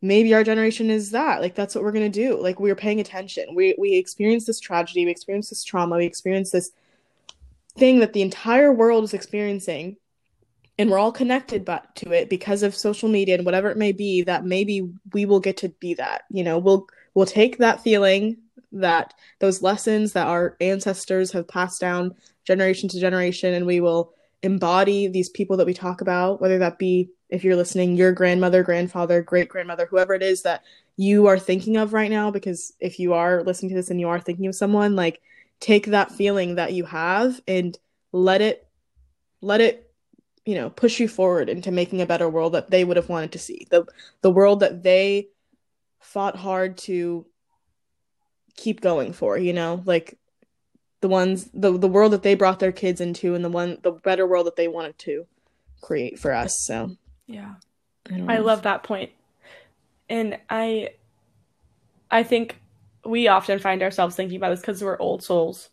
maybe 0.00 0.34
our 0.34 0.44
generation 0.44 0.90
is 0.90 1.10
that. 1.10 1.40
Like 1.40 1.54
that's 1.54 1.74
what 1.74 1.84
we're 1.84 1.92
going 1.92 2.10
to 2.10 2.22
do. 2.28 2.40
Like 2.40 2.60
we're 2.60 2.76
paying 2.76 3.00
attention. 3.00 3.54
We 3.54 3.74
we 3.78 3.96
experience 3.96 4.44
this 4.46 4.60
tragedy. 4.60 5.04
We 5.04 5.10
experience 5.10 5.50
this 5.50 5.64
trauma. 5.64 5.96
We 5.96 6.06
experience 6.06 6.50
this 6.50 6.70
thing 7.78 8.00
that 8.00 8.12
the 8.12 8.22
entire 8.22 8.72
world 8.72 9.04
is 9.04 9.14
experiencing 9.14 9.96
and 10.78 10.90
we're 10.90 10.98
all 10.98 11.12
connected 11.12 11.64
but 11.64 11.94
to 11.96 12.12
it 12.12 12.30
because 12.30 12.62
of 12.62 12.74
social 12.74 13.08
media 13.08 13.34
and 13.34 13.44
whatever 13.44 13.70
it 13.70 13.76
may 13.76 13.92
be 13.92 14.22
that 14.22 14.44
maybe 14.44 14.88
we 15.12 15.26
will 15.26 15.40
get 15.40 15.56
to 15.58 15.68
be 15.80 15.94
that 15.94 16.22
you 16.30 16.44
know? 16.44 16.58
We'll 16.58 16.86
we'll 17.14 17.26
take 17.26 17.58
that 17.58 17.82
feeling 17.82 18.38
that 18.72 19.14
those 19.40 19.62
lessons 19.62 20.12
that 20.12 20.26
our 20.26 20.56
ancestors 20.60 21.32
have 21.32 21.48
passed 21.48 21.80
down 21.80 22.14
generation 22.44 22.88
to 22.90 23.00
generation 23.00 23.54
and 23.54 23.66
we 23.66 23.80
will 23.80 24.12
embody 24.42 25.08
these 25.08 25.28
people 25.30 25.56
that 25.56 25.66
we 25.66 25.74
talk 25.74 26.00
about 26.00 26.40
whether 26.40 26.58
that 26.58 26.78
be 26.78 27.10
if 27.28 27.42
you're 27.42 27.56
listening 27.56 27.96
your 27.96 28.12
grandmother 28.12 28.62
grandfather 28.62 29.20
great 29.22 29.48
grandmother 29.48 29.86
whoever 29.86 30.14
it 30.14 30.22
is 30.22 30.42
that 30.42 30.62
you 30.96 31.26
are 31.26 31.38
thinking 31.38 31.76
of 31.76 31.92
right 31.92 32.10
now 32.10 32.30
because 32.30 32.72
if 32.78 33.00
you 33.00 33.14
are 33.14 33.42
listening 33.42 33.70
to 33.70 33.74
this 33.74 33.90
and 33.90 34.00
you 34.00 34.08
are 34.08 34.20
thinking 34.20 34.46
of 34.46 34.54
someone 34.54 34.94
like 34.94 35.20
take 35.60 35.86
that 35.86 36.12
feeling 36.12 36.56
that 36.56 36.72
you 36.72 36.84
have 36.84 37.40
and 37.46 37.78
let 38.12 38.40
it 38.40 38.66
let 39.40 39.60
it 39.60 39.92
you 40.44 40.54
know 40.54 40.70
push 40.70 41.00
you 41.00 41.08
forward 41.08 41.48
into 41.48 41.70
making 41.70 42.00
a 42.00 42.06
better 42.06 42.28
world 42.28 42.52
that 42.52 42.70
they 42.70 42.84
would 42.84 42.96
have 42.96 43.08
wanted 43.08 43.32
to 43.32 43.38
see 43.38 43.66
the 43.70 43.84
the 44.22 44.30
world 44.30 44.60
that 44.60 44.82
they 44.82 45.28
fought 46.00 46.36
hard 46.36 46.78
to 46.78 47.26
keep 48.56 48.80
going 48.80 49.12
for 49.12 49.36
you 49.36 49.52
know 49.52 49.82
like 49.84 50.16
the 51.00 51.08
ones 51.08 51.50
the 51.52 51.76
the 51.76 51.88
world 51.88 52.12
that 52.12 52.22
they 52.22 52.34
brought 52.34 52.58
their 52.58 52.72
kids 52.72 53.00
into 53.00 53.34
and 53.34 53.44
the 53.44 53.50
one 53.50 53.78
the 53.82 53.92
better 53.92 54.26
world 54.26 54.46
that 54.46 54.56
they 54.56 54.68
wanted 54.68 54.98
to 54.98 55.26
create 55.80 56.18
for 56.18 56.32
us 56.32 56.64
so 56.64 56.96
yeah. 57.28 57.54
I, 58.10 58.36
I 58.36 58.38
love 58.38 58.62
that. 58.62 58.88
And 60.08 60.38
I 60.48 60.90
I 62.10 62.22
think 62.22 62.58
we 63.08 63.28
often 63.28 63.58
find 63.58 63.82
ourselves 63.82 64.14
thinking 64.16 64.36
about 64.36 64.50
this 64.50 64.60
because 64.60 64.82
we're 64.82 64.98
old 64.98 65.22
souls. 65.22 65.70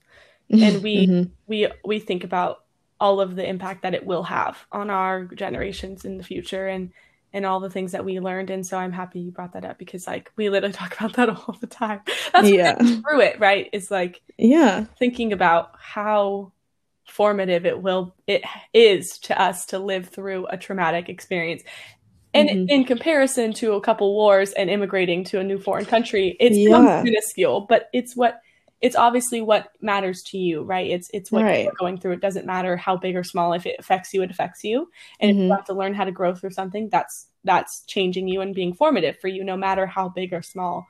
and 0.51 0.83
we- 0.83 1.07
Mhm. 1.07 1.31
We 1.47 1.67
we 1.83 1.99
think 1.99 2.23
about 2.23 2.63
all 2.99 3.19
of 3.19 3.35
the 3.35 3.47
impact 3.47 3.81
that 3.81 3.93
it 3.95 4.05
will 4.05 4.21
have 4.23 4.57
on 4.71 4.89
our 4.91 5.25
generations 5.25 6.05
in 6.05 6.17
the 6.17 6.23
future 6.23 6.67
and 6.67 6.91
and 7.33 7.45
all 7.45 7.59
the 7.59 7.69
things 7.69 7.91
that 7.93 8.05
we 8.05 8.19
learned. 8.19 8.49
And 8.51 8.65
so 8.65 8.77
I'm 8.77 8.91
happy 8.93 9.19
you 9.19 9.31
brought 9.31 9.53
that 9.53 9.65
up 9.65 9.77
because 9.79 10.07
like 10.07 10.31
we 10.37 10.49
literally 10.49 10.71
talk 10.81 10.95
about 10.99 11.13
that 11.13 11.29
all 11.29 11.57
the 11.59 11.67
time. 11.67 12.01
That's 12.31 12.49
Yeah. 12.49 12.75
through 12.75 13.21
it, 13.21 13.39
right? 13.39 13.69
It's 13.73 13.89
like 13.91 14.21
yeah 14.37 14.85
thinking 14.99 15.33
about 15.33 15.71
how 15.79 16.51
formative 17.07 17.65
it 17.65 17.81
will 17.81 18.15
it 18.27 18.43
is 18.73 19.17
to 19.19 19.39
us 19.41 19.65
to 19.67 19.79
live 19.79 20.09
through 20.09 20.45
a 20.47 20.57
traumatic 20.57 21.09
experience 21.09 21.63
and 22.35 22.49
Mhm. 22.49 22.69
in 22.69 22.83
comparison 22.83 23.53
to 23.53 23.73
a 23.73 23.81
couple 23.81 24.13
wars 24.13 24.51
and 24.53 24.69
immigrating 24.69 25.23
to 25.23 25.39
a 25.39 25.43
new 25.43 25.57
foreign 25.57 25.85
country 25.85 26.35
it's 26.39 26.57
Yeah. 26.57 27.01
minuscule 27.03 27.61
but 27.61 27.89
it's 27.93 28.15
what 28.15 28.41
it's 28.81 28.95
obviously 28.95 29.41
what 29.41 29.69
matters 29.81 30.21
to 30.21 30.37
you 30.37 30.61
right 30.63 30.89
it's 30.91 31.09
it's 31.13 31.31
what 31.31 31.43
Right. 31.43 31.63
you're 31.63 31.73
going 31.79 31.97
through 31.97 32.11
it 32.11 32.21
doesn't 32.21 32.45
matter 32.45 32.75
how 32.77 32.97
big 32.97 33.15
or 33.15 33.23
small 33.23 33.53
if 33.53 33.65
it 33.65 33.77
affects 33.79 34.13
you 34.13 34.21
it 34.21 34.29
affects 34.29 34.63
you 34.63 34.91
and 35.19 35.31
if 35.31 35.37
Mhm. 35.37 35.45
you 35.45 35.51
have 35.51 35.65
to 35.65 35.73
learn 35.73 35.93
how 35.93 36.03
to 36.03 36.11
grow 36.11 36.35
through 36.35 36.51
something 36.51 36.89
that's 36.89 37.27
that's 37.43 37.83
changing 37.85 38.27
you 38.27 38.41
and 38.41 38.53
being 38.53 38.73
formative 38.73 39.17
for 39.19 39.27
you 39.29 39.43
no 39.43 39.55
matter 39.55 39.85
how 39.85 40.09
big 40.09 40.33
or 40.33 40.41
small 40.41 40.87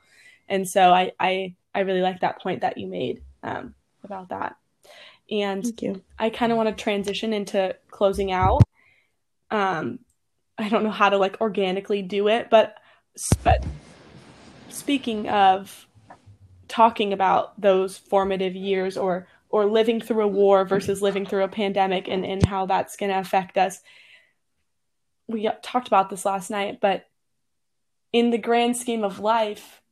and 0.48 0.68
so 0.68 0.92
i 0.92 1.12
i 1.20 1.54
i 1.74 1.80
really 1.80 2.02
like 2.02 2.20
that 2.20 2.40
point 2.42 2.60
that 2.62 2.76
you 2.76 2.86
made 2.86 3.22
um, 3.42 3.74
about 4.04 4.28
that 4.30 4.56
and 5.30 5.64
I 6.18 6.30
kind 6.30 6.52
of 6.52 6.56
want 6.56 6.68
to 6.68 6.82
transition 6.82 7.32
into 7.32 7.74
closing 7.90 8.30
out. 8.30 8.62
Um, 9.50 9.98
I 10.58 10.68
don't 10.68 10.84
know 10.84 10.90
how 10.90 11.10
to 11.10 11.18
like 11.18 11.40
organically 11.40 12.02
do 12.02 12.28
it, 12.28 12.48
but 12.50 12.76
but 13.42 13.64
speaking 14.68 15.28
of 15.28 15.86
talking 16.68 17.12
about 17.12 17.60
those 17.60 17.96
formative 17.96 18.54
years 18.54 18.96
or 18.96 19.26
or 19.48 19.66
living 19.66 20.00
through 20.00 20.24
a 20.24 20.28
war 20.28 20.64
versus 20.64 21.00
living 21.00 21.24
through 21.24 21.44
a 21.44 21.48
pandemic 21.48 22.08
and 22.08 22.24
and 22.24 22.44
how 22.44 22.66
that's 22.66 22.96
going 22.96 23.10
to 23.10 23.18
affect 23.18 23.56
us. 23.56 23.80
We 25.28 25.50
talked 25.62 25.88
about 25.88 26.08
this 26.08 26.24
last 26.24 26.50
night, 26.50 26.78
but 26.80 27.06
in 28.12 28.30
the 28.30 28.38
grand 28.38 28.76
scheme 28.76 29.04
of 29.04 29.18
life, 29.18 29.82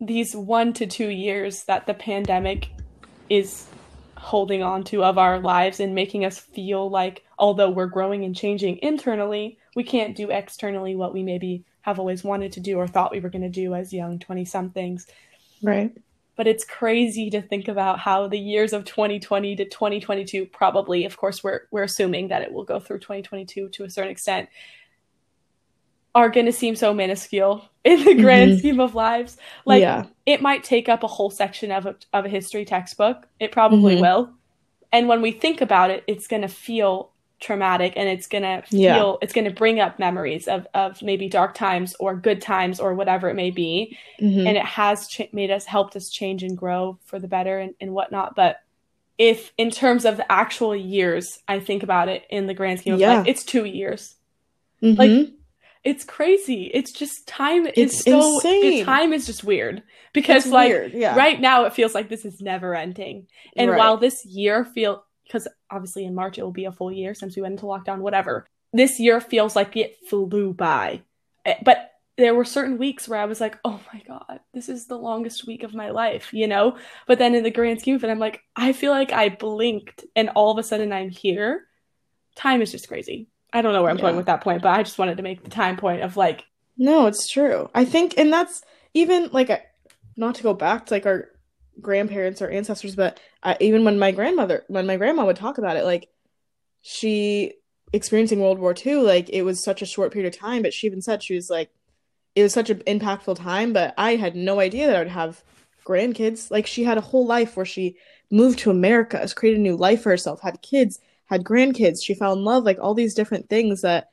these 0.00 0.34
one 0.34 0.72
to 0.74 0.86
two 0.86 1.08
years 1.08 1.64
that 1.64 1.86
the 1.86 1.94
pandemic 1.94 2.68
is 3.28 3.66
holding 4.20 4.62
on 4.62 4.84
to 4.84 5.02
of 5.02 5.16
our 5.16 5.40
lives 5.40 5.80
and 5.80 5.94
making 5.94 6.26
us 6.26 6.38
feel 6.38 6.90
like 6.90 7.24
although 7.38 7.70
we're 7.70 7.86
growing 7.86 8.22
and 8.24 8.36
changing 8.36 8.78
internally, 8.82 9.58
we 9.74 9.82
can't 9.82 10.14
do 10.14 10.30
externally 10.30 10.94
what 10.94 11.14
we 11.14 11.22
maybe 11.22 11.64
have 11.80 11.98
always 11.98 12.22
wanted 12.22 12.52
to 12.52 12.60
do 12.60 12.76
or 12.76 12.86
thought 12.86 13.10
we 13.10 13.20
were 13.20 13.30
going 13.30 13.42
to 13.42 13.48
do 13.48 13.74
as 13.74 13.94
young 13.94 14.18
20 14.18 14.44
somethings. 14.44 15.06
right 15.62 15.92
But 16.36 16.46
it's 16.46 16.64
crazy 16.64 17.30
to 17.30 17.40
think 17.40 17.66
about 17.68 17.98
how 17.98 18.28
the 18.28 18.38
years 18.38 18.74
of 18.74 18.84
2020 18.84 19.56
to 19.56 19.64
2022 19.64 20.46
probably, 20.46 21.06
of 21.06 21.16
course, 21.16 21.42
we're 21.42 21.62
we're 21.70 21.84
assuming 21.84 22.28
that 22.28 22.42
it 22.42 22.52
will 22.52 22.64
go 22.64 22.78
through 22.78 22.98
2022 22.98 23.70
to 23.70 23.84
a 23.84 23.90
certain 23.90 24.10
extent, 24.10 24.50
are 26.14 26.28
going 26.28 26.46
to 26.46 26.52
seem 26.52 26.76
so 26.76 26.92
minuscule 26.92 27.69
in 27.84 28.04
the 28.04 28.14
grand 28.14 28.52
Mhm. 28.52 28.58
scheme 28.58 28.80
of 28.80 28.94
lives. 28.94 29.36
Like 29.64 29.80
yeah. 29.82 30.04
it 30.26 30.42
might 30.42 30.64
take 30.64 30.88
up 30.88 31.02
a 31.02 31.06
whole 31.06 31.30
section 31.30 31.70
of 31.72 31.86
a, 31.86 31.96
of 32.12 32.24
a 32.26 32.28
history 32.28 32.64
textbook. 32.64 33.26
It 33.38 33.52
probably 33.52 33.96
Mhm. 33.96 34.00
will. 34.02 34.30
And 34.92 35.08
when 35.08 35.22
we 35.22 35.30
think 35.32 35.60
about 35.60 35.90
it, 35.90 36.04
it's 36.06 36.26
going 36.26 36.42
to 36.42 36.48
feel 36.48 37.10
traumatic 37.38 37.94
and 37.96 38.06
it's 38.06 38.26
going 38.26 38.42
to 38.42 38.60
feel 38.68 38.80
Yeah. 38.80 39.12
it's 39.22 39.32
going 39.32 39.46
to 39.46 39.50
bring 39.50 39.80
up 39.80 39.98
memories 39.98 40.46
of 40.46 40.66
of 40.74 41.00
maybe 41.00 41.26
dark 41.26 41.54
times 41.54 41.94
or 41.98 42.14
good 42.14 42.42
times 42.42 42.78
or 42.80 42.94
whatever 42.94 43.30
it 43.30 43.34
may 43.34 43.50
be. 43.50 43.96
Mhm. 44.20 44.46
And 44.46 44.56
it 44.58 44.64
has 44.64 45.08
ch- 45.08 45.32
made 45.32 45.50
us 45.50 45.64
helped 45.64 45.96
us 45.96 46.10
change 46.10 46.42
and 46.42 46.54
grow 46.58 46.98
for 47.06 47.18
the 47.18 47.28
better 47.28 47.58
and, 47.58 47.72
and 47.80 47.94
whatnot. 47.94 48.36
But 48.36 48.60
if 49.16 49.52
in 49.56 49.70
terms 49.70 50.04
of 50.04 50.18
the 50.18 50.30
actual 50.30 50.76
years, 50.76 51.38
I 51.48 51.60
think 51.60 51.82
about 51.82 52.10
it 52.10 52.24
in 52.28 52.46
the 52.46 52.52
grand 52.54 52.80
scheme 52.80 52.94
of 52.94 53.00
Yeah. 53.00 53.18
life, 53.18 53.26
it's 53.26 53.42
two 53.44 53.64
years 53.64 54.16
Mhm. 54.82 54.98
like, 54.98 55.28
it's 55.84 56.04
crazy. 56.04 56.70
It's 56.74 56.92
just 56.92 57.26
time 57.26 57.66
is 57.66 57.72
It's 57.76 58.04
so 58.04 58.34
insane. 58.36 58.84
time 58.84 59.12
is 59.12 59.26
just 59.26 59.44
weird 59.44 59.82
because 60.12 60.44
It's 60.44 60.52
like 60.52 60.68
weird, 60.68 60.92
yeah. 60.92 61.16
right 61.16 61.40
now 61.40 61.64
it 61.64 61.72
feels 61.74 61.94
like 61.94 62.08
this 62.08 62.24
is 62.24 62.40
never 62.40 62.74
ending. 62.74 63.26
And 63.56 63.70
Right. 63.70 63.78
while 63.78 63.96
this 63.96 64.24
year 64.26 64.64
feel 64.64 65.04
because 65.24 65.46
obviously 65.70 66.04
in 66.04 66.14
March 66.14 66.38
it 66.38 66.42
will 66.42 66.50
be 66.52 66.64
a 66.64 66.72
full 66.72 66.90
year 66.92 67.14
since 67.14 67.36
we 67.36 67.42
went 67.42 67.52
into 67.52 67.66
lockdown 67.66 67.98
whatever. 68.00 68.46
This 68.72 68.98
year 69.00 69.20
feels 69.20 69.54
like 69.56 69.76
it 69.76 69.96
flew 70.08 70.52
by. 70.52 71.02
Eh, 71.46 71.54
But 71.64 71.86
there 72.18 72.34
were 72.34 72.44
certain 72.44 72.76
weeks 72.76 73.08
where 73.08 73.18
I 73.20 73.24
was 73.24 73.40
like, 73.40 73.56
"Oh 73.64 73.80
my 73.94 74.02
god, 74.06 74.40
this 74.52 74.68
is 74.68 74.86
the 74.86 74.98
longest 74.98 75.46
week 75.46 75.62
of 75.62 75.72
my 75.72 75.88
life," 75.90 76.34
you 76.34 76.46
know? 76.46 76.76
But 77.06 77.18
then 77.18 77.34
in 77.34 77.42
the 77.44 77.50
grand 77.50 77.80
scheme 77.80 77.94
of 77.94 78.04
it, 78.04 78.10
I'm 78.10 78.18
like, 78.18 78.42
I 78.54 78.72
feel 78.74 78.90
like 78.90 79.12
I 79.12 79.30
blinked 79.30 80.04
and 80.14 80.28
all 80.30 80.50
of 80.50 80.58
a 80.58 80.62
sudden 80.62 80.92
I'm 80.92 81.08
here. 81.08 81.66
Time 82.36 82.60
is 82.60 82.72
just 82.72 82.88
crazy. 82.88 83.28
I 83.52 83.62
don't 83.62 83.72
know 83.72 83.82
where 83.82 83.90
I'm 83.90 83.96
going 83.96 84.16
with 84.16 84.26
that 84.26 84.42
point, 84.42 84.62
but 84.62 84.70
I 84.70 84.82
just 84.82 84.98
wanted 84.98 85.16
to 85.16 85.22
make 85.22 85.42
the 85.42 85.50
time 85.50 85.76
point 85.76 86.02
of 86.02 86.16
like, 86.16 86.44
No, 86.76 87.06
it's 87.06 87.28
true. 87.28 87.68
I 87.74 87.84
think, 87.84 88.14
and 88.16 88.32
that's 88.32 88.62
even 88.94 89.30
like, 89.32 89.50
I- 89.50 89.64
not 90.16 90.34
to 90.36 90.42
go 90.42 90.54
back 90.54 90.86
to 90.86 90.94
like 90.94 91.06
our 91.06 91.28
grandparents 91.80 92.42
or 92.42 92.50
ancestors, 92.50 92.94
but 92.94 93.18
uh, 93.42 93.54
even 93.60 93.84
when 93.84 93.98
my 93.98 94.12
grandmother, 94.12 94.64
when 94.68 94.86
my 94.86 94.96
grandma 94.96 95.24
would 95.24 95.36
talk 95.36 95.58
about 95.58 95.76
it, 95.76 95.84
like 95.84 96.08
she 96.82 97.54
experiencing 97.92 98.40
World 98.40 98.58
War 98.58 98.74
II, 98.74 98.96
like 98.96 99.28
it 99.30 99.42
was 99.42 99.62
such 99.62 99.82
a 99.82 99.86
short 99.86 100.12
period 100.12 100.32
of 100.32 100.38
time, 100.38 100.62
but 100.62 100.72
she 100.74 100.86
even 100.86 101.02
said 101.02 101.22
she 101.22 101.34
was 101.34 101.50
like, 101.50 101.70
it 102.34 102.42
was 102.42 102.52
such 102.52 102.70
an 102.70 102.78
impactful 102.86 103.36
time, 103.36 103.72
but 103.72 103.94
I 103.98 104.16
had 104.16 104.36
no 104.36 104.60
idea 104.60 104.86
that 104.86 104.96
I 104.96 105.00
would 105.00 105.08
have 105.08 105.42
grandkids. 105.84 106.50
Like 106.50 106.66
she 106.66 106.84
had 106.84 106.98
a 106.98 107.02
whole 107.02 107.26
life 107.26 107.56
where 107.56 107.66
she 107.66 107.96
moved 108.30 108.60
to 108.60 108.70
America, 108.70 109.18
has 109.18 109.34
created 109.34 109.58
a 109.58 109.62
new 109.62 109.76
life 109.76 110.02
for 110.02 110.10
herself, 110.10 110.40
had 110.40 110.62
kids, 110.62 111.00
had 111.30 111.44
grandkids, 111.44 112.02
she 112.02 112.14
fell 112.14 112.32
in 112.32 112.44
love, 112.44 112.64
like 112.64 112.80
all 112.80 112.92
these 112.92 113.14
different 113.14 113.48
things 113.48 113.82
that 113.82 114.10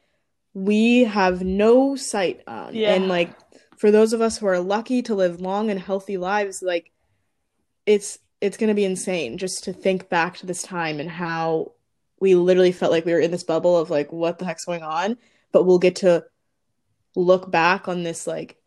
we 0.53 1.03
have 1.03 1.41
no 1.41 1.95
sight 1.95 2.43
on. 2.47 2.75
Yeah. 2.75 2.93
And 2.93 3.07
like 3.07 3.31
for 3.77 3.89
those 3.89 4.13
of 4.13 4.21
us 4.21 4.37
who 4.37 4.45
are 4.45 4.59
lucky 4.59 5.01
to 5.01 5.15
live 5.15 5.41
long 5.41 5.71
and 5.71 5.79
healthy 5.79 6.17
lives, 6.17 6.61
like 6.61 6.91
it's 7.87 8.19
it's 8.39 8.57
gonna 8.57 8.75
be 8.75 8.85
insane 8.85 9.39
just 9.39 9.63
to 9.63 9.73
think 9.73 10.09
back 10.09 10.37
to 10.37 10.45
this 10.45 10.61
time 10.61 10.99
and 10.99 11.09
how 11.09 11.71
we 12.19 12.35
literally 12.35 12.71
felt 12.71 12.91
like 12.91 13.05
we 13.05 13.13
were 13.13 13.19
in 13.19 13.31
this 13.31 13.43
bubble 13.43 13.77
of 13.77 13.89
like 13.89 14.11
what 14.11 14.37
the 14.37 14.45
heck's 14.45 14.65
going 14.65 14.83
on, 14.83 15.17
but 15.51 15.63
we'll 15.63 15.79
get 15.79 15.97
to 15.97 16.23
look 17.15 17.49
back 17.49 17.87
on 17.87 18.03
this 18.03 18.27
like 18.27 18.57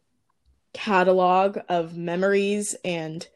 catalog 0.72 1.58
of 1.68 1.96
memories 1.96 2.74
and 2.84 3.28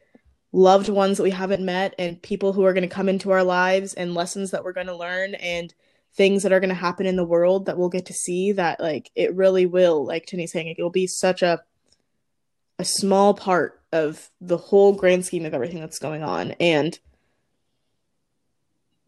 loved 0.55 0.87
ones 0.87 1.17
that 1.17 1.23
we 1.23 1.31
haven't 1.31 1.65
met 1.65 1.93
and 1.99 2.21
people 2.21 2.53
who 2.53 2.63
are 2.63 2.71
going 2.71 2.87
to 2.87 2.95
come 2.95 3.09
into 3.09 3.29
our 3.29 3.43
lives 3.43 3.93
and 3.93 4.13
lessons 4.13 4.51
that 4.51 4.63
we're 4.63 4.71
going 4.71 4.87
to 4.87 4.95
learn 4.95 5.35
and 5.35 5.73
things 6.13 6.43
that 6.43 6.53
are 6.53 6.61
going 6.61 6.69
to 6.69 6.73
happen 6.73 7.05
in 7.05 7.17
the 7.17 7.25
world 7.25 7.65
that 7.65 7.77
we'll 7.77 7.89
get 7.89 8.05
to 8.05 8.13
see 8.13 8.53
that 8.53 8.79
like 8.79 9.11
it 9.15 9.35
really 9.35 9.65
will 9.65 10.05
like 10.05 10.25
Tinny's 10.25 10.53
saying 10.53 10.67
it 10.67 10.81
will 10.81 10.89
be 10.89 11.07
such 11.07 11.41
a 11.41 11.61
a 12.79 12.85
small 12.85 13.33
part 13.33 13.81
of 13.91 14.29
the 14.39 14.55
whole 14.55 14.93
grand 14.93 15.25
scheme 15.25 15.45
of 15.45 15.53
everything 15.53 15.81
that's 15.81 15.99
going 15.99 16.23
on. 16.23 16.51
And 16.51 16.97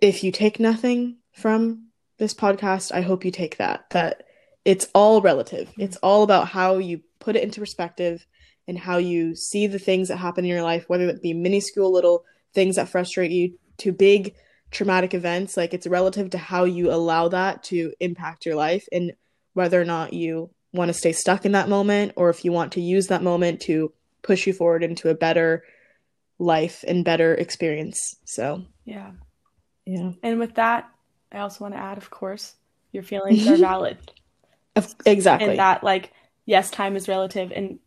if 0.02 0.26
you 0.26 0.34
take 0.34 0.60
nothing 0.60 1.16
from 1.32 1.88
this 2.18 2.34
podcast 2.34 2.92
I 2.92 3.00
hope 3.00 3.24
you 3.24 3.32
take 3.32 3.56
that 3.56 3.90
that 3.92 4.24
it's 4.66 4.88
all 4.94 5.22
relative. 5.22 5.72
It's 5.78 5.96
all 5.98 6.24
about 6.24 6.50
how 6.50 6.78
you 6.80 7.04
put 7.20 7.38
it 7.38 7.44
into 7.44 7.62
perspective 7.62 8.28
and 8.68 8.78
how 8.78 8.98
you 8.98 9.36
see 9.36 9.68
the 9.68 9.80
things 9.80 10.10
that 10.10 10.18
happen 10.18 10.44
in 10.46 10.52
your 10.52 10.64
life, 10.64 10.86
whether 10.88 11.08
it 11.08 11.22
be 11.22 11.34
minuscule 11.34 11.92
little 11.92 12.26
things 12.54 12.76
that 12.76 12.90
frustrate 12.90 13.32
you 13.32 13.58
to 13.78 13.92
big 13.92 14.36
traumatic 14.72 15.14
events. 15.14 15.56
Like 15.56 15.74
it's 15.74 15.88
relative 15.88 16.32
to 16.32 16.38
how 16.38 16.66
you 16.66 16.92
allow 16.92 17.30
that 17.30 17.64
to 17.66 17.94
impact 18.00 18.46
your 18.46 18.56
life 18.56 18.88
and 18.92 19.14
whether 19.54 19.82
or 19.82 19.86
not 19.86 20.14
you 20.14 20.50
want 20.74 20.90
to 20.90 20.94
stay 20.94 21.14
stuck 21.14 21.46
in 21.46 21.54
that 21.54 21.70
moment 21.70 22.14
or 22.16 22.30
if 22.30 22.44
you 22.44 22.52
want 22.52 22.74
to 22.74 22.82
use 22.82 23.08
that 23.08 23.24
moment 23.24 23.62
to 23.62 23.94
push 24.22 24.46
you 24.46 24.54
forward 24.54 24.84
into 24.84 25.10
a 25.10 25.16
better 25.16 25.64
life 26.40 26.84
and 26.88 27.06
better 27.06 27.34
experience. 27.34 28.16
So, 28.26 28.64
yeah. 28.86 29.12
yeah. 29.86 30.12
And 30.22 30.40
with 30.40 30.56
that, 30.56 30.90
I 31.32 31.40
also 31.40 31.64
want 31.64 31.74
to 31.74 31.80
add, 31.80 31.98
of 31.98 32.10
course, 32.10 32.56
your 32.92 33.04
feelings 33.04 33.48
are 33.48 33.58
valid. 33.58 33.98
Exactly. 35.06 35.50
And 35.50 35.60
that, 35.60 35.84
like, 35.84 36.12
yes, 36.46 36.70
time 36.70 36.96
is 36.96 37.08
relative. 37.08 37.52
And 37.56 37.80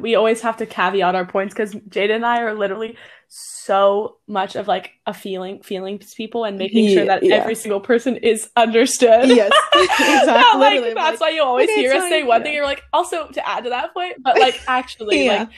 we 0.00 0.14
always 0.14 0.40
have 0.40 0.56
to 0.58 0.66
caveat 0.66 1.14
our 1.14 1.24
points 1.24 1.54
because 1.54 1.74
Jada 1.74 2.14
and 2.14 2.26
I 2.26 2.40
are 2.40 2.54
literally 2.54 2.96
so 3.28 4.18
much 4.26 4.56
of 4.56 4.68
like 4.68 4.92
a 5.06 5.14
feeling, 5.14 5.62
feelings 5.62 6.14
people 6.14 6.44
and 6.44 6.58
making 6.58 6.88
sure 6.94 7.06
that 7.06 7.22
yeah. 7.22 7.36
every 7.36 7.54
single 7.54 7.80
person 7.80 8.16
is 8.18 8.48
understood. 8.56 9.28
yes. 9.28 9.52
exactly. 9.74 10.80
Like, 10.80 10.94
that's 10.94 11.20
like, 11.20 11.20
why 11.20 11.30
you 11.30 11.42
always 11.42 11.70
hear 11.70 11.94
us 11.94 12.08
say 12.08 12.22
one 12.22 12.40
Yeah. 12.40 12.44
thing. 12.44 12.54
You're 12.54 12.64
like, 12.64 12.82
also 12.92 13.28
to 13.28 13.48
add 13.48 13.64
to 13.64 13.70
that 13.70 13.92
point, 13.94 14.22
but 14.22 14.38
like 14.38 14.60
actually, 14.68 15.24
Yeah. 15.26 15.38
like 15.40 15.48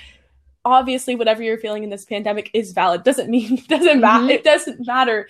obviously, 0.64 1.14
whatever 1.16 1.42
you're 1.42 1.58
feeling 1.58 1.84
in 1.84 1.90
this 1.90 2.04
pandemic 2.04 2.50
is 2.54 2.72
valid. 2.72 3.02
Doesn't 3.04 3.30
mean 3.30 3.62
doesn't 3.68 4.00
matter. 4.00 4.26
Mhm. 4.26 4.30
It 4.30 4.44
doesn't 4.44 4.86
matter 4.86 5.28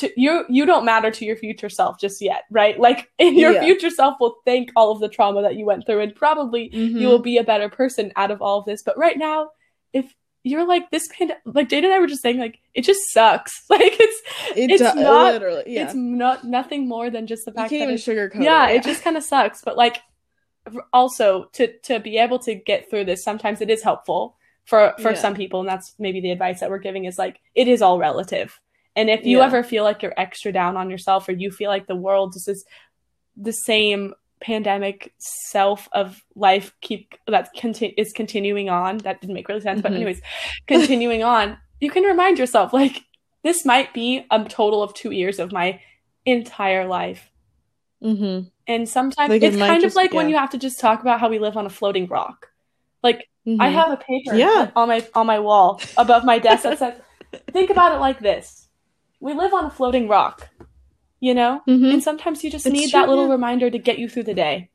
to 0.00 0.10
you. 0.20 0.44
You 0.48 0.66
don't 0.66 0.84
matter 0.84 1.10
to 1.10 1.24
your 1.24 1.36
future 1.36 1.68
self 1.70 1.98
just 1.98 2.20
yet, 2.20 2.42
right? 2.50 2.78
Like 2.78 3.08
in 3.18 3.38
your 3.38 3.52
Yeah. 3.52 3.62
future 3.64 3.90
self 3.90 4.16
will 4.20 4.36
thank 4.44 4.70
all 4.76 4.92
of 4.92 5.00
the 5.00 5.08
trauma 5.08 5.42
that 5.42 5.56
you 5.56 5.64
went 5.64 5.86
through, 5.86 6.00
and 6.00 6.14
probably 6.14 6.68
Mhm. 6.70 7.00
you 7.00 7.08
will 7.08 7.18
be 7.20 7.38
a 7.38 7.44
better 7.44 7.68
person 7.68 8.12
out 8.16 8.30
of 8.30 8.42
all 8.42 8.58
of 8.60 8.64
this. 8.66 8.82
But 8.82 8.98
right 8.98 9.16
now, 9.16 9.50
if 9.92 10.14
you're 10.42 10.64
like 10.66 10.90
this 10.90 11.06
pand- 11.12 11.36
like 11.44 11.68
Jada 11.68 11.84
and 11.84 11.92
I 11.92 11.98
were 11.98 12.06
just 12.06 12.22
saying, 12.22 12.38
like 12.38 12.58
it 12.74 12.82
just 12.82 13.00
sucks. 13.12 13.52
Like 13.70 13.82
it's 14.00 14.20
It 14.56 14.70
it's 14.70 14.82
do- 14.94 15.00
not- 15.00 15.34
literally. 15.34 15.64
Yeah. 15.66 15.84
it's 15.84 15.94
not 15.94 16.44
nothing 16.44 16.88
more 16.88 17.10
than 17.10 17.26
just 17.26 17.44
the 17.44 17.50
you 17.52 17.56
fact 17.56 17.70
can't 17.70 17.88
that 17.88 17.98
even 17.98 18.30
sugarcoat 18.30 18.42
yeah, 18.44 18.68
it. 18.70 18.76
it 18.76 18.82
just 18.84 19.02
kind 19.04 19.16
of 19.16 19.22
sucks. 19.22 19.60
But 19.62 19.76
like, 19.76 19.98
also 20.92 21.44
to 21.52 21.72
to 21.80 22.00
be 22.00 22.18
able 22.18 22.38
to 22.40 22.54
get 22.54 22.88
through 22.90 23.04
this, 23.04 23.22
sometimes 23.24 23.60
it 23.60 23.70
is 23.70 23.82
helpful 23.82 24.36
for 24.64 24.94
for 24.98 25.10
Yeah. 25.10 25.16
some 25.16 25.34
people, 25.34 25.60
and 25.60 25.68
that's 25.68 25.94
maybe 25.98 26.20
the 26.20 26.30
advice 26.30 26.60
that 26.60 26.70
we're 26.70 26.78
giving 26.78 27.04
is 27.04 27.18
like 27.18 27.40
it 27.54 27.66
is 27.68 27.82
all 27.82 27.98
relative. 27.98 28.58
And 28.96 29.08
if 29.08 29.24
you 29.24 29.38
Yeah. 29.38 29.46
ever 29.46 29.62
feel 29.62 29.84
like 29.84 30.02
you're 30.02 30.14
extra 30.18 30.52
down 30.52 30.76
on 30.76 30.90
yourself, 30.90 31.28
or 31.28 31.32
you 31.32 31.50
feel 31.50 31.70
like 31.70 31.86
the 31.86 31.96
world 31.96 32.32
just 32.34 32.48
is 32.48 32.64
the 33.36 33.52
same 33.52 34.14
pandemic 34.40 35.12
self 35.18 35.86
of 35.92 36.22
life 36.34 36.72
keep 36.80 37.14
that 37.26 37.50
conti- 37.54 37.94
is 37.98 38.10
continuing 38.12 38.70
on 38.70 38.96
that 38.98 39.20
didn't 39.20 39.34
make 39.34 39.46
really 39.48 39.60
sense 39.60 39.82
but 39.82 39.92
Mhm. 39.92 39.96
anyways 39.96 40.22
continuing 40.66 41.22
on 41.22 41.58
you 41.78 41.90
can 41.90 42.02
remind 42.04 42.38
yourself 42.38 42.72
like 42.72 43.04
this 43.42 43.66
might 43.66 43.92
be 43.92 44.24
a 44.30 44.42
total 44.44 44.82
of 44.82 44.94
two 44.94 45.10
years 45.10 45.38
of 45.38 45.52
my 45.52 45.78
entire 46.24 46.86
life 46.86 47.30
Mm-hmm. 48.02 48.48
and 48.66 48.88
sometimes 48.88 49.28
Like, 49.28 49.42
it's 49.42 49.58
might 49.58 49.68
kind 49.68 49.82
just- 49.82 49.92
of 49.92 49.96
like 49.96 50.14
when 50.14 50.30
you 50.30 50.36
have 50.36 50.50
to 50.50 50.58
just 50.58 50.80
talk 50.80 51.02
about 51.02 51.20
how 51.20 51.28
we 51.28 51.38
live 51.38 51.58
on 51.58 51.66
a 51.66 51.70
floating 51.70 52.06
rock. 52.06 52.48
Like 53.02 53.28
Mm-hmm. 53.46 53.60
I 53.60 53.68
have 53.68 53.90
a 53.90 53.96
paper 53.98 54.36
Yeah. 54.36 54.70
on 54.74 54.88
my 54.88 55.06
on 55.14 55.26
my 55.26 55.38
wall 55.38 55.80
above 55.98 56.24
my 56.24 56.38
desk 56.38 56.62
that 56.64 56.78
says, 56.78 56.94
"Think 57.52 57.68
about 57.70 57.94
it 57.94 57.98
like 57.98 58.20
this: 58.20 58.68
we 59.20 59.34
live 59.34 59.52
on 59.54 59.64
a 59.66 59.70
floating 59.70 60.08
rock." 60.08 60.48
You 61.20 61.34
know, 61.34 61.60
Mhm. 61.68 61.92
and 61.92 62.02
sometimes 62.02 62.42
you 62.42 62.50
just 62.50 62.64
It's 62.66 62.72
need 62.72 62.90
true, 62.90 63.00
that 63.00 63.08
little 63.08 63.26
yeah. 63.26 63.32
reminder 63.32 63.70
to 63.70 63.78
get 63.78 63.98
you 63.98 64.08
through 64.08 64.22
the 64.24 64.34
day. 64.34 64.70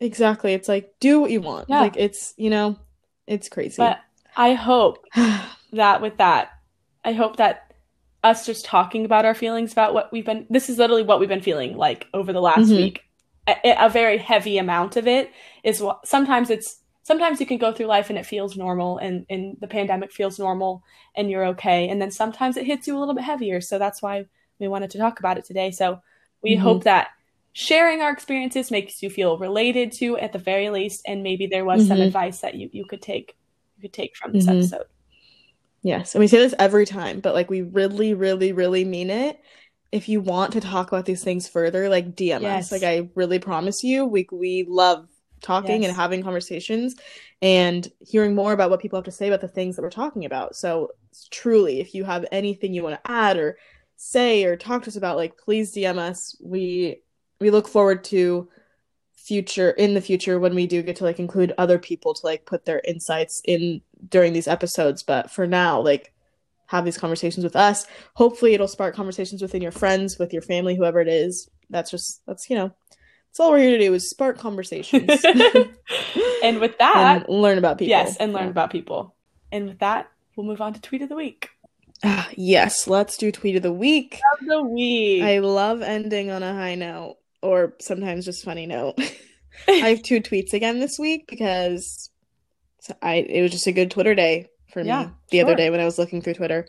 Exactly. 0.00 0.52
It's 0.54 0.68
like 0.68 0.94
do 1.00 1.20
what 1.20 1.30
you 1.30 1.40
want. 1.40 1.68
Yeah. 1.68 1.80
Like 1.80 1.96
it's 1.96 2.34
you 2.36 2.50
know, 2.50 2.76
it's 3.26 3.48
crazy. 3.48 3.76
But 3.78 3.98
I 4.36 4.54
hope 4.54 5.04
that 5.72 6.00
with 6.00 6.18
that, 6.18 6.50
I 7.04 7.12
hope 7.12 7.36
that 7.36 7.72
us 8.24 8.46
just 8.46 8.64
talking 8.64 9.04
about 9.04 9.24
our 9.24 9.34
feelings 9.34 9.72
about 9.72 9.94
what 9.94 10.12
we've 10.12 10.24
been 10.24 10.46
this 10.50 10.70
is 10.70 10.78
literally 10.78 11.02
what 11.02 11.18
we've 11.18 11.28
been 11.28 11.40
feeling 11.40 11.76
like 11.76 12.06
over 12.14 12.32
the 12.32 12.40
last 12.40 12.70
Mhm. 12.70 12.76
week. 12.76 13.02
A, 13.48 13.86
a 13.86 13.88
very 13.88 14.18
heavy 14.18 14.56
amount 14.58 14.96
of 14.96 15.08
it 15.08 15.30
is 15.64 15.80
what 15.82 16.06
sometimes 16.06 16.48
it's 16.50 16.80
sometimes 17.02 17.40
you 17.40 17.46
can 17.46 17.58
go 17.58 17.72
through 17.72 17.86
life 17.86 18.10
and 18.10 18.18
it 18.18 18.26
feels 18.26 18.56
normal 18.56 18.98
and 18.98 19.26
and 19.30 19.56
the 19.60 19.66
pandemic 19.68 20.12
feels 20.12 20.38
normal 20.38 20.82
and 21.16 21.30
you're 21.30 21.46
okay 21.46 21.88
and 21.88 22.00
then 22.00 22.10
sometimes 22.10 22.56
it 22.56 22.66
hits 22.66 22.86
you 22.86 22.96
a 22.96 23.00
little 23.00 23.14
bit 23.14 23.24
heavier. 23.24 23.60
So 23.60 23.78
that's 23.78 24.02
why 24.02 24.24
we 24.60 24.68
wanted 24.68 24.90
to 24.90 24.98
talk 24.98 25.18
about 25.18 25.38
it 25.38 25.44
today. 25.44 25.70
So 25.70 26.00
we 26.42 26.56
Mhm. 26.56 26.60
hope 26.60 26.84
that 26.84 27.08
sharing 27.52 28.00
our 28.00 28.10
experiences 28.12 28.70
makes 28.70 29.02
you 29.02 29.10
feel 29.10 29.36
related 29.38 29.92
to 29.92 30.16
at 30.18 30.32
the 30.32 30.38
very 30.38 30.70
least 30.70 31.02
and 31.06 31.22
maybe 31.22 31.46
there 31.46 31.64
was 31.64 31.86
some 31.86 31.98
Mhm. 31.98 32.06
advice 32.06 32.40
that 32.40 32.54
you 32.54 32.70
you 32.72 32.84
could 32.84 33.02
take 33.02 33.36
you 33.76 33.82
could 33.82 33.92
take 33.92 34.16
from 34.16 34.32
this 34.32 34.46
Mhm. 34.46 34.58
episode. 34.58 34.86
Yes, 35.82 36.14
and 36.14 36.20
we 36.20 36.28
say 36.28 36.38
this 36.38 36.54
every 36.58 36.86
time, 36.86 37.20
but 37.20 37.34
like 37.34 37.50
we 37.50 37.62
really, 37.62 38.14
really, 38.14 38.52
really 38.52 38.84
mean 38.84 39.10
it. 39.10 39.40
If 39.90 40.08
you 40.08 40.20
want 40.20 40.52
to 40.52 40.60
talk 40.60 40.88
about 40.88 41.04
these 41.06 41.24
things 41.24 41.48
further, 41.48 41.88
like 41.88 42.14
DM 42.14 42.42
Yes. 42.42 42.66
us. 42.66 42.72
Like 42.72 42.84
I 42.84 43.10
really 43.16 43.40
promise 43.40 43.82
you, 43.82 44.04
we 44.06 44.26
we 44.30 44.64
love 44.68 45.08
talking 45.42 45.82
Yes. 45.82 45.88
and 45.90 45.96
having 45.96 46.22
conversations 46.22 46.94
and 47.40 47.90
hearing 48.00 48.34
more 48.34 48.52
about 48.52 48.70
what 48.70 48.80
people 48.80 48.96
have 48.96 49.04
to 49.04 49.10
say 49.10 49.28
about 49.28 49.40
the 49.40 49.48
things 49.48 49.76
that 49.76 49.82
we're 49.82 49.90
talking 49.90 50.24
about. 50.24 50.56
So 50.56 50.90
truly, 51.30 51.80
if 51.80 51.94
you 51.94 52.04
have 52.04 52.24
anything 52.32 52.72
you 52.72 52.82
want 52.82 53.02
to 53.02 53.10
add 53.10 53.36
or 53.36 53.58
say 53.96 54.44
or 54.44 54.56
talk 54.56 54.82
to 54.84 54.88
us 54.90 54.96
about, 54.96 55.16
like 55.16 55.36
please 55.36 55.74
DM 55.74 55.98
us. 55.98 56.36
We 56.40 57.02
we 57.40 57.50
look 57.50 57.68
forward 57.68 58.04
to 58.04 58.48
future 59.14 59.70
in 59.70 59.94
the 59.94 60.00
future 60.00 60.40
when 60.40 60.54
we 60.54 60.66
do 60.66 60.82
get 60.82 60.96
to 60.96 61.04
like 61.04 61.20
include 61.20 61.52
other 61.58 61.78
people 61.78 62.14
to 62.14 62.26
like 62.26 62.44
put 62.44 62.64
their 62.64 62.80
insights 62.86 63.40
in 63.44 63.80
during 64.08 64.32
these 64.32 64.48
episodes. 64.48 65.02
But 65.02 65.30
for 65.30 65.46
now, 65.46 65.80
like 65.80 66.12
have 66.66 66.84
these 66.84 66.98
conversations 66.98 67.44
with 67.44 67.54
us. 67.54 67.86
Hopefully 68.14 68.54
it'll 68.54 68.66
spark 68.66 68.94
conversations 68.94 69.42
within 69.42 69.62
your 69.62 69.70
friends, 69.70 70.18
with 70.18 70.32
your 70.32 70.42
family, 70.42 70.74
whoever 70.74 71.00
it 71.00 71.08
is. 71.08 71.48
That's 71.70 71.90
just 71.90 72.22
that's 72.26 72.48
you 72.50 72.56
know, 72.56 72.72
that's 73.32 73.40
all 73.40 73.50
we're 73.50 73.58
here 73.60 73.78
to 73.78 73.78
do 73.78 73.94
is 73.94 74.10
spark 74.10 74.36
conversations 74.38 75.24
and 76.44 76.60
with 76.60 76.76
that, 76.78 77.24
and 77.26 77.28
learn 77.28 77.56
about 77.56 77.78
people. 77.78 77.88
yes, 77.88 78.16
and 78.18 78.32
learn 78.34 78.44
Yeah. 78.44 78.50
about 78.50 78.70
people. 78.70 79.14
And 79.50 79.68
with 79.68 79.78
that, 79.78 80.10
we'll 80.36 80.46
move 80.46 80.60
on 80.60 80.74
to 80.74 80.80
tweet 80.82 81.00
of 81.02 81.08
the 81.08 81.16
week. 81.16 81.48
Ah, 82.04 82.28
yes, 82.36 82.86
let's 82.86 83.16
do 83.16 83.32
tweet 83.32 83.56
of 83.56 83.62
the 83.62 83.72
week. 83.72 84.20
Of 84.40 84.46
the 84.46 84.62
week. 84.62 85.22
I 85.22 85.38
love 85.38 85.80
ending 85.82 86.30
on 86.30 86.42
a 86.42 86.52
high 86.52 86.74
note 86.74 87.16
or 87.42 87.74
sometimes 87.80 88.24
just 88.26 88.44
funny 88.44 88.66
note. 88.66 88.96
I 89.68 89.72
have 89.72 90.02
two 90.02 90.20
tweets 90.20 90.52
again 90.52 90.78
this 90.80 90.98
week 90.98 91.26
because 91.28 92.10
I 93.00 93.14
it 93.16 93.40
was 93.42 93.52
just 93.52 93.66
a 93.66 93.72
good 93.72 93.90
Twitter 93.90 94.14
day 94.14 94.48
for 94.72 94.82
Yeah, 94.82 95.04
me 95.04 95.10
the 95.30 95.40
other 95.42 95.54
day 95.54 95.70
when 95.70 95.80
I 95.80 95.84
was 95.84 95.98
looking 95.98 96.20
through 96.22 96.34
Twitter. 96.34 96.66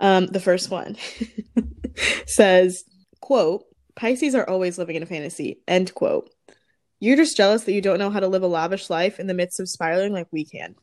Um, 0.00 0.26
the 0.26 0.40
first 0.40 0.70
one 0.70 0.96
says, 2.26 2.84
quote, 3.20 3.64
Pisces 4.00 4.34
are 4.34 4.48
always 4.48 4.78
living 4.78 4.96
in 4.96 5.02
a 5.02 5.06
fantasy, 5.06 5.60
end 5.68 5.92
quote. 5.94 6.30
You're 7.00 7.18
just 7.18 7.36
jealous 7.36 7.64
that 7.64 7.74
you 7.74 7.82
don't 7.82 7.98
know 7.98 8.08
how 8.08 8.20
to 8.20 8.28
live 8.28 8.42
a 8.42 8.46
lavish 8.46 8.88
life 8.88 9.20
in 9.20 9.26
the 9.26 9.34
midst 9.34 9.60
of 9.60 9.68
spiraling 9.68 10.14
like 10.14 10.26
we 10.30 10.46
can. 10.46 10.74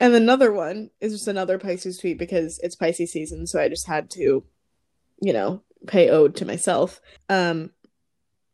And 0.00 0.14
another 0.14 0.50
one 0.50 0.88
is 1.02 1.12
just 1.12 1.28
another 1.28 1.58
Pisces 1.58 1.98
tweet 1.98 2.18
because 2.18 2.58
it's 2.62 2.74
Pisces 2.74 3.12
season, 3.12 3.46
so 3.46 3.60
I 3.60 3.68
just 3.68 3.86
had 3.86 4.08
to, 4.12 4.42
you 5.20 5.32
know, 5.34 5.62
pay 5.86 6.08
ode 6.08 6.36
to 6.36 6.46
myself. 6.46 7.02
Um, 7.28 7.70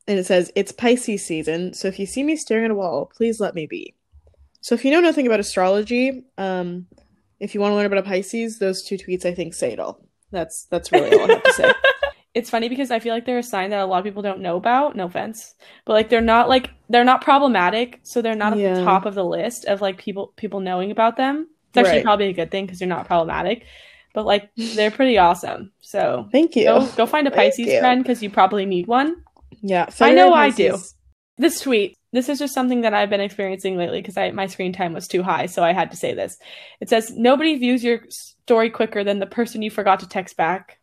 and 0.08 0.18
it 0.18 0.26
says, 0.26 0.50
It's 0.56 0.72
Pisces 0.72 1.24
season, 1.24 1.72
so 1.72 1.86
if 1.86 2.00
you 2.00 2.06
see 2.06 2.24
me 2.24 2.34
staring 2.34 2.64
at 2.64 2.72
a 2.72 2.74
wall, 2.74 3.12
please 3.16 3.38
let 3.38 3.54
me 3.54 3.68
be. 3.68 3.94
So 4.60 4.74
if 4.74 4.84
you 4.84 4.90
know 4.90 4.98
nothing 4.98 5.24
about 5.24 5.38
astrology, 5.38 6.24
um, 6.36 6.88
if 7.38 7.54
you 7.54 7.60
want 7.60 7.70
to 7.70 7.76
learn 7.76 7.86
about 7.86 7.98
a 7.98 8.02
Pisces, 8.02 8.58
those 8.58 8.82
two 8.82 8.96
tweets 8.96 9.24
I 9.24 9.34
think 9.34 9.54
say 9.54 9.72
it 9.72 9.78
all. 9.78 10.04
That's 10.32 10.64
that's 10.64 10.90
really 10.90 11.16
all 11.16 11.30
I 11.30 11.34
have 11.34 11.42
to 11.44 11.52
say. 11.52 11.72
it's 12.36 12.50
funny 12.50 12.68
because 12.68 12.90
I 12.90 12.98
feel 12.98 13.14
like 13.14 13.24
they're 13.24 13.38
a 13.38 13.42
sign 13.42 13.70
that 13.70 13.80
a 13.80 13.86
lot 13.86 13.98
of 13.98 14.04
people 14.04 14.20
don't 14.20 14.40
know 14.40 14.56
about. 14.56 14.94
No 14.94 15.06
offense, 15.06 15.54
but 15.86 15.94
like 15.94 16.10
they're 16.10 16.20
not 16.20 16.50
like 16.50 16.70
they're 16.90 17.02
not 17.02 17.22
problematic, 17.22 17.98
so 18.02 18.20
they're 18.20 18.34
not 18.36 18.52
at 18.52 18.58
the 18.76 18.84
top 18.84 19.06
of 19.06 19.14
the 19.14 19.24
list 19.24 19.64
of 19.64 19.80
like 19.80 19.96
people 19.96 20.34
people 20.36 20.60
knowing 20.60 20.90
about 20.90 21.16
them. 21.16 21.48
It's 21.70 21.78
actually 21.78 21.98
Right. 21.98 22.04
probably 22.04 22.26
a 22.28 22.34
good 22.34 22.50
thing 22.50 22.66
because 22.66 22.78
they're 22.78 22.86
not 22.88 23.06
problematic, 23.06 23.64
but 24.12 24.26
like 24.26 24.50
they're 24.56 24.90
pretty 24.90 25.16
awesome. 25.16 25.72
So 25.80 26.28
Thank 26.30 26.56
you. 26.56 26.64
go 26.64 26.86
go 26.94 27.06
find 27.06 27.26
a 27.26 27.30
Pisces 27.30 27.78
friend 27.78 28.02
because 28.02 28.22
you 28.22 28.28
probably 28.28 28.66
need 28.66 28.86
one. 28.86 29.16
Yeah, 29.62 29.88
I 30.00 30.12
know 30.12 30.34
I 30.34 30.50
do. 30.50 30.76
This 31.38 31.60
tweet. 31.60 31.96
This 32.12 32.28
is 32.28 32.38
just 32.38 32.54
something 32.54 32.82
that 32.82 32.94
I've 32.94 33.10
been 33.10 33.20
experiencing 33.20 33.76
lately 33.78 34.00
because 34.02 34.16
I 34.18 34.30
my 34.30 34.46
screen 34.46 34.72
time 34.74 34.92
was 34.92 35.08
too 35.08 35.22
high, 35.22 35.46
so 35.46 35.64
I 35.64 35.72
had 35.72 35.90
to 35.90 35.96
say 35.96 36.12
this. 36.14 36.36
It 36.80 36.88
says 36.90 37.10
nobody 37.10 37.56
views 37.56 37.82
your 37.82 38.00
story 38.10 38.68
quicker 38.70 39.02
than 39.04 39.20
the 39.20 39.26
person 39.26 39.62
you 39.62 39.70
forgot 39.70 40.00
to 40.00 40.08
text 40.08 40.36
back. 40.36 40.78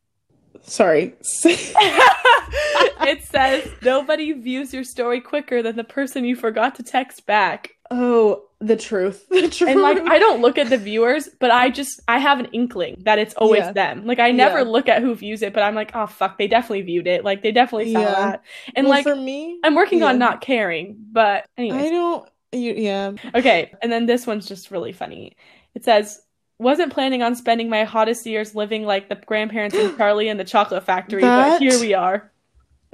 Sorry. 0.64 1.14
it 1.46 3.24
says 3.24 3.68
nobody 3.82 4.32
views 4.34 4.74
your 4.74 4.84
story 4.84 5.22
quicker 5.22 5.62
than 5.62 5.76
the 5.76 5.84
person 5.84 6.26
you 6.26 6.36
forgot 6.36 6.76
to 6.76 6.84
text 6.84 7.26
back. 7.26 7.72
oh, 7.92 8.44
the 8.60 8.78
truth. 8.78 9.26
The 9.30 9.50
truth. 9.50 9.70
And 9.70 9.82
like 9.82 9.98
I 10.08 10.20
don't 10.20 10.42
look 10.42 10.58
at 10.58 10.70
the 10.70 10.78
viewers, 10.78 11.28
but 11.40 11.52
I 11.52 11.70
just 11.70 12.02
I 12.08 12.18
have 12.18 12.40
an 12.40 12.46
inkling 12.54 12.96
that 13.06 13.20
it's 13.20 13.34
always 13.36 13.66
Yeah. 13.66 13.72
them. 13.74 14.06
Like 14.06 14.20
I 14.20 14.32
never 14.32 14.60
Yeah. 14.60 14.64
look 14.64 14.88
at 14.88 15.02
who 15.02 15.14
views 15.16 15.42
it, 15.42 15.54
but 15.54 15.64
I'm 15.64 15.76
like, 15.76 15.92
oh 15.94 16.08
fuck, 16.08 16.38
they 16.38 16.48
definitely 16.48 16.84
viewed 16.84 17.08
it. 17.08 17.26
Like 17.26 17.44
they 17.44 17.52
definitely 17.52 17.92
saw 17.92 18.02
Yeah. 18.02 18.12
that. 18.12 18.44
And 18.76 18.88
Well, 18.88 18.98
like 18.98 19.04
for 19.04 19.16
me, 19.16 19.60
I'm 19.64 19.76
working 19.76 20.02
on 20.02 20.18
not 20.18 20.40
caring, 20.42 20.96
but 21.12 21.46
I 21.58 21.90
don't. 21.90 22.30
You, 22.54 22.74
yeah. 22.74 23.12
Okay, 23.36 23.74
and 23.82 23.92
then 23.92 24.06
this 24.06 24.26
one's 24.28 24.48
just 24.48 24.72
really 24.72 24.94
funny. 24.94 25.36
It 25.76 25.84
says, 25.84 26.22
wasn't 26.64 26.92
planning 26.94 27.22
on 27.22 27.36
spending 27.36 27.70
my 27.70 27.84
hottest 27.84 28.26
years 28.26 28.56
living 28.56 28.84
like 28.86 29.10
the 29.10 29.16
grandparents 29.16 29.76
in 29.76 29.96
Charlie 29.98 30.30
and 30.30 30.40
the 30.40 30.44
Chocolate 30.44 30.84
Factory, 30.84 31.22
That- 31.22 31.60
but 31.60 31.62
here 31.62 31.80
we 31.80 31.94
are. 31.94 32.32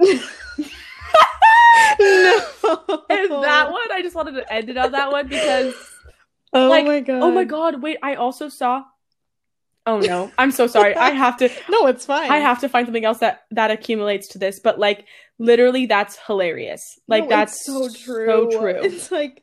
no. 0.00 0.16
And 3.10 3.30
that 3.30 3.68
one, 3.70 3.92
I 3.92 4.00
just 4.02 4.14
wanted 4.14 4.32
to 4.32 4.52
end 4.52 4.70
it 4.70 4.76
on 4.76 4.92
that 4.92 5.10
one 5.10 5.28
because, 5.28 5.74
Oh 6.52 6.68
like, 6.68 6.86
my 6.86 7.00
god. 7.00 7.22
oh 7.22 7.30
my 7.30 7.44
god, 7.44 7.82
wait, 7.82 7.98
I 8.02 8.14
also 8.14 8.48
saw. 8.48 8.84
Oh 9.86 10.00
no, 10.00 10.30
I'm 10.38 10.50
so 10.50 10.66
sorry. 10.66 10.94
I 10.94 11.10
have 11.10 11.36
to. 11.38 11.48
No, 11.70 11.86
it's 11.86 12.04
fine. 12.06 12.30
I 12.30 12.38
have 12.38 12.60
to 12.60 12.68
find 12.68 12.86
something 12.86 13.04
else 13.04 13.18
that 13.18 13.44
that 13.50 13.70
accumulates 13.70 14.28
to 14.28 14.38
this, 14.38 14.60
but 14.60 14.78
like 14.78 15.06
literally, 15.38 15.86
that's 15.86 16.18
hilarious. 16.26 16.98
Like 17.08 17.24
No, 17.24 17.30
that's 17.30 17.64
so 17.64 17.88
true. 17.88 18.26
So 18.26 18.58
true. 18.58 18.80
It's 18.82 19.10
like 19.10 19.42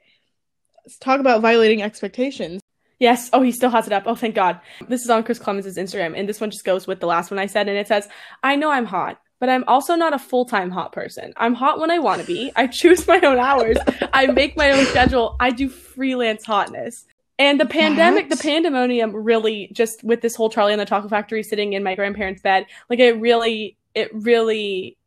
talk 1.02 1.20
about 1.20 1.42
violating 1.42 1.82
expectations. 1.82 2.62
Yes. 3.00 3.30
Oh, 3.32 3.42
he 3.42 3.52
still 3.52 3.70
has 3.70 3.88
it 3.88 3.94
up. 3.94 4.04
Oh, 4.06 4.16
thank 4.16 4.36
God. 4.36 4.60
This 4.88 5.04
is 5.04 5.10
on 5.10 5.24
Chris 5.24 5.40
Clemens' 5.40 5.78
Instagram, 5.78 6.18
and 6.18 6.28
this 6.28 6.42
one 6.42 6.50
just 6.50 6.66
goes 6.66 6.88
with 6.88 7.00
the 7.00 7.06
last 7.08 7.30
one 7.30 7.40
I 7.40 7.46
said, 7.46 7.68
and 7.68 7.78
it 7.78 7.88
says, 7.88 8.08
"I 8.44 8.56
know 8.56 8.72
I'm 8.72 8.86
hot, 8.86 9.20
but 9.40 9.50
I'm 9.50 9.64
also 9.68 9.96
not 9.96 10.14
a 10.14 10.20
full 10.20 10.46
time 10.46 10.72
hot 10.72 10.94
person. 10.94 11.34
I'm 11.38 11.54
hot 11.54 11.80
when 11.80 11.92
I 11.92 12.00
want 12.00 12.22
to 12.22 12.28
be. 12.28 12.52
I 12.56 12.68
choose 12.68 13.08
my 13.08 13.20
own 13.22 13.38
hours. 13.38 13.78
I 14.14 14.28
make 14.28 14.58
my 14.58 14.72
own 14.72 14.86
schedule. 14.86 15.36
I 15.40 15.52
do 15.52 15.70
freelance 15.70 16.44
hotness." 16.46 17.06
And 17.40 17.60
the 17.60 17.68
pandemic, 17.68 18.30
What? 18.30 18.38
the 18.38 18.44
pandemonium, 18.44 19.16
really 19.16 19.70
just 19.72 20.04
with 20.04 20.22
this 20.22 20.36
whole 20.36 20.50
Charlie 20.50 20.74
and 20.74 20.82
the 20.82 20.86
Chocolate 20.86 21.12
Factory 21.12 21.44
sitting 21.44 21.74
in 21.74 21.84
my 21.84 21.94
grandparents' 21.94 22.42
bed, 22.42 22.66
like 22.90 22.98
it 22.98 23.20
really, 23.20 23.78
it 23.94 24.10
really 24.12 24.98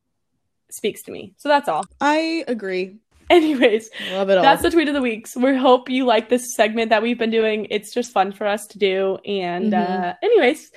speaks 0.70 1.02
to 1.02 1.10
me. 1.10 1.34
So 1.38 1.48
that's 1.48 1.68
all. 1.68 1.84
I 2.00 2.44
agree. 2.46 2.98
Anyways, 3.36 3.88
Love 4.12 4.28
it 4.30 4.36
all. 4.38 4.42
that's 4.42 4.62
the 4.62 4.70
tweet 4.70 4.88
of 4.88 4.94
the 4.94 5.00
week. 5.02 5.26
So 5.26 5.40
we 5.40 5.56
hope 5.56 5.88
you 5.88 6.04
like 6.04 6.28
this 6.28 6.54
segment 6.54 6.90
that 6.90 7.02
we've 7.02 7.18
been 7.18 7.30
doing. 7.30 7.66
It's 7.70 7.94
just 7.94 8.12
fun 8.12 8.32
for 8.32 8.46
us 8.46 8.66
to 8.68 8.78
do. 8.78 9.18
And 9.24 9.72
Mhm. 9.72 10.08
uh, 10.10 10.14
anyways, 10.22 10.70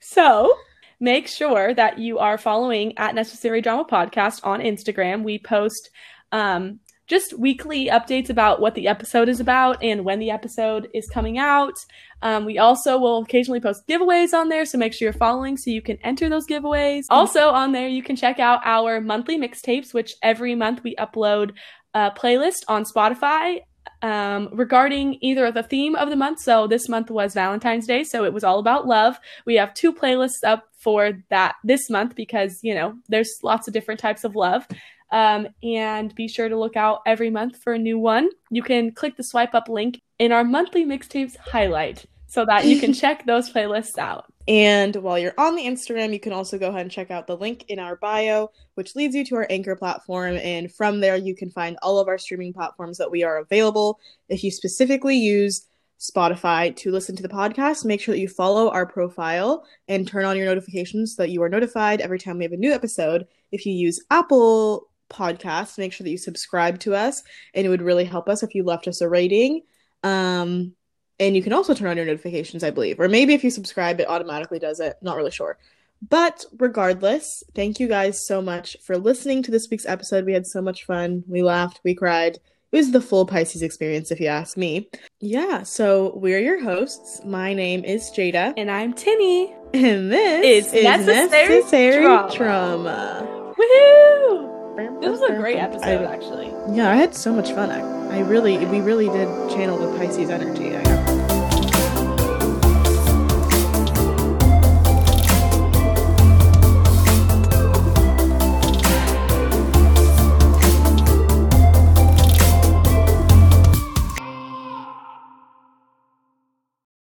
so 0.00 0.54
make 1.00 1.28
sure 1.28 1.74
that 1.74 1.98
you 1.98 2.18
are 2.18 2.38
following 2.38 2.96
at 2.98 3.14
Necessary 3.14 3.60
Drama 3.60 3.84
Podcast 3.84 4.40
on 4.44 4.60
Instagram. 4.60 5.22
We 5.22 5.38
post 5.38 5.90
um, 6.32 6.80
just 7.06 7.38
weekly 7.38 7.86
updates 7.86 8.30
about 8.30 8.60
what 8.60 8.74
the 8.74 8.88
episode 8.88 9.28
is 9.28 9.40
about 9.40 9.82
and 9.82 10.04
when 10.04 10.18
the 10.18 10.30
episode 10.30 10.88
is 10.92 11.08
coming 11.08 11.38
out. 11.38 11.74
Um, 12.22 12.44
we 12.44 12.58
also 12.58 12.98
will 12.98 13.18
occasionally 13.18 13.60
post 13.60 13.86
giveaways 13.86 14.32
on 14.32 14.48
there, 14.48 14.64
so 14.64 14.78
make 14.78 14.92
sure 14.92 15.06
you're 15.06 15.12
following 15.12 15.56
so 15.56 15.70
you 15.70 15.82
can 15.82 15.98
enter 16.02 16.28
those 16.28 16.46
giveaways. 16.46 17.04
Also, 17.10 17.50
on 17.50 17.72
there, 17.72 17.88
you 17.88 18.02
can 18.02 18.16
check 18.16 18.38
out 18.38 18.60
our 18.64 19.00
monthly 19.00 19.38
mixtapes, 19.38 19.92
which 19.92 20.14
every 20.22 20.54
month 20.54 20.82
we 20.82 20.96
upload 20.96 21.52
a 21.94 22.10
playlist 22.10 22.64
on 22.68 22.84
Spotify 22.84 23.60
um, 24.02 24.48
regarding 24.52 25.18
either 25.20 25.50
the 25.50 25.62
theme 25.62 25.94
of 25.94 26.10
the 26.10 26.16
month. 26.16 26.40
So 26.40 26.66
this 26.66 26.88
month 26.88 27.10
was 27.10 27.34
Valentine's 27.34 27.86
Day, 27.86 28.04
so 28.04 28.24
it 28.24 28.32
was 28.32 28.44
all 28.44 28.58
about 28.58 28.86
love. 28.86 29.18
We 29.44 29.56
have 29.56 29.74
two 29.74 29.92
playlists 29.92 30.44
up 30.44 30.64
for 30.78 31.12
that 31.30 31.56
this 31.64 31.90
month 31.90 32.14
because 32.14 32.60
you 32.62 32.74
know 32.74 32.94
there's 33.08 33.38
lots 33.42 33.66
of 33.66 33.74
different 33.74 34.00
types 34.00 34.24
of 34.24 34.36
love. 34.36 34.66
Um, 35.12 35.48
and 35.62 36.14
be 36.14 36.28
sure 36.28 36.48
to 36.48 36.58
look 36.58 36.76
out 36.76 37.00
every 37.06 37.30
month 37.30 37.62
for 37.62 37.72
a 37.74 37.78
new 37.78 37.98
one. 37.98 38.28
You 38.50 38.62
can 38.62 38.92
click 38.92 39.16
the 39.16 39.22
swipe 39.22 39.54
up 39.54 39.68
link 39.68 40.00
in 40.18 40.32
our 40.32 40.44
monthly 40.44 40.84
mixtapes 40.84 41.36
highlight 41.36 42.04
so 42.26 42.44
that 42.44 42.66
you 42.66 42.80
can 42.80 42.92
check 43.02 43.24
those 43.24 43.52
playlists 43.52 43.98
out. 43.98 44.26
And 44.48 44.94
while 44.96 45.18
you're 45.18 45.34
on 45.38 45.56
the 45.56 45.64
Instagram, 45.64 46.12
you 46.12 46.20
can 46.20 46.32
also 46.32 46.58
go 46.58 46.68
ahead 46.68 46.82
and 46.82 46.90
check 46.90 47.10
out 47.10 47.26
the 47.26 47.36
link 47.36 47.64
in 47.68 47.78
our 47.78 47.96
bio, 47.96 48.50
which 48.74 48.94
leads 48.94 49.14
you 49.14 49.24
to 49.26 49.36
our 49.36 49.46
Anchor 49.50 49.74
platform. 49.74 50.36
And 50.36 50.72
from 50.72 51.00
there, 51.00 51.16
you 51.16 51.34
can 51.34 51.50
find 51.50 51.76
all 51.82 51.98
of 51.98 52.06
our 52.06 52.18
streaming 52.18 52.52
platforms 52.52 52.98
that 52.98 53.10
we 53.10 53.24
are 53.24 53.38
available. 53.38 53.98
If 54.28 54.44
you 54.44 54.52
specifically 54.52 55.16
use 55.16 55.66
Spotify 55.98 56.76
to 56.76 56.92
listen 56.92 57.16
to 57.16 57.22
the 57.22 57.28
podcast, 57.28 57.84
make 57.84 58.00
sure 58.00 58.14
that 58.14 58.20
you 58.20 58.28
follow 58.28 58.70
our 58.70 58.86
profile 58.86 59.64
and 59.88 60.06
turn 60.06 60.24
on 60.24 60.36
your 60.36 60.46
notifications 60.46 61.16
so 61.16 61.22
that 61.22 61.30
you 61.30 61.42
are 61.42 61.48
notified 61.48 62.00
every 62.00 62.18
time 62.18 62.38
we 62.38 62.44
have 62.44 62.52
a 62.52 62.56
new 62.56 62.72
episode. 62.72 63.26
If 63.50 63.66
you 63.66 63.72
use 63.72 64.04
Apple 64.10 64.88
Podcasts, 65.08 65.78
make 65.78 65.92
sure 65.92 66.04
that 66.04 66.10
you 66.10 66.18
subscribe 66.18 66.78
to 66.80 66.94
us, 66.94 67.22
and 67.54 67.66
it 67.66 67.68
would 67.68 67.82
really 67.82 68.04
help 68.04 68.28
us 68.28 68.42
if 68.42 68.54
you 68.54 68.64
left 68.64 68.88
us 68.88 69.00
a 69.00 69.08
rating. 69.08 69.62
Um, 70.02 70.72
and 71.18 71.34
you 71.34 71.42
can 71.42 71.52
also 71.52 71.74
turn 71.74 71.88
on 71.88 71.96
your 71.96 72.06
notifications, 72.06 72.62
I 72.62 72.70
believe. 72.70 73.00
Or 73.00 73.08
maybe 73.08 73.34
if 73.34 73.42
you 73.42 73.50
subscribe, 73.50 74.00
it 74.00 74.08
automatically 74.08 74.58
does 74.58 74.80
it. 74.80 74.96
Not 75.00 75.16
really 75.16 75.30
sure. 75.30 75.58
But 76.06 76.44
regardless, 76.58 77.42
thank 77.54 77.80
you 77.80 77.88
guys 77.88 78.24
so 78.24 78.42
much 78.42 78.76
for 78.82 78.98
listening 78.98 79.42
to 79.44 79.50
this 79.50 79.68
week's 79.70 79.86
episode. 79.86 80.26
We 80.26 80.34
had 80.34 80.46
so 80.46 80.60
much 80.60 80.84
fun. 80.84 81.24
We 81.26 81.42
laughed, 81.42 81.80
we 81.84 81.94
cried. 81.94 82.36
It 82.72 82.76
was 82.76 82.90
the 82.90 83.00
full 83.00 83.24
Pisces 83.24 83.62
experience, 83.62 84.10
if 84.10 84.20
you 84.20 84.26
ask 84.26 84.56
me. 84.56 84.90
Yeah, 85.20 85.62
so 85.62 86.12
we're 86.16 86.40
your 86.40 86.62
hosts. 86.62 87.22
My 87.24 87.54
name 87.54 87.84
is 87.84 88.10
Jada. 88.10 88.52
And 88.56 88.70
I'm 88.70 88.92
Tinny. 88.92 89.54
And 89.72 90.12
this 90.12 90.66
It's 90.66 90.74
is 90.74 90.84
Necessary 90.84 91.48
Necessary 91.48 92.02
Drama. 92.02 92.32
Trauma. 92.34 93.54
Woohoo! 93.56 94.55
This 94.76 95.08
was 95.20 95.22
a 95.22 95.34
great 95.36 95.56
episode, 95.56 96.02
I- 96.04 96.12
actually. 96.12 96.52
yeah, 96.70 96.90
I 96.90 96.96
had 96.96 97.14
so 97.14 97.32
much 97.32 97.50
fun. 97.52 97.70
I, 97.70 98.16
I 98.16 98.20
really, 98.20 98.58
we 98.66 98.80
really 98.80 99.06
did 99.08 99.26
channel 99.50 99.78
the 99.78 99.96
Pisces 99.96 100.28
energy. 100.28 100.76
I 100.76 100.86
have 100.88 101.05